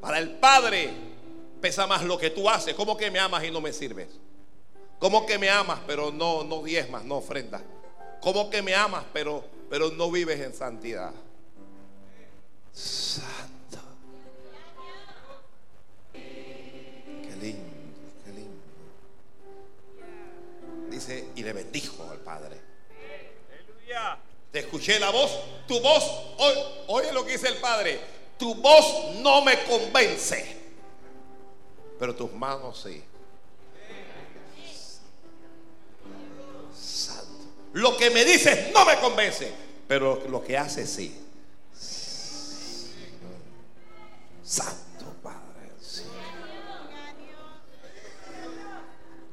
Para 0.00 0.18
el 0.18 0.30
Padre 0.30 0.90
pesa 1.60 1.86
más 1.86 2.02
lo 2.02 2.18
que 2.18 2.30
tú 2.30 2.50
haces. 2.50 2.74
¿Cómo 2.74 2.96
que 2.96 3.10
me 3.10 3.18
amas 3.18 3.44
y 3.44 3.50
no 3.50 3.60
me 3.60 3.72
sirves? 3.72 4.08
¿Cómo 4.98 5.24
que 5.26 5.38
me 5.38 5.48
amas 5.48 5.80
pero 5.86 6.12
no, 6.12 6.44
no 6.44 6.62
diezmas, 6.62 7.04
no 7.04 7.16
ofrendas? 7.16 7.62
¿Cómo 8.22 8.48
que 8.48 8.62
me 8.62 8.74
amas, 8.74 9.04
pero 9.12 9.44
pero 9.72 9.90
no 9.90 10.10
vives 10.10 10.38
en 10.38 10.52
santidad. 10.52 11.14
Santo. 12.74 13.78
Qué 16.12 17.36
lindo, 17.40 17.72
qué 18.22 18.32
lindo. 18.32 18.60
Dice, 20.90 21.28
y 21.36 21.42
le 21.42 21.54
bendijo 21.54 22.06
al 22.10 22.18
Padre. 22.18 22.60
Te 24.50 24.58
escuché 24.58 25.00
la 25.00 25.08
voz, 25.08 25.30
tu 25.66 25.80
voz, 25.80 26.04
oye 26.88 27.10
lo 27.14 27.24
que 27.24 27.32
dice 27.32 27.48
el 27.48 27.56
Padre, 27.56 27.98
tu 28.38 28.54
voz 28.56 29.14
no 29.22 29.40
me 29.42 29.64
convence, 29.64 30.54
pero 31.98 32.14
tus 32.14 32.30
manos 32.34 32.82
sí. 32.82 33.02
Lo 37.72 37.96
que 37.96 38.10
me 38.10 38.24
dices 38.24 38.72
no 38.72 38.84
me 38.84 38.98
convence, 38.98 39.50
pero 39.88 40.22
lo 40.28 40.42
que 40.42 40.56
haces 40.56 40.90
sí. 40.90 41.18
Santo 44.44 45.06
Padre. 45.22 45.70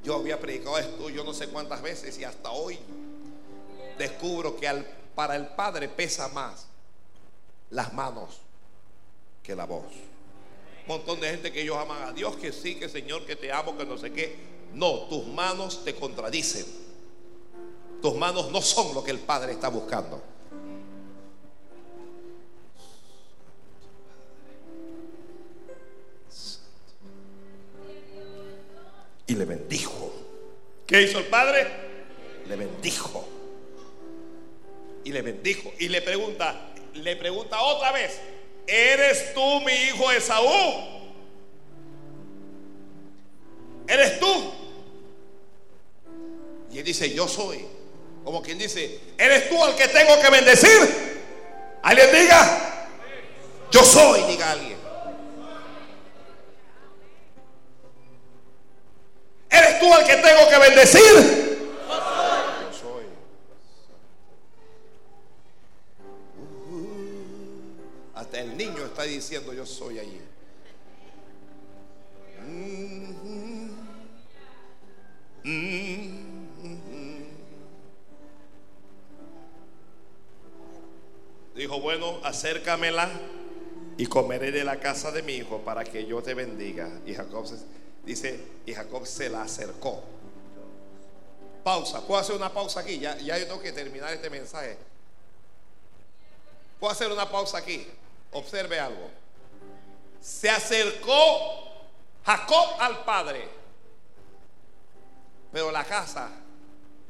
Yo 0.03 0.15
había 0.15 0.39
predicado 0.39 0.77
esto 0.77 1.09
yo 1.09 1.23
no 1.23 1.33
sé 1.33 1.49
cuántas 1.49 1.81
veces 1.81 2.17
y 2.17 2.23
hasta 2.23 2.51
hoy 2.51 2.79
descubro 3.97 4.55
que 4.55 4.67
al, 4.67 4.85
para 5.13 5.35
el 5.35 5.47
Padre 5.47 5.89
pesa 5.89 6.29
más 6.29 6.67
las 7.69 7.93
manos 7.93 8.37
que 9.43 9.55
la 9.55 9.65
voz. 9.65 9.83
Un 10.87 10.87
montón 10.87 11.19
de 11.19 11.29
gente 11.29 11.51
que 11.51 11.61
ellos 11.61 11.77
aman 11.77 12.03
a 12.03 12.13
Dios, 12.13 12.35
que 12.37 12.51
sí, 12.51 12.75
que 12.75 12.89
Señor, 12.89 13.25
que 13.25 13.35
te 13.35 13.51
amo, 13.51 13.77
que 13.77 13.85
no 13.85 13.97
sé 13.97 14.11
qué. 14.11 14.37
No, 14.73 15.01
tus 15.01 15.27
manos 15.27 15.83
te 15.83 15.93
contradicen. 15.93 16.88
Tus 18.01 18.15
manos 18.15 18.51
no 18.51 18.61
son 18.61 18.93
lo 18.93 19.03
que 19.03 19.11
el 19.11 19.19
Padre 19.19 19.53
está 19.53 19.69
buscando. 19.69 20.21
y 29.29 29.35
le 29.35 29.45
bendijo. 29.45 30.11
¿Qué 30.87 31.03
hizo 31.03 31.19
el 31.19 31.25
padre? 31.25 31.67
Le 32.47 32.55
bendijo. 32.55 33.25
Y 35.03 35.11
le 35.11 35.21
bendijo. 35.21 35.71
Y 35.77 35.87
le 35.87 36.01
pregunta, 36.01 36.73
le 36.95 37.15
pregunta 37.15 37.61
otra 37.61 37.91
vez, 37.91 38.19
¿eres 38.65 39.33
tú 39.35 39.61
mi 39.61 39.71
hijo 39.71 40.11
Esaú? 40.11 40.49
¿Eres 43.87 44.19
tú? 44.19 44.51
Y 46.71 46.79
él 46.79 46.83
dice, 46.83 47.13
yo 47.13 47.27
soy. 47.27 47.78
Como 48.23 48.41
quien 48.41 48.57
dice, 48.57 48.99
¿eres 49.17 49.49
tú 49.49 49.63
el 49.65 49.75
que 49.75 49.87
tengo 49.87 50.19
que 50.21 50.29
bendecir? 50.29 51.19
Alguien 51.81 52.11
diga, 52.11 52.87
yo 53.71 53.83
soy, 53.83 54.23
diga 54.23 54.51
alguien. 54.51 54.77
¿Eres 59.49 59.79
tú 59.79 59.93
el 59.93 60.05
que 60.05 60.15
tengo 60.15 60.49
que 60.49 60.57
bendecir? 60.57 61.59
Yo 62.61 62.73
soy. 62.77 63.03
hasta 68.15 68.39
el 68.41 68.57
niño 68.57 68.85
está 68.85 69.03
diciendo 69.03 69.53
yo 69.53 69.65
soy 69.65 69.99
allí. 69.99 70.21
Acércamela 82.29 83.09
y 83.97 84.05
comeré 84.05 84.51
de 84.51 84.63
la 84.63 84.79
casa 84.79 85.11
de 85.11 85.21
mi 85.21 85.33
hijo 85.33 85.59
para 85.59 85.83
que 85.83 86.05
yo 86.05 86.21
te 86.23 86.33
bendiga. 86.33 86.89
Y 87.05 87.13
Jacob 87.13 87.45
se 87.45 87.57
Dice, 88.09 88.43
y 88.65 88.73
Jacob 88.73 89.05
se 89.05 89.29
la 89.29 89.43
acercó. 89.43 90.01
Pausa. 91.63 92.01
¿Puedo 92.01 92.19
hacer 92.19 92.35
una 92.35 92.51
pausa 92.51 92.79
aquí? 92.79 92.97
Ya, 92.97 93.17
ya 93.17 93.37
yo 93.37 93.45
tengo 93.45 93.61
que 93.61 93.71
terminar 93.71 94.11
este 94.13 94.29
mensaje. 94.29 94.77
¿Puedo 96.79 96.91
hacer 96.91 97.11
una 97.11 97.29
pausa 97.29 97.57
aquí? 97.57 97.85
Observe 98.31 98.79
algo. 98.79 99.09
Se 100.21 100.49
acercó 100.49 101.69
Jacob 102.25 102.67
al 102.79 103.03
padre. 103.03 103.47
Pero 105.51 105.71
la 105.71 105.83
casa 105.83 106.31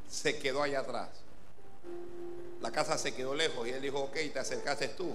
se 0.06 0.38
quedó 0.38 0.62
allá 0.62 0.80
atrás. 0.80 1.08
La 2.60 2.70
casa 2.70 2.98
se 2.98 3.14
quedó 3.14 3.34
lejos 3.34 3.66
y 3.66 3.70
él 3.70 3.80
dijo, 3.80 4.00
ok, 4.00 4.16
te 4.32 4.38
acercaste 4.38 4.88
tú. 4.88 5.10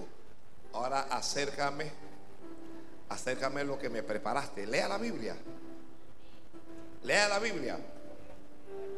Ahora 0.73 1.01
acércame, 1.11 1.91
acércame 3.09 3.63
lo 3.63 3.77
que 3.77 3.89
me 3.89 4.03
preparaste. 4.03 4.65
Lea 4.65 4.87
la 4.87 4.97
Biblia. 4.97 5.35
Lea 7.03 7.29
la 7.29 7.39
Biblia. 7.39 7.77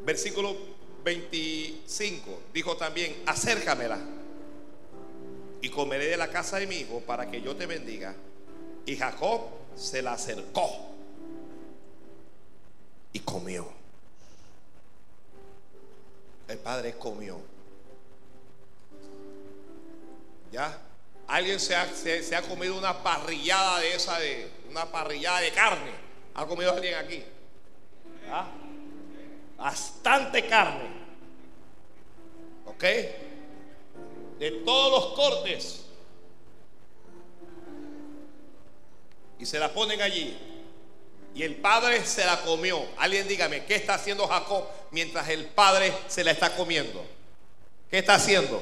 Versículo 0.03 0.55
25. 1.03 2.39
Dijo 2.53 2.77
también, 2.77 3.23
acércamela. 3.25 3.99
Y 5.61 5.69
comeré 5.69 6.05
de 6.05 6.17
la 6.17 6.29
casa 6.29 6.57
de 6.57 6.67
mi 6.67 6.75
hijo 6.77 7.01
para 7.01 7.29
que 7.29 7.41
yo 7.41 7.55
te 7.55 7.65
bendiga. 7.65 8.15
Y 8.85 8.95
Jacob 8.95 9.41
se 9.75 10.01
la 10.01 10.13
acercó. 10.13 10.69
Y 13.11 13.19
comió. 13.19 13.67
El 16.47 16.57
padre 16.59 16.97
comió. 16.97 17.56
¿Ya? 20.51 20.77
Alguien 21.27 21.59
se 21.59 21.75
ha, 21.75 21.93
se 21.93 22.35
ha 22.35 22.41
comido 22.41 22.77
una 22.77 23.03
parrillada 23.03 23.79
de 23.79 23.93
esa, 23.93 24.17
de 24.19 24.49
una 24.69 24.85
parrillada 24.85 25.41
de 25.41 25.51
carne. 25.51 25.91
¿Ha 26.33 26.45
comido 26.45 26.71
alguien 26.71 26.95
aquí? 26.95 27.23
¿Ah? 28.29 28.47
Bastante 29.57 30.47
carne. 30.47 30.87
¿Ok? 32.65 32.83
De 34.39 34.51
todos 34.63 34.91
los 34.91 35.13
cortes. 35.15 35.83
Y 39.39 39.45
se 39.45 39.59
la 39.59 39.73
ponen 39.73 40.01
allí. 40.01 40.37
Y 41.33 41.43
el 41.43 41.55
padre 41.55 42.05
se 42.05 42.25
la 42.25 42.41
comió. 42.41 42.83
Alguien 42.97 43.27
dígame, 43.27 43.65
¿qué 43.65 43.75
está 43.75 43.95
haciendo 43.95 44.27
Jacob 44.27 44.65
mientras 44.91 45.27
el 45.29 45.45
padre 45.45 45.93
se 46.07 46.23
la 46.23 46.31
está 46.31 46.55
comiendo? 46.55 47.05
¿Qué 47.89 47.99
está 47.99 48.15
haciendo? 48.15 48.61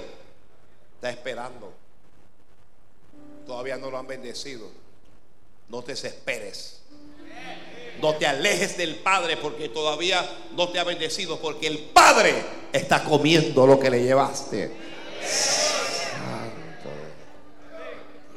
Está 1.05 1.19
esperando. 1.19 1.71
Todavía 3.45 3.77
no 3.77 3.91
lo 3.91 3.99
han 3.99 4.07
bendecido. 4.07 4.67
No 5.69 5.83
te 5.83 5.91
desesperes. 5.91 6.79
No 8.01 8.15
te 8.15 8.25
alejes 8.25 8.75
del 8.75 8.95
Padre 8.95 9.37
porque 9.37 9.69
todavía 9.69 10.27
no 10.53 10.69
te 10.69 10.79
ha 10.79 10.83
bendecido, 10.83 11.39
porque 11.39 11.67
el 11.67 11.77
Padre 11.77 12.43
está 12.73 13.03
comiendo 13.03 13.67
lo 13.67 13.79
que 13.79 13.91
le 13.91 14.01
llevaste. 14.01 14.71
Santo. 15.21 16.89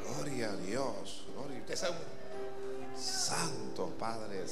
Gloria 0.05 0.51
a 0.51 0.55
Dios. 0.57 1.23
Gloria. 1.33 1.63
Usted 1.67 1.89
un 1.89 3.01
santo 3.01 3.93
Padre. 3.97 4.43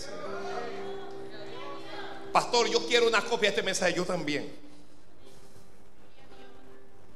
Pastor, 2.32 2.68
yo 2.68 2.84
quiero 2.88 3.08
una 3.08 3.22
copia 3.22 3.52
de 3.52 3.58
este 3.58 3.62
mensaje. 3.62 3.94
Yo 3.94 4.06
también. 4.06 4.52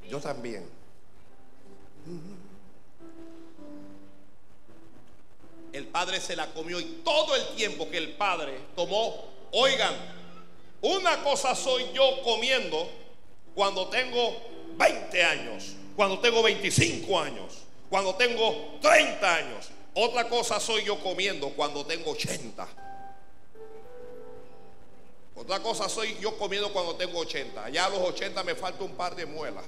Yo 0.08 0.20
también. 0.20 0.81
El 5.72 5.86
padre 5.86 6.20
se 6.20 6.36
la 6.36 6.46
comió 6.52 6.78
y 6.78 6.84
todo 7.04 7.34
el 7.34 7.46
tiempo 7.56 7.88
que 7.88 7.96
el 7.96 8.10
padre 8.10 8.58
tomó, 8.76 9.24
oigan, 9.52 9.94
una 10.82 11.22
cosa 11.22 11.54
soy 11.54 11.86
yo 11.94 12.22
comiendo 12.22 12.88
cuando 13.54 13.88
tengo 13.88 14.36
20 14.76 15.24
años, 15.24 15.74
cuando 15.96 16.18
tengo 16.18 16.42
25 16.42 17.20
años, 17.20 17.58
cuando 17.88 18.14
tengo 18.14 18.78
30 18.80 19.34
años. 19.34 19.68
Otra 19.94 20.28
cosa 20.28 20.58
soy 20.58 20.84
yo 20.84 20.98
comiendo 21.00 21.50
cuando 21.50 21.84
tengo 21.84 22.12
80. 22.12 22.66
Otra 25.34 25.60
cosa 25.60 25.88
soy 25.88 26.16
yo 26.18 26.36
comiendo 26.38 26.72
cuando 26.72 26.96
tengo 26.96 27.18
80. 27.18 27.68
Ya 27.70 27.86
a 27.86 27.90
los 27.90 28.00
80 28.00 28.42
me 28.44 28.54
falta 28.54 28.84
un 28.84 28.94
par 28.94 29.14
de 29.14 29.26
muelas. 29.26 29.64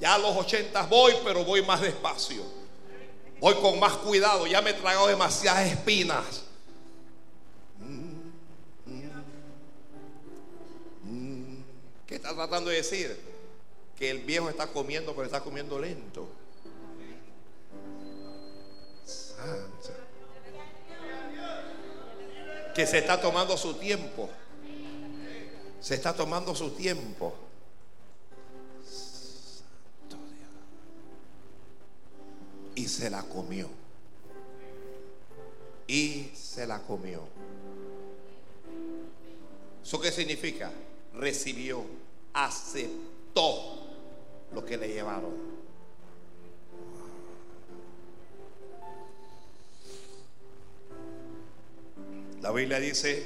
Ya 0.00 0.14
a 0.14 0.18
los 0.18 0.36
80 0.36 0.82
voy, 0.86 1.14
pero 1.24 1.44
voy 1.44 1.62
más 1.62 1.80
despacio. 1.80 2.42
Voy 3.40 3.54
con 3.56 3.78
más 3.78 3.94
cuidado, 3.98 4.46
ya 4.46 4.62
me 4.62 4.70
he 4.70 4.74
tragado 4.74 5.06
demasiadas 5.06 5.66
espinas. 5.66 6.44
¿Qué 12.06 12.14
está 12.14 12.34
tratando 12.34 12.70
de 12.70 12.76
decir? 12.76 13.18
Que 13.98 14.10
el 14.10 14.20
viejo 14.20 14.48
está 14.48 14.66
comiendo, 14.68 15.12
pero 15.14 15.26
está 15.26 15.40
comiendo 15.40 15.78
lento. 15.78 16.28
Que 22.74 22.86
se 22.86 22.98
está 22.98 23.20
tomando 23.20 23.56
su 23.56 23.74
tiempo. 23.74 24.28
Se 25.80 25.94
está 25.94 26.14
tomando 26.14 26.54
su 26.54 26.70
tiempo. 26.70 27.34
Se 32.84 33.08
la 33.08 33.22
comió. 33.22 33.68
Y 35.86 36.30
se 36.34 36.66
la 36.66 36.82
comió. 36.82 37.22
¿Eso 39.82 40.00
qué 40.00 40.10
significa? 40.10 40.70
Recibió, 41.14 41.84
aceptó 42.32 43.86
lo 44.52 44.64
que 44.64 44.76
le 44.76 44.88
llevaron. 44.88 45.56
La 52.42 52.52
Biblia 52.52 52.78
dice, 52.78 53.24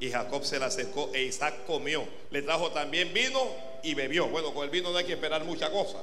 y 0.00 0.10
Jacob 0.10 0.44
se 0.44 0.58
la 0.58 0.66
acercó 0.66 1.10
e 1.14 1.24
Isaac 1.24 1.64
comió. 1.66 2.04
Le 2.30 2.42
trajo 2.42 2.70
también 2.70 3.12
vino 3.14 3.40
y 3.82 3.94
bebió. 3.94 4.28
Bueno, 4.28 4.52
con 4.52 4.64
el 4.64 4.70
vino 4.70 4.90
no 4.90 4.98
hay 4.98 5.04
que 5.04 5.14
esperar 5.14 5.44
mucha 5.44 5.70
cosa. 5.70 6.02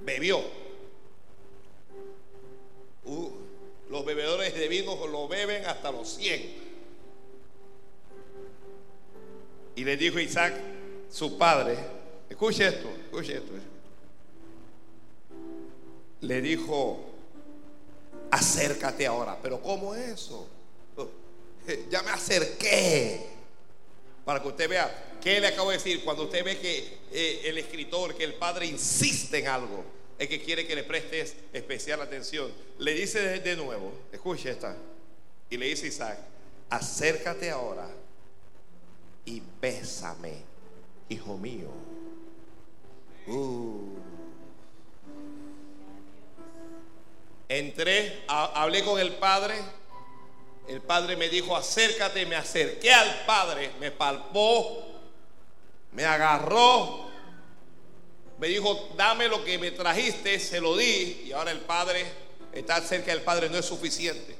Bebió. 0.00 0.40
Uh, 3.04 3.30
los 3.90 4.04
bebedores 4.04 4.54
de 4.54 4.68
vino 4.68 5.06
lo 5.06 5.26
beben 5.26 5.64
hasta 5.66 5.90
los 5.90 6.08
100. 6.14 6.70
Y 9.76 9.84
le 9.84 9.96
dijo 9.96 10.18
Isaac, 10.18 10.54
su 11.10 11.36
padre, 11.38 11.76
escuche 12.28 12.66
esto, 12.66 12.88
escuche 13.04 13.36
esto. 13.36 13.52
Le 16.20 16.40
dijo, 16.42 17.10
acércate 18.30 19.06
ahora. 19.06 19.38
Pero 19.42 19.60
¿cómo 19.60 19.94
eso? 19.94 20.46
Ya 21.90 22.02
me 22.02 22.10
acerqué. 22.10 23.26
Para 24.24 24.40
que 24.40 24.48
usted 24.48 24.68
vea, 24.68 25.16
¿qué 25.20 25.40
le 25.40 25.48
acabo 25.48 25.70
de 25.70 25.78
decir? 25.78 26.04
Cuando 26.04 26.24
usted 26.24 26.44
ve 26.44 26.58
que 26.58 26.98
eh, 27.12 27.42
el 27.44 27.58
escritor, 27.58 28.14
que 28.14 28.24
el 28.24 28.34
padre 28.34 28.66
insiste 28.66 29.38
en 29.38 29.48
algo, 29.48 29.84
es 30.20 30.28
que 30.28 30.38
quiere 30.38 30.66
que 30.66 30.76
le 30.76 30.84
prestes 30.84 31.34
especial 31.50 32.02
atención. 32.02 32.52
Le 32.78 32.92
dice 32.92 33.40
de, 33.40 33.56
nuevo, 33.56 33.90
escuche 34.12 34.50
esta, 34.50 34.76
y 35.48 35.56
le 35.56 35.64
dice 35.64 35.86
Isaac, 35.86 36.18
acércate 36.68 37.50
ahora 37.50 37.88
y 39.24 39.42
bésame, 39.62 40.42
hijo 41.08 41.38
mío. 41.38 41.70
Uh. 43.28 43.94
Entré, 47.48 48.22
hablé 48.28 48.84
con 48.84 49.00
el 49.00 49.14
padre. 49.14 49.54
El 50.68 50.82
padre 50.82 51.16
me 51.16 51.30
dijo, 51.30 51.56
acércate, 51.56 52.26
me 52.26 52.36
acerqué 52.36 52.92
al 52.92 53.24
padre, 53.24 53.70
me 53.80 53.90
palpó, 53.90 54.84
me 55.92 56.04
agarró, 56.04 57.09
me 58.40 58.48
dijo, 58.48 58.88
dame 58.96 59.28
lo 59.28 59.44
que 59.44 59.58
me 59.58 59.70
trajiste, 59.70 60.40
se 60.40 60.62
lo 60.62 60.74
di, 60.74 61.24
y 61.26 61.32
ahora 61.32 61.50
el 61.50 61.60
padre, 61.60 62.10
estar 62.54 62.82
cerca 62.82 63.12
del 63.12 63.20
padre 63.20 63.50
no 63.50 63.58
es 63.58 63.66
suficiente. 63.66 64.34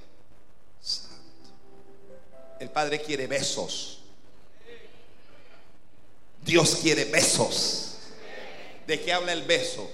Santo. 0.81 1.51
El 2.59 2.71
padre 2.71 3.03
quiere 3.03 3.27
besos. 3.27 3.99
Dios 6.41 6.77
quiere 6.77 7.05
besos. 7.05 7.97
¿De 8.87 8.99
qué 9.03 9.13
habla 9.13 9.35
el 9.35 9.43
beso? 9.43 9.91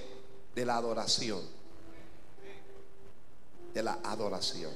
De 0.55 0.65
la 0.65 0.77
adoración. 0.77 1.43
De 3.75 3.83
la 3.83 3.99
adoración. 4.05 4.73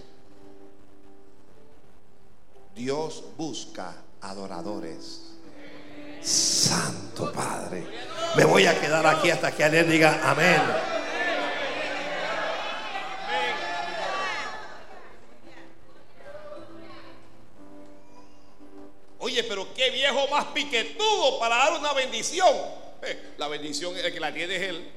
Dios 2.74 3.22
busca 3.36 3.94
adoradores. 4.20 5.20
Santo 6.20 7.32
Padre. 7.32 7.86
Me 8.36 8.44
voy 8.44 8.64
a 8.66 8.80
quedar 8.80 9.04
aquí 9.06 9.28
hasta 9.30 9.50
que 9.50 9.64
alguien 9.64 9.90
diga 9.90 10.20
amén. 10.22 10.60
Oye, 19.18 19.42
pero 19.44 19.74
qué 19.74 19.90
viejo 19.90 20.28
más 20.28 20.46
piquetudo 20.46 21.38
para 21.40 21.56
dar 21.56 21.72
una 21.74 21.92
bendición. 21.92 22.54
Eh, 23.02 23.34
la 23.36 23.48
bendición, 23.48 23.96
el 23.96 24.12
que 24.12 24.20
la 24.20 24.32
tiene 24.32 24.56
es 24.56 24.62
él. 24.62 24.90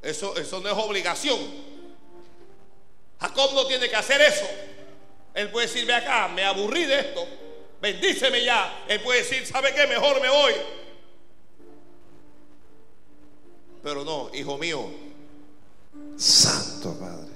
Eso, 0.00 0.36
eso 0.36 0.60
no 0.60 0.68
es 0.68 0.74
obligación. 0.74 1.38
Jacob 3.20 3.54
no 3.54 3.66
tiene 3.66 3.88
que 3.88 3.96
hacer 3.96 4.20
eso. 4.20 4.46
Él 5.34 5.50
puede 5.50 5.66
decir, 5.66 5.84
ve 5.84 5.94
acá, 5.94 6.28
me 6.28 6.44
aburrí 6.44 6.84
de 6.84 7.00
esto. 7.00 7.26
Bendíceme 7.80 8.44
ya. 8.44 8.84
Él 8.86 9.00
puede 9.00 9.20
decir, 9.20 9.44
¿sabe 9.46 9.74
qué? 9.74 9.86
Mejor 9.88 10.20
me 10.20 10.28
voy. 10.28 10.54
Pero 13.82 14.04
no, 14.04 14.30
hijo 14.32 14.58
mío, 14.58 14.86
Santo 16.16 16.94
Padre, 16.94 17.32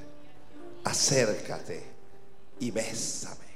acércate 0.84 1.82
y 2.60 2.70
bésame. 2.70 3.46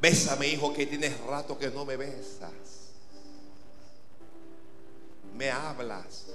Bésame, 0.00 0.48
hijo, 0.48 0.72
que 0.72 0.86
tienes 0.86 1.18
rato 1.20 1.58
que 1.58 1.70
no 1.70 1.84
me 1.84 1.96
besas. 1.96 2.50
Me 5.36 5.50
hablas, 5.50 6.26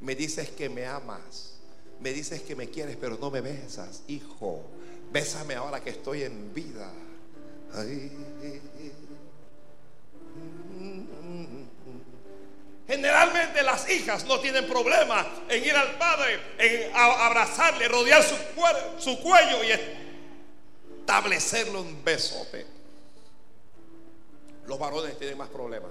me 0.00 0.14
dices 0.14 0.50
que 0.50 0.68
me 0.68 0.86
amas, 0.86 1.57
me 2.00 2.12
dices 2.12 2.42
que 2.42 2.54
me 2.54 2.68
quieres, 2.68 2.96
pero 2.96 3.16
no 3.18 3.30
me 3.30 3.40
besas, 3.40 4.02
hijo. 4.06 4.62
Bésame 5.10 5.54
ahora 5.54 5.80
que 5.82 5.90
estoy 5.90 6.22
en 6.22 6.54
vida. 6.54 6.90
Generalmente 12.86 13.62
las 13.62 13.90
hijas 13.90 14.24
no 14.26 14.38
tienen 14.40 14.66
problema 14.66 15.26
en 15.48 15.64
ir 15.64 15.74
al 15.74 15.98
padre, 15.98 16.40
en 16.58 16.94
abrazarle, 16.94 17.88
rodear 17.88 18.22
su, 18.22 19.18
cuello 19.20 19.64
y 19.64 19.72
establecerle 21.00 21.78
un 21.78 22.04
besote. 22.04 22.66
Los 24.66 24.78
varones 24.78 25.18
tienen 25.18 25.36
más 25.36 25.48
problemas. 25.48 25.90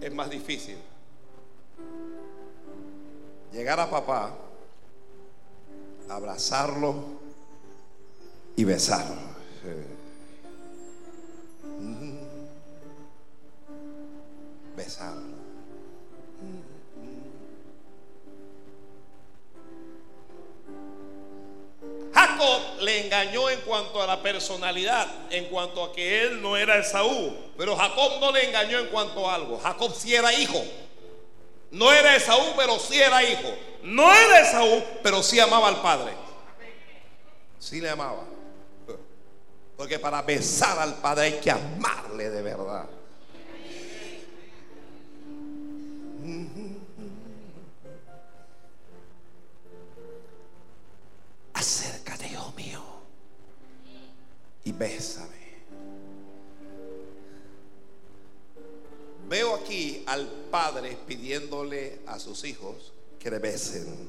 Es 0.00 0.12
más 0.12 0.30
difícil 0.30 0.76
llegar 3.54 3.78
a 3.78 3.88
papá, 3.88 4.34
abrazarlo 6.08 6.94
y 8.56 8.64
besarlo. 8.64 9.14
Besarlo. 14.76 15.34
Jacob 22.12 22.60
le 22.80 23.06
engañó 23.06 23.50
en 23.50 23.60
cuanto 23.60 24.02
a 24.02 24.06
la 24.06 24.20
personalidad, 24.20 25.06
en 25.30 25.46
cuanto 25.46 25.84
a 25.84 25.92
que 25.92 26.24
él 26.24 26.42
no 26.42 26.56
era 26.56 26.78
Esaú. 26.78 27.36
Pero 27.56 27.76
Jacob 27.76 28.14
no 28.20 28.32
le 28.32 28.48
engañó 28.48 28.80
en 28.80 28.88
cuanto 28.88 29.30
a 29.30 29.36
algo. 29.36 29.58
Jacob 29.60 29.94
sí 29.94 30.12
era 30.12 30.32
hijo. 30.34 30.60
No 31.74 31.92
era 31.92 32.16
Esaú, 32.16 32.54
pero 32.56 32.78
sí 32.78 33.00
era 33.00 33.22
hijo. 33.22 33.52
No 33.82 34.12
era 34.14 34.40
Esaú, 34.40 34.82
pero 35.02 35.22
sí 35.22 35.40
amaba 35.40 35.68
al 35.68 35.82
padre. 35.82 36.12
Sí 37.58 37.80
le 37.80 37.90
amaba. 37.90 38.24
Porque 39.76 39.98
para 39.98 40.22
besar 40.22 40.78
al 40.78 40.94
padre 40.94 41.24
hay 41.24 41.40
que 41.40 41.50
amarle 41.50 42.30
de 42.30 42.42
verdad. 42.42 42.86
acércate, 51.52 52.26
hijo 52.26 52.52
mío, 52.56 52.82
y 54.64 54.72
bésame. 54.72 55.43
Veo 59.34 59.50
aquí 59.56 60.04
al 60.06 60.28
padre 60.48 60.96
pidiéndole 61.08 61.98
a 62.06 62.20
sus 62.20 62.44
hijos 62.44 62.92
que 63.18 63.32
le 63.32 63.40
besen. 63.40 63.84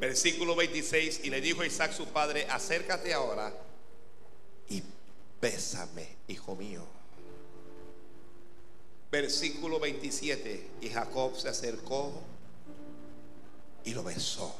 Versículo 0.00 0.56
26, 0.56 1.20
y 1.22 1.30
le 1.30 1.40
dijo 1.40 1.64
Isaac 1.64 1.92
su 1.92 2.06
padre, 2.06 2.44
acércate 2.50 3.14
ahora 3.14 3.54
y 4.68 4.82
bésame, 5.40 6.08
hijo 6.26 6.56
mío 6.56 6.82
versículo 9.12 9.78
27, 9.78 10.70
y 10.80 10.88
Jacob 10.88 11.38
se 11.38 11.48
acercó 11.48 12.20
y 13.84 13.94
lo 13.94 14.02
besó. 14.02 14.52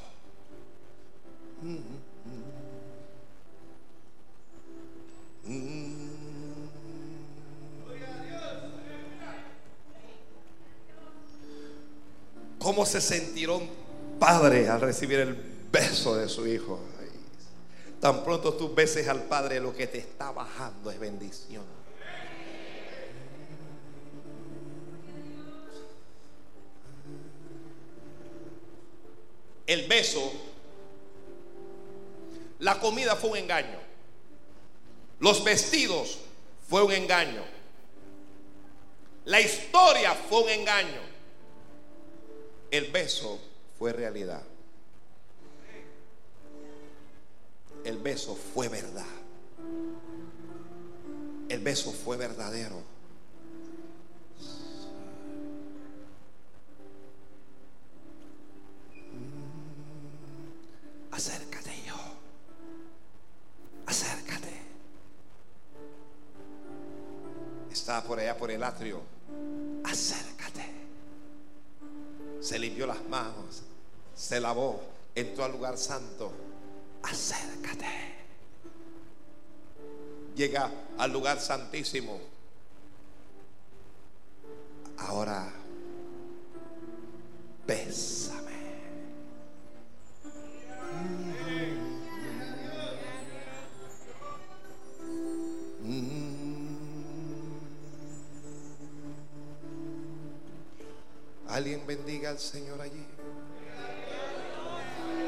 Mm. 5.49 5.89
¿Cómo 12.59 12.85
se 12.85 13.01
sentirá 13.01 13.53
un 13.53 13.69
padre 14.19 14.69
al 14.69 14.79
recibir 14.79 15.19
el 15.19 15.35
beso 15.71 16.15
de 16.15 16.29
su 16.29 16.45
hijo? 16.45 16.79
Tan 17.99 18.23
pronto 18.23 18.53
tú 18.53 18.73
beses 18.73 19.07
al 19.09 19.23
Padre, 19.23 19.59
lo 19.59 19.75
que 19.75 19.85
te 19.87 19.97
está 19.97 20.31
bajando 20.31 20.89
es 20.89 20.99
bendición. 20.99 21.65
El 29.67 29.87
beso, 29.87 30.31
la 32.59 32.79
comida 32.79 33.15
fue 33.15 33.31
un 33.31 33.37
engaño. 33.37 33.88
Los 35.19 35.43
vestidos 35.43 36.19
fue 36.67 36.83
un 36.83 36.91
engaño. 36.91 37.43
La 39.25 39.41
historia 39.41 40.13
fue 40.13 40.43
un 40.43 40.49
engaño. 40.49 41.01
El 42.71 42.91
beso 42.91 43.39
fue 43.77 43.91
realidad. 43.91 44.43
El 47.83 47.97
beso 47.97 48.35
fue 48.35 48.69
verdad. 48.69 49.05
El 51.49 51.59
beso 51.59 51.91
fue 51.91 52.15
verdadero. 52.17 52.83
Acércate, 61.11 61.71
yo. 61.85 61.95
Acércate. 63.85 64.28
Está 67.71 68.03
por 68.03 68.19
allá 68.19 68.37
por 68.37 68.51
el 68.51 68.63
atrio. 68.63 69.01
Acércate. 69.83 70.65
Se 72.41 72.57
limpió 72.59 72.87
las 72.87 73.07
manos. 73.07 73.63
Se 74.15 74.39
lavó. 74.39 74.81
Entró 75.15 75.43
al 75.43 75.51
lugar 75.51 75.77
santo 75.77 76.31
acércate. 77.03 77.85
Llega 80.35 80.71
al 80.97 81.11
lugar 81.11 81.39
santísimo. 81.39 82.19
Ahora, 84.97 85.51
bésame. 87.65 88.49
Alguien 101.59 101.85
bendiga 101.85 102.29
al 102.29 102.39
Señor 102.39 102.79
allí. 102.79 103.05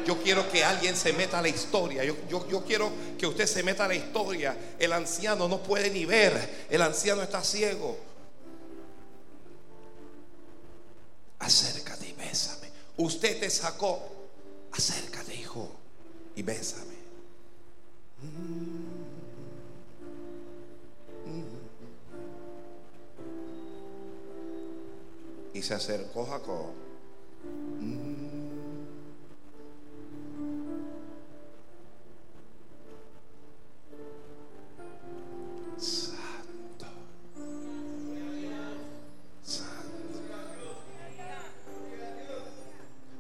Yo 0.08 0.24
quiero 0.24 0.50
que 0.50 0.64
alguien 0.64 0.96
se 0.96 1.12
meta 1.12 1.40
a 1.40 1.42
la 1.42 1.50
historia. 1.50 2.06
Yo, 2.06 2.16
yo, 2.30 2.64
quiero 2.64 2.90
que 3.18 3.28
usted 3.28 3.46
se 3.46 3.62
meta 3.64 3.84
a 3.84 3.90
la 3.90 3.96
historia. 3.96 4.56
El 4.80 4.94
anciano 4.94 5.50
no 5.50 5.62
puede 5.62 5.90
ni 5.90 6.06
ver. 6.06 6.68
El 6.70 6.82
anciano 6.84 7.22
está 7.22 7.44
ciego. 7.44 7.98
Acércate 11.40 12.08
y 12.08 12.14
bésame. 12.14 12.70
Usted 12.96 13.38
te 13.38 13.50
sacó. 13.50 14.02
Acércate, 14.72 15.36
hijo, 15.36 15.70
y 16.38 16.44
bésame. 16.44 16.91
Se 25.62 25.76
acercó 25.76 26.26
Jacob. 26.26 26.74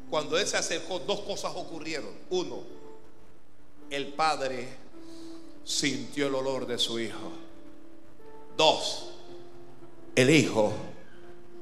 Cuando 0.09 0.37
él 0.37 0.47
se 0.47 0.57
acercó, 0.57 0.97
dos 0.99 1.19
cosas 1.21 1.53
ocurrieron. 1.55 2.09
Uno, 2.31 2.63
el 3.91 4.07
padre 4.13 4.67
sintió 5.63 6.25
el 6.25 6.33
olor 6.33 6.65
de 6.65 6.79
su 6.79 6.99
hijo. 6.99 7.31
Dos, 8.57 9.11
el 10.15 10.31
hijo 10.31 10.73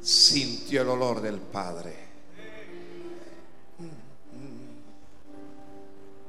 sintió 0.01 0.81
el 0.81 0.89
olor 0.89 1.21
del 1.21 1.37
padre. 1.37 2.09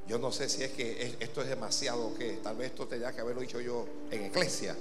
Yo 0.08 0.18
no 0.18 0.32
sé 0.32 0.48
si 0.48 0.64
es 0.64 0.72
que 0.72 1.16
esto 1.20 1.40
es 1.40 1.48
demasiado 1.48 2.08
o 2.08 2.14
qué. 2.14 2.40
Tal 2.42 2.56
vez 2.56 2.72
esto 2.72 2.88
tenía 2.88 3.12
que 3.12 3.20
haberlo 3.20 3.42
dicho 3.42 3.60
yo 3.60 3.86
en 4.10 4.26
iglesia. 4.26 4.76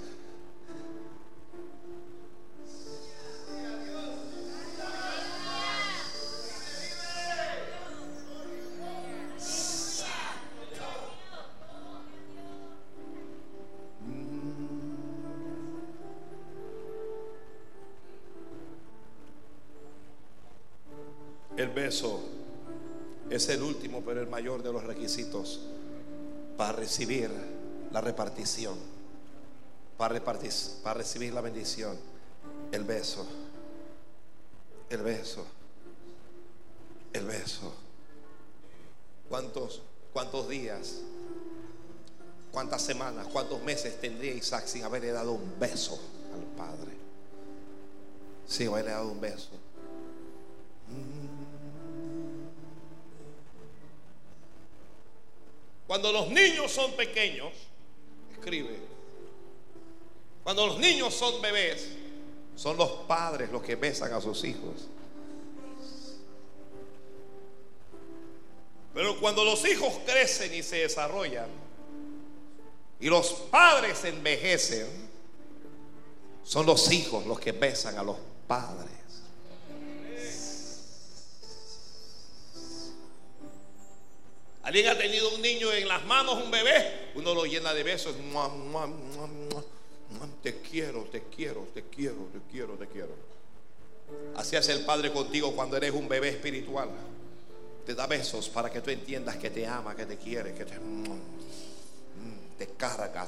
Es 23.40 23.50
el 23.50 23.64
último, 23.64 24.04
pero 24.06 24.22
el 24.22 24.28
mayor 24.28 24.62
de 24.62 24.72
los 24.72 24.84
requisitos 24.84 25.62
para 26.58 26.74
recibir 26.74 27.32
la 27.90 28.02
repartición, 28.02 28.78
para, 29.98 30.14
repartir, 30.14 30.52
para 30.84 30.96
recibir 30.96 31.34
la 31.34 31.40
bendición. 31.40 31.98
El 32.74 32.84
beso, 32.84 33.26
el 34.90 35.02
beso, 35.02 35.45
el 37.14 37.26
beso. 37.26 37.74
¿Cuántos, 39.30 39.84
cuántos 40.11 40.49
días, 40.49 40.98
cuántas 42.52 42.82
semanas, 42.82 43.28
cuántos 43.32 43.64
meses 43.64 43.99
tendría 44.02 44.34
Isaac 44.34 44.66
sin 44.68 44.84
haberle 44.84 45.11
dado 45.11 45.32
un 45.32 45.57
beso 45.57 45.98
al 46.34 46.44
Padre? 46.57 46.91
Sin 48.48 48.68
haberle 48.68 48.91
dado 48.91 49.10
un 49.10 49.22
beso. 49.22 49.69
Cuando 56.01 56.17
los 56.17 56.30
niños 56.30 56.71
son 56.71 56.93
pequeños, 56.93 57.51
escribe, 58.31 58.80
cuando 60.45 60.67
los 60.67 60.80
niños 60.80 61.13
son 61.13 61.41
bebés, 61.41 61.89
son 62.55 62.77
los 62.77 62.89
padres 63.05 63.51
los 63.51 63.61
que 63.61 63.76
besan 63.76 64.13
a 64.13 64.21
sus 64.21 64.45
hijos. 64.45 64.88
Pero 68.93 69.19
cuando 69.19 69.43
los 69.43 69.67
hijos 69.67 69.93
crecen 70.05 70.53
y 70.53 70.63
se 70.63 70.77
desarrollan 70.77 71.49
y 73.01 73.07
los 73.07 73.34
padres 73.51 74.01
envejecen, 74.05 74.88
son 76.43 76.65
los 76.65 76.89
hijos 76.93 77.26
los 77.26 77.41
que 77.41 77.51
besan 77.51 77.97
a 77.97 78.03
los 78.03 78.15
padres. 78.47 79.09
Alguien 84.70 84.88
ha 84.88 84.96
tenido 84.96 85.34
un 85.34 85.41
niño 85.41 85.74
en 85.74 85.88
las 85.88 86.06
manos, 86.06 86.36
un 86.44 86.52
bebé, 86.52 87.10
uno 87.16 87.34
lo 87.34 87.46
llena 87.46 87.74
de 87.74 87.82
besos. 87.82 88.14
Te 90.44 90.62
quiero, 90.62 91.06
te 91.06 91.24
quiero, 91.24 91.68
te 91.74 91.86
quiero, 91.86 92.28
te 92.32 92.40
quiero, 92.52 92.74
te 92.76 92.86
quiero. 92.86 93.16
Así 94.36 94.56
hace 94.56 94.74
el 94.74 94.86
Padre 94.86 95.12
contigo 95.12 95.56
cuando 95.56 95.76
eres 95.76 95.91
un 95.91 96.08
bebé 96.08 96.30
espiritual. 96.30 96.88
Te 97.84 97.96
da 97.96 98.06
besos 98.06 98.48
para 98.48 98.70
que 98.70 98.80
tú 98.82 98.91
entiendas 98.91 99.38
que 99.38 99.50
te 99.50 99.66
ama, 99.66 99.96
que 99.96 100.06
te 100.06 100.18
quiere, 100.18 100.54
que 100.54 100.66
te, 100.66 100.76
te 102.60 102.68
carga. 102.74 103.28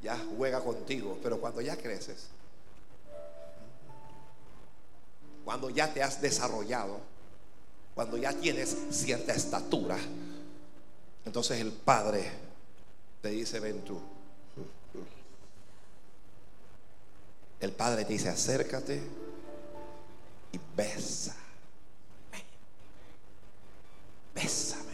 ya 0.00 0.16
juega 0.36 0.60
contigo. 0.60 1.18
Pero 1.24 1.40
cuando 1.40 1.60
ya 1.60 1.76
creces, 1.76 2.28
cuando 5.44 5.70
ya 5.70 5.92
te 5.92 6.04
has 6.04 6.22
desarrollado, 6.22 7.00
cuando 7.96 8.16
ya 8.16 8.32
tienes 8.32 8.76
cierta 8.92 9.32
estatura, 9.32 9.98
entonces 11.26 11.60
el 11.60 11.72
Padre 11.72 12.30
te 13.20 13.28
dice, 13.28 13.60
ven 13.60 13.84
tú. 13.84 14.00
El 17.60 17.72
Padre 17.72 18.04
te 18.04 18.12
dice, 18.12 18.28
acércate 18.28 19.02
y 20.52 20.60
besa. 20.76 21.34
Bésame. 24.34 24.92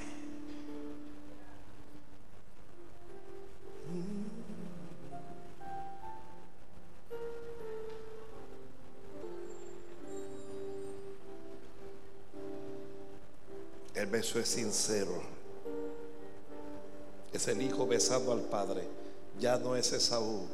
El 13.94 14.06
beso 14.06 14.40
es 14.40 14.48
sincero. 14.48 15.41
Es 17.32 17.48
el 17.48 17.62
hijo 17.62 17.86
besando 17.86 18.32
al 18.32 18.40
padre. 18.40 18.82
Ya 19.38 19.58
no 19.58 19.74
es 19.74 19.92
Esaú. 19.92 20.46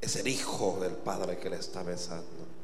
Es 0.00 0.16
el 0.16 0.28
hijo 0.28 0.78
del 0.80 0.94
padre 0.94 1.38
que 1.38 1.50
le 1.50 1.56
está 1.56 1.82
besando. 1.82 2.58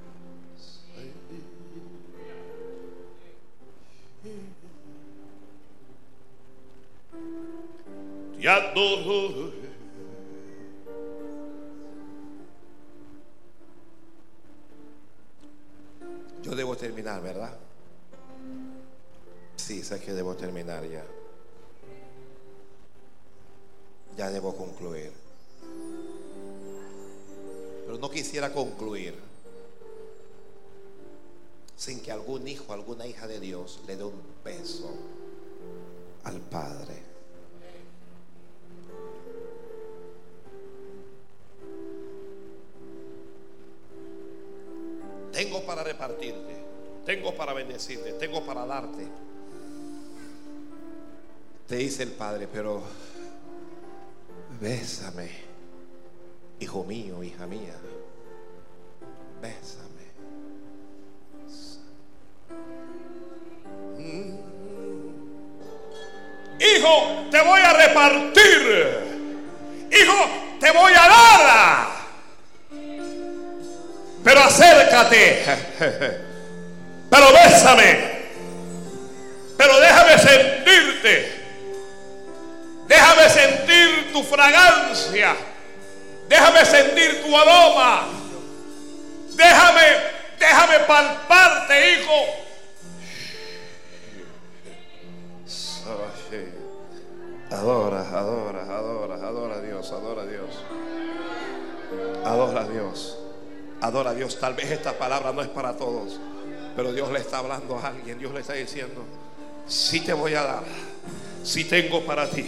Te 8.44 8.50
adoro. 8.50 9.52
Yo 16.42 16.54
debo 16.54 16.76
terminar, 16.76 17.22
¿verdad? 17.22 17.56
Sí, 19.56 19.82
sé 19.82 19.98
que 19.98 20.12
debo 20.12 20.34
terminar 20.34 20.84
ya. 20.86 21.02
Ya 24.16 24.30
debo 24.30 24.56
concluir. 24.56 25.12
Pero 27.84 27.98
no 27.98 28.10
quisiera 28.10 28.52
concluir 28.52 29.14
sin 31.76 32.00
que 32.00 32.12
algún 32.12 32.46
hijo, 32.48 32.72
alguna 32.72 33.06
hija 33.06 33.26
de 33.26 33.40
Dios 33.40 33.80
le 33.86 33.96
dé 33.96 34.04
un 34.04 34.22
beso 34.44 34.90
al 36.24 36.40
Padre. 36.40 37.02
Tengo 45.32 45.66
para 45.66 45.82
repartirte, 45.82 46.56
tengo 47.04 47.34
para 47.34 47.52
bendecirte, 47.52 48.12
tengo 48.12 48.46
para 48.46 48.64
darte. 48.66 49.04
Te 51.66 51.76
dice 51.76 52.04
el 52.04 52.12
Padre, 52.12 52.46
pero 52.46 52.82
bésame, 54.60 55.30
hijo 56.60 56.84
mío, 56.84 57.22
hija 57.22 57.46
mía, 57.46 57.74
bésame. 59.40 59.94
Hijo, 66.60 67.26
te 67.30 67.40
voy 67.42 67.60
a 67.60 67.72
repartir. 67.72 69.14
Hijo, 69.90 70.14
te 70.60 70.70
voy 70.70 70.92
a 70.92 71.08
dar. 71.08 71.86
Pero 74.22 74.40
acércate. 74.40 75.44
Pero 77.10 77.26
bésame. 77.32 78.14
Pero 79.56 79.80
déjame 79.80 80.18
sentirte. 80.18 81.33
Déjame 82.94 83.28
sentir 83.28 84.12
tu 84.12 84.22
fragancia. 84.22 85.34
Déjame 86.28 86.64
sentir 86.64 87.24
tu 87.24 87.36
aroma. 87.36 88.06
Déjame, 89.34 89.82
déjame 90.38 90.78
palparte, 90.86 91.92
hijo. 91.92 92.44
Adora, 97.50 98.00
adora, 98.00 98.62
adora, 98.62 99.14
adora 99.16 99.54
a 99.56 99.60
Dios, 99.60 99.90
adora 99.90 100.22
a 100.22 100.26
Dios. 100.26 100.64
Adora 102.24 102.60
a 102.60 102.68
Dios. 102.68 103.18
Adora 103.80 104.10
a 104.10 104.14
Dios. 104.14 104.38
Tal 104.38 104.54
vez 104.54 104.70
esta 104.70 104.92
palabra 104.92 105.32
no 105.32 105.42
es 105.42 105.48
para 105.48 105.76
todos, 105.76 106.20
pero 106.76 106.92
Dios 106.92 107.10
le 107.10 107.18
está 107.18 107.38
hablando 107.38 107.76
a 107.76 107.88
alguien. 107.88 108.20
Dios 108.20 108.32
le 108.32 108.40
está 108.40 108.52
diciendo, 108.52 109.04
si 109.66 110.00
te 110.00 110.12
voy 110.12 110.34
a 110.34 110.42
dar, 110.44 110.62
si 111.44 111.64
tengo 111.64 112.00
para 112.00 112.28
ti, 112.28 112.44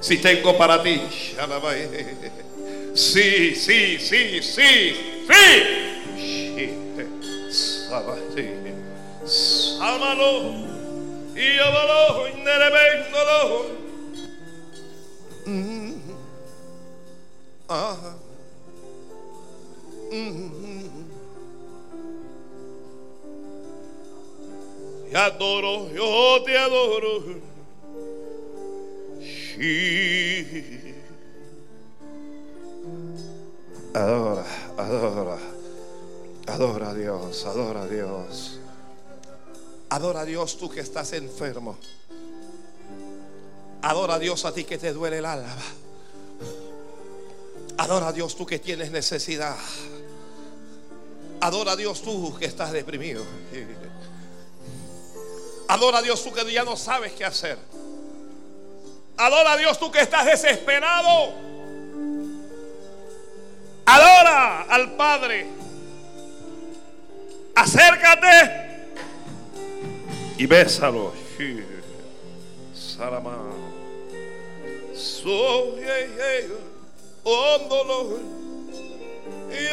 si 0.00 0.18
tengo 0.18 0.56
para 0.56 0.82
ti. 0.82 1.00
Sí, 2.94 3.54
sí, 3.54 3.98
sí, 3.98 4.42
sí, 4.42 4.92
sí. 5.22 5.90
Sálvalo 9.24 10.54
y 11.36 11.56
llámalo 11.56 12.28
y 12.28 12.40
nerevéndolo. 12.42 13.66
Mm. 15.46 15.92
Ah. 17.68 18.16
Mm. 20.12 20.79
Te 25.10 25.16
adoro, 25.16 25.92
yo 25.92 26.40
te 26.44 26.56
adoro. 26.56 27.24
Sí. 29.20 30.94
Adora, 33.92 34.44
adora, 34.78 35.38
adora 36.46 36.90
a 36.90 36.94
Dios, 36.94 37.44
adora 37.44 37.82
a 37.82 37.86
Dios. 37.88 38.60
Adora 39.88 40.20
a 40.20 40.24
Dios 40.24 40.56
tú 40.56 40.70
que 40.70 40.78
estás 40.78 41.12
enfermo. 41.14 41.76
Adora 43.82 44.14
a 44.14 44.18
Dios 44.20 44.44
a 44.44 44.54
ti 44.54 44.62
que 44.62 44.78
te 44.78 44.92
duele 44.92 45.18
el 45.18 45.26
alma. 45.26 45.56
Adora 47.78 48.08
a 48.08 48.12
Dios 48.12 48.36
tú 48.36 48.46
que 48.46 48.60
tienes 48.60 48.92
necesidad. 48.92 49.56
Adora 51.40 51.72
a 51.72 51.76
Dios 51.76 52.00
tú 52.00 52.32
que 52.38 52.44
estás 52.44 52.70
deprimido. 52.70 53.24
Adora 55.70 55.98
a 55.98 56.02
Dios 56.02 56.24
tú 56.24 56.32
que 56.32 56.52
ya 56.52 56.64
no 56.64 56.76
sabes 56.76 57.12
qué 57.12 57.24
hacer. 57.24 57.56
Adora 59.16 59.52
a 59.52 59.56
Dios 59.56 59.78
tú 59.78 59.88
que 59.92 60.00
estás 60.00 60.26
desesperado. 60.26 61.32
Adora 63.86 64.62
al 64.62 64.96
Padre. 64.96 65.46
Acércate 67.54 68.70
y 70.38 70.46
bésalo. 70.46 71.12
Óndolo. 77.22 78.18
Y 79.52 79.68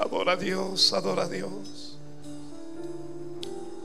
Adora 0.00 0.32
a 0.32 0.36
Dios, 0.36 0.92
adora 0.92 1.24
a 1.24 1.28
Dios. 1.28 1.96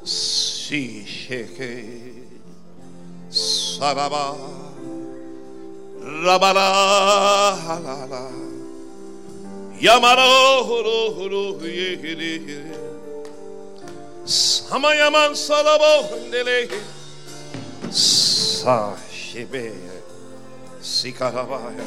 Sí, 0.04 1.06
jeje. 1.06 2.28
Saraba. 3.30 4.36
Rabara. 6.24 7.80
La, 7.84 8.08
la. 8.08 8.30
Yamaroro. 9.80 11.58
Samayaman 14.26 15.36
salabo. 15.36 16.10
Dele. 16.32 16.70
Sashebe. 17.92 19.74
Sikarabaya. 20.82 21.86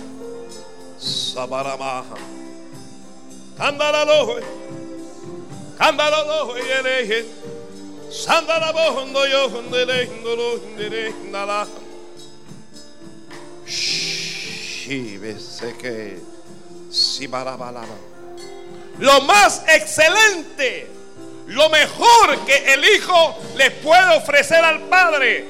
Sabaramaha. 0.99 2.44
Candaralo, 3.57 4.41
Candaralo, 5.79 6.57
Yele, 6.57 7.25
Sandarabo, 8.11 9.07
Noyo, 9.07 9.63
Dele, 9.71 10.11
Nolo, 10.23 10.59
Dele, 10.77 11.15
Nala. 11.31 11.67
Shibe, 13.67 15.39
Seke, 15.39 16.19
Sibarabalaba. 16.91 17.97
Lo 18.99 19.21
más 19.23 19.63
excelente, 19.69 20.89
lo 21.47 21.69
mejor 21.71 22.45
que 22.47 22.75
el 22.75 22.85
Hijo 22.85 23.37
le 23.57 23.71
puede 23.71 24.17
ofrecer 24.17 24.65
al 24.65 24.81
Padre. 24.83 25.45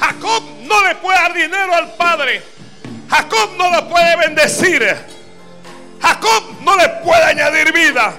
Jacob 0.00 0.42
no 0.62 0.86
le 0.86 0.94
puede 0.96 1.18
dar 1.18 1.34
dinero 1.34 1.74
al 1.74 1.94
Padre. 1.96 2.42
Jacob 3.08 3.50
no 3.56 3.70
lo 3.70 3.88
puede 3.88 4.16
bendecir. 4.16 5.15
Jacob 6.00 6.44
no 6.62 6.76
le 6.76 6.88
puede 7.04 7.22
añadir 7.22 7.72
vida. 7.72 8.12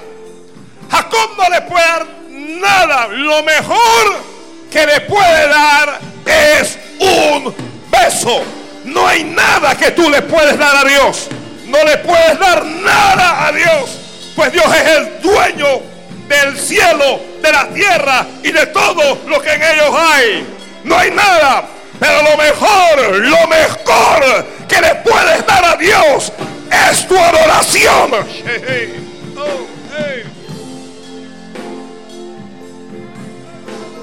Jacob 0.90 1.32
no 1.38 1.50
le 1.50 1.62
puede 1.62 1.86
dar 1.86 2.06
nada. 2.30 3.08
Lo 3.08 3.44
mejor 3.44 4.24
que 4.72 4.86
le 4.86 5.02
puede 5.02 5.48
dar 5.48 6.00
es 6.26 6.78
un 7.00 7.54
beso. 7.90 8.42
No 8.86 9.08
hay 9.08 9.24
nada 9.24 9.76
que 9.76 9.92
tú 9.92 10.10
le 10.10 10.22
puedes 10.22 10.58
dar 10.58 10.76
a 10.78 10.88
Dios. 10.88 11.28
No 11.66 11.84
le 11.84 11.98
puedes 11.98 12.40
dar 12.40 12.64
nada 12.66 13.48
a 13.48 13.52
Dios. 13.52 13.90
Pues 14.36 14.52
Dios 14.52 14.66
es 14.76 14.98
el 14.98 15.22
dueño 15.22 15.82
del 16.28 16.58
cielo, 16.58 17.20
de 17.42 17.52
la 17.52 17.68
tierra 17.70 18.26
y 18.44 18.52
de 18.52 18.66
todo 18.68 19.20
lo 19.28 19.42
que 19.42 19.54
en 19.54 19.64
ellos 19.64 19.96
hay. 19.96 20.48
No 20.84 20.98
hay 20.98 21.12
nada. 21.12 21.66
Pero 22.00 22.22
lo 22.22 22.38
mejor, 22.38 23.16
lo 23.18 23.48
mejor 23.48 24.46
que 24.68 24.82
le 24.82 24.96
puedes 24.96 25.46
dar 25.46 25.66
a 25.66 25.76
Dios 25.76 26.32
es 26.72 27.08
tu 27.08 27.18
adoración. 27.18 28.12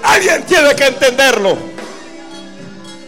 Alguien 0.03 0.43
tiene 0.45 0.75
que 0.75 0.87
entenderlo. 0.87 1.59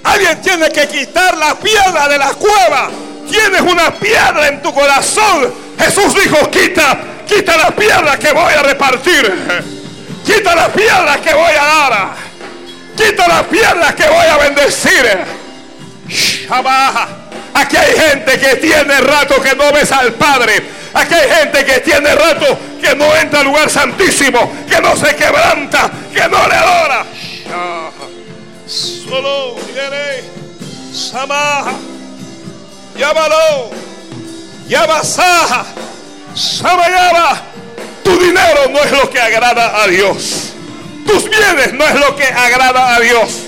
Alguien 0.02 0.40
tiene 0.40 0.70
que 0.70 0.86
quitar 0.88 1.36
la 1.36 1.54
piedra 1.56 2.08
de 2.08 2.18
la 2.18 2.32
cueva. 2.34 2.90
Tienes 3.28 3.60
una 3.60 3.92
piedra 3.94 4.48
en 4.48 4.62
tu 4.62 4.72
corazón. 4.72 5.52
Jesús 5.78 6.14
dijo, 6.14 6.50
quita, 6.50 6.98
quita 7.26 7.56
la 7.56 7.70
piedra 7.70 8.18
que 8.18 8.32
voy 8.32 8.54
a 8.54 8.62
repartir. 8.62 9.32
Quita 10.24 10.54
la 10.54 10.68
piedra 10.68 11.20
que 11.22 11.34
voy 11.34 11.52
a 11.52 11.64
dar. 11.64 12.14
Quita 12.96 13.28
la 13.28 13.42
piedra 13.42 13.94
que 13.94 14.08
voy 14.08 14.26
a 14.26 14.36
bendecir. 14.38 15.45
Aquí 17.54 17.76
hay 17.76 17.92
gente 17.92 18.38
que 18.38 18.56
tiene 18.56 19.00
rato 19.00 19.40
que 19.42 19.54
no 19.54 19.72
ves 19.72 19.90
al 19.92 20.12
Padre. 20.14 20.62
Aquí 20.94 21.14
hay 21.14 21.28
gente 21.28 21.64
que 21.64 21.80
tiene 21.80 22.14
rato 22.14 22.58
que 22.80 22.94
no 22.94 23.14
entra 23.16 23.40
al 23.40 23.46
lugar 23.46 23.68
santísimo, 23.70 24.52
que 24.68 24.80
no 24.80 24.96
se 24.96 25.14
quebranta, 25.16 25.90
que 26.12 26.28
no 26.28 26.46
le 26.48 26.54
adora. 26.54 27.06
Solo 28.66 29.56
Samaha. 30.92 31.72
Llámalo. 32.96 33.70
Yabasaha. 34.68 35.64
Samayaba. 36.34 37.42
Tu 38.02 38.18
dinero 38.18 38.68
no 38.70 38.82
es 38.82 38.92
lo 38.92 39.10
que 39.10 39.20
agrada 39.20 39.82
a 39.82 39.86
Dios. 39.86 40.52
Tus 41.06 41.24
bienes 41.28 41.72
no 41.74 41.84
es 41.86 41.94
lo 42.00 42.16
que 42.16 42.24
agrada 42.24 42.96
a 42.96 43.00
Dios. 43.00 43.42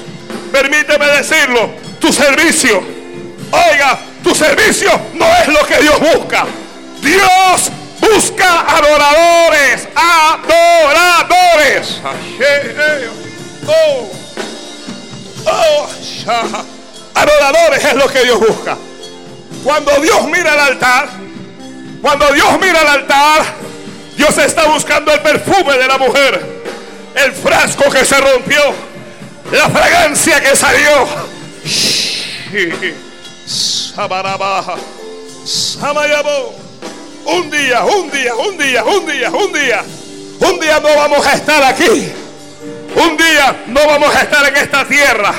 Permíteme 0.52 1.06
decirlo. 1.06 1.87
Tu 2.00 2.12
servicio. 2.12 2.82
Oiga, 3.50 3.98
tu 4.22 4.34
servicio 4.34 4.90
no 5.14 5.26
es 5.26 5.48
lo 5.48 5.66
que 5.66 5.78
Dios 5.78 5.98
busca. 6.00 6.46
Dios 7.00 7.70
busca 8.00 8.76
adoradores. 8.76 9.88
Adoradores. 9.94 12.00
Adoradores 17.14 17.84
es 17.84 17.94
lo 17.94 18.08
que 18.08 18.24
Dios 18.24 18.38
busca. 18.38 18.76
Cuando 19.64 19.92
Dios 20.00 20.24
mira 20.26 20.52
al 20.52 20.60
altar, 20.60 21.08
cuando 22.00 22.32
Dios 22.32 22.58
mira 22.60 22.80
al 22.80 22.88
altar, 22.88 23.42
Dios 24.16 24.36
está 24.38 24.66
buscando 24.66 25.12
el 25.12 25.20
perfume 25.20 25.76
de 25.76 25.86
la 25.86 25.98
mujer, 25.98 26.62
el 27.14 27.32
frasco 27.32 27.90
que 27.90 28.04
se 28.04 28.20
rompió, 28.20 28.60
la 29.52 29.68
fragancia 29.68 30.40
que 30.40 30.54
salió. 30.54 31.37
Un 37.24 37.50
día, 37.50 37.84
un 37.84 38.10
día, 38.10 38.34
un 38.34 38.58
día, 38.58 38.84
un 38.84 39.06
día, 39.06 39.30
un 39.30 39.52
día. 39.52 39.84
Un 40.40 40.60
día 40.60 40.80
no 40.80 40.94
vamos 40.96 41.26
a 41.26 41.34
estar 41.34 41.62
aquí. 41.64 42.12
Un 42.94 43.16
día 43.16 43.64
no 43.66 43.86
vamos 43.86 44.14
a 44.14 44.22
estar 44.22 44.48
en 44.48 44.56
esta 44.56 44.84
tierra. 44.86 45.34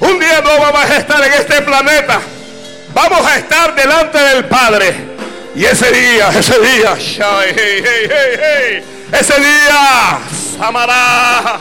Un 0.00 0.18
día 0.18 0.40
no 0.40 0.58
vamos 0.58 0.90
a 0.90 0.96
estar 0.96 1.24
en 1.24 1.32
este 1.32 1.62
planeta. 1.62 2.20
Vamos 2.94 3.26
a 3.26 3.36
estar 3.36 3.74
delante 3.74 4.18
del 4.18 4.44
Padre. 4.46 4.94
Y 5.54 5.64
ese 5.64 5.90
día, 5.90 6.28
ese 6.28 6.58
día, 6.58 6.96
ese 9.12 9.40
día, 9.40 10.18
Samará, 10.58 11.60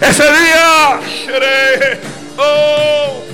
ese 0.00 0.24
día, 0.24 1.00
oh, 2.36 3.29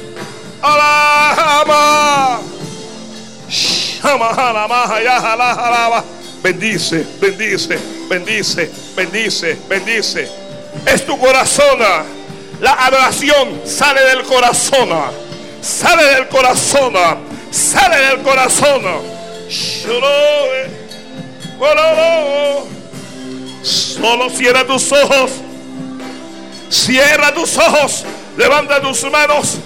bendice, 6.42 7.06
bendice, 7.20 7.78
bendice, 8.08 8.70
bendice, 8.94 9.58
bendice. 9.68 10.28
Es 10.86 11.04
tu 11.04 11.18
corazón. 11.18 11.78
La 12.60 12.72
adoración 12.86 13.60
sale 13.64 14.02
del 14.02 14.22
corazón. 14.22 14.88
Sale 15.60 16.04
del 16.14 16.28
corazón. 16.28 16.94
Sale 17.50 17.96
del 17.96 18.22
corazón. 18.22 18.82
Solo 23.62 24.30
cierra 24.30 24.66
tus 24.66 24.92
ojos. 24.92 25.30
Cierra 26.70 27.32
tus 27.34 27.56
ojos. 27.58 28.04
Levanta 28.36 28.80
tus 28.80 29.02
manos 29.10 29.58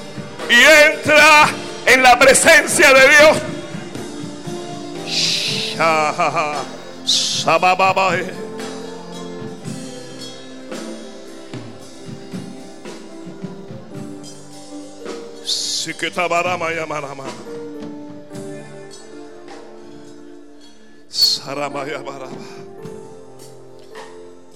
y 0.51 0.63
entra 0.93 1.49
en 1.87 2.03
la 2.03 2.19
presencia 2.19 2.93
de 2.93 3.09
Dios. 3.09 3.37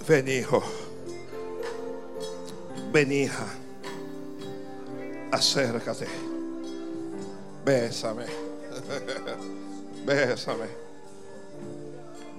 Ven 0.06 0.28
hijo. 0.28 0.62
Ven 2.92 3.10
hija. 3.10 3.46
Acércate. 5.34 6.06
Bésame. 7.64 8.24
Bésame. 10.06 10.68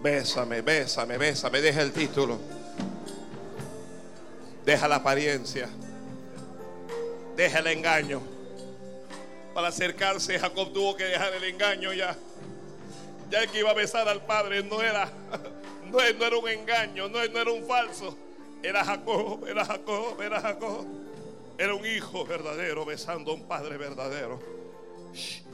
Bésame, 0.01 0.61
bésame, 0.61 1.17
bésame. 1.17 1.61
Deja 1.61 1.81
el 1.81 1.91
título. 1.91 2.39
Deja 4.63 4.87
la 4.87 4.95
apariencia. 4.95 5.67
Deja 7.35 7.59
el 7.59 7.67
engaño. 7.67 8.21
Para 9.53 9.67
acercarse, 9.67 10.39
Jacob 10.39 10.71
tuvo 10.71 10.95
que 10.95 11.03
dejar 11.03 11.33
el 11.33 11.43
engaño 11.43 11.91
ya. 11.91 12.15
Ya 13.29 13.43
el 13.43 13.49
que 13.49 13.59
iba 13.59 13.71
a 13.71 13.73
besar 13.73 14.07
al 14.07 14.25
padre 14.25 14.63
no 14.63 14.81
era, 14.81 15.09
no, 15.91 15.99
era 15.99 16.37
un 16.37 16.47
engaño, 16.47 17.09
no, 17.09 17.17
no 17.25 17.39
era 17.39 17.51
un 17.51 17.65
falso. 17.65 18.17
Era 18.63 18.85
Jacob, 18.85 19.45
era 19.47 19.65
Jacob, 19.65 20.21
era 20.21 20.39
Jacob. 20.39 21.04
Era 21.57 21.73
un 21.73 21.85
hijo 21.85 22.25
verdadero 22.25 22.83
besando 22.83 23.31
a 23.31 23.33
un 23.35 23.47
padre 23.47 23.77
verdadero. 23.77 24.39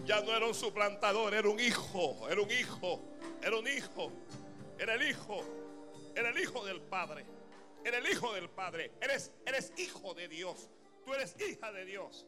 Ya 0.06 0.20
no 0.22 0.36
era 0.36 0.48
un 0.48 0.56
suplantador, 0.56 1.34
era 1.36 1.48
un 1.48 1.60
hijo, 1.60 2.28
era 2.28 2.42
un 2.42 2.50
hijo, 2.50 3.00
era 3.44 3.56
un 3.56 3.68
hijo, 3.68 4.12
era 4.80 4.96
el 4.96 5.08
hijo, 5.08 5.44
era 6.16 6.30
el 6.30 6.40
hijo 6.40 6.66
del 6.66 6.82
padre, 6.82 7.24
era 7.86 8.00
el 8.00 8.08
hijo 8.08 8.34
del 8.34 8.50
padre. 8.50 8.92
Eres, 9.00 9.32
eres 9.46 9.72
hijo 9.78 10.16
de 10.16 10.28
Dios, 10.28 10.70
tú 11.06 11.14
eres 11.14 11.36
hija 11.40 11.72
de 11.72 11.86
Dios. 11.86 12.26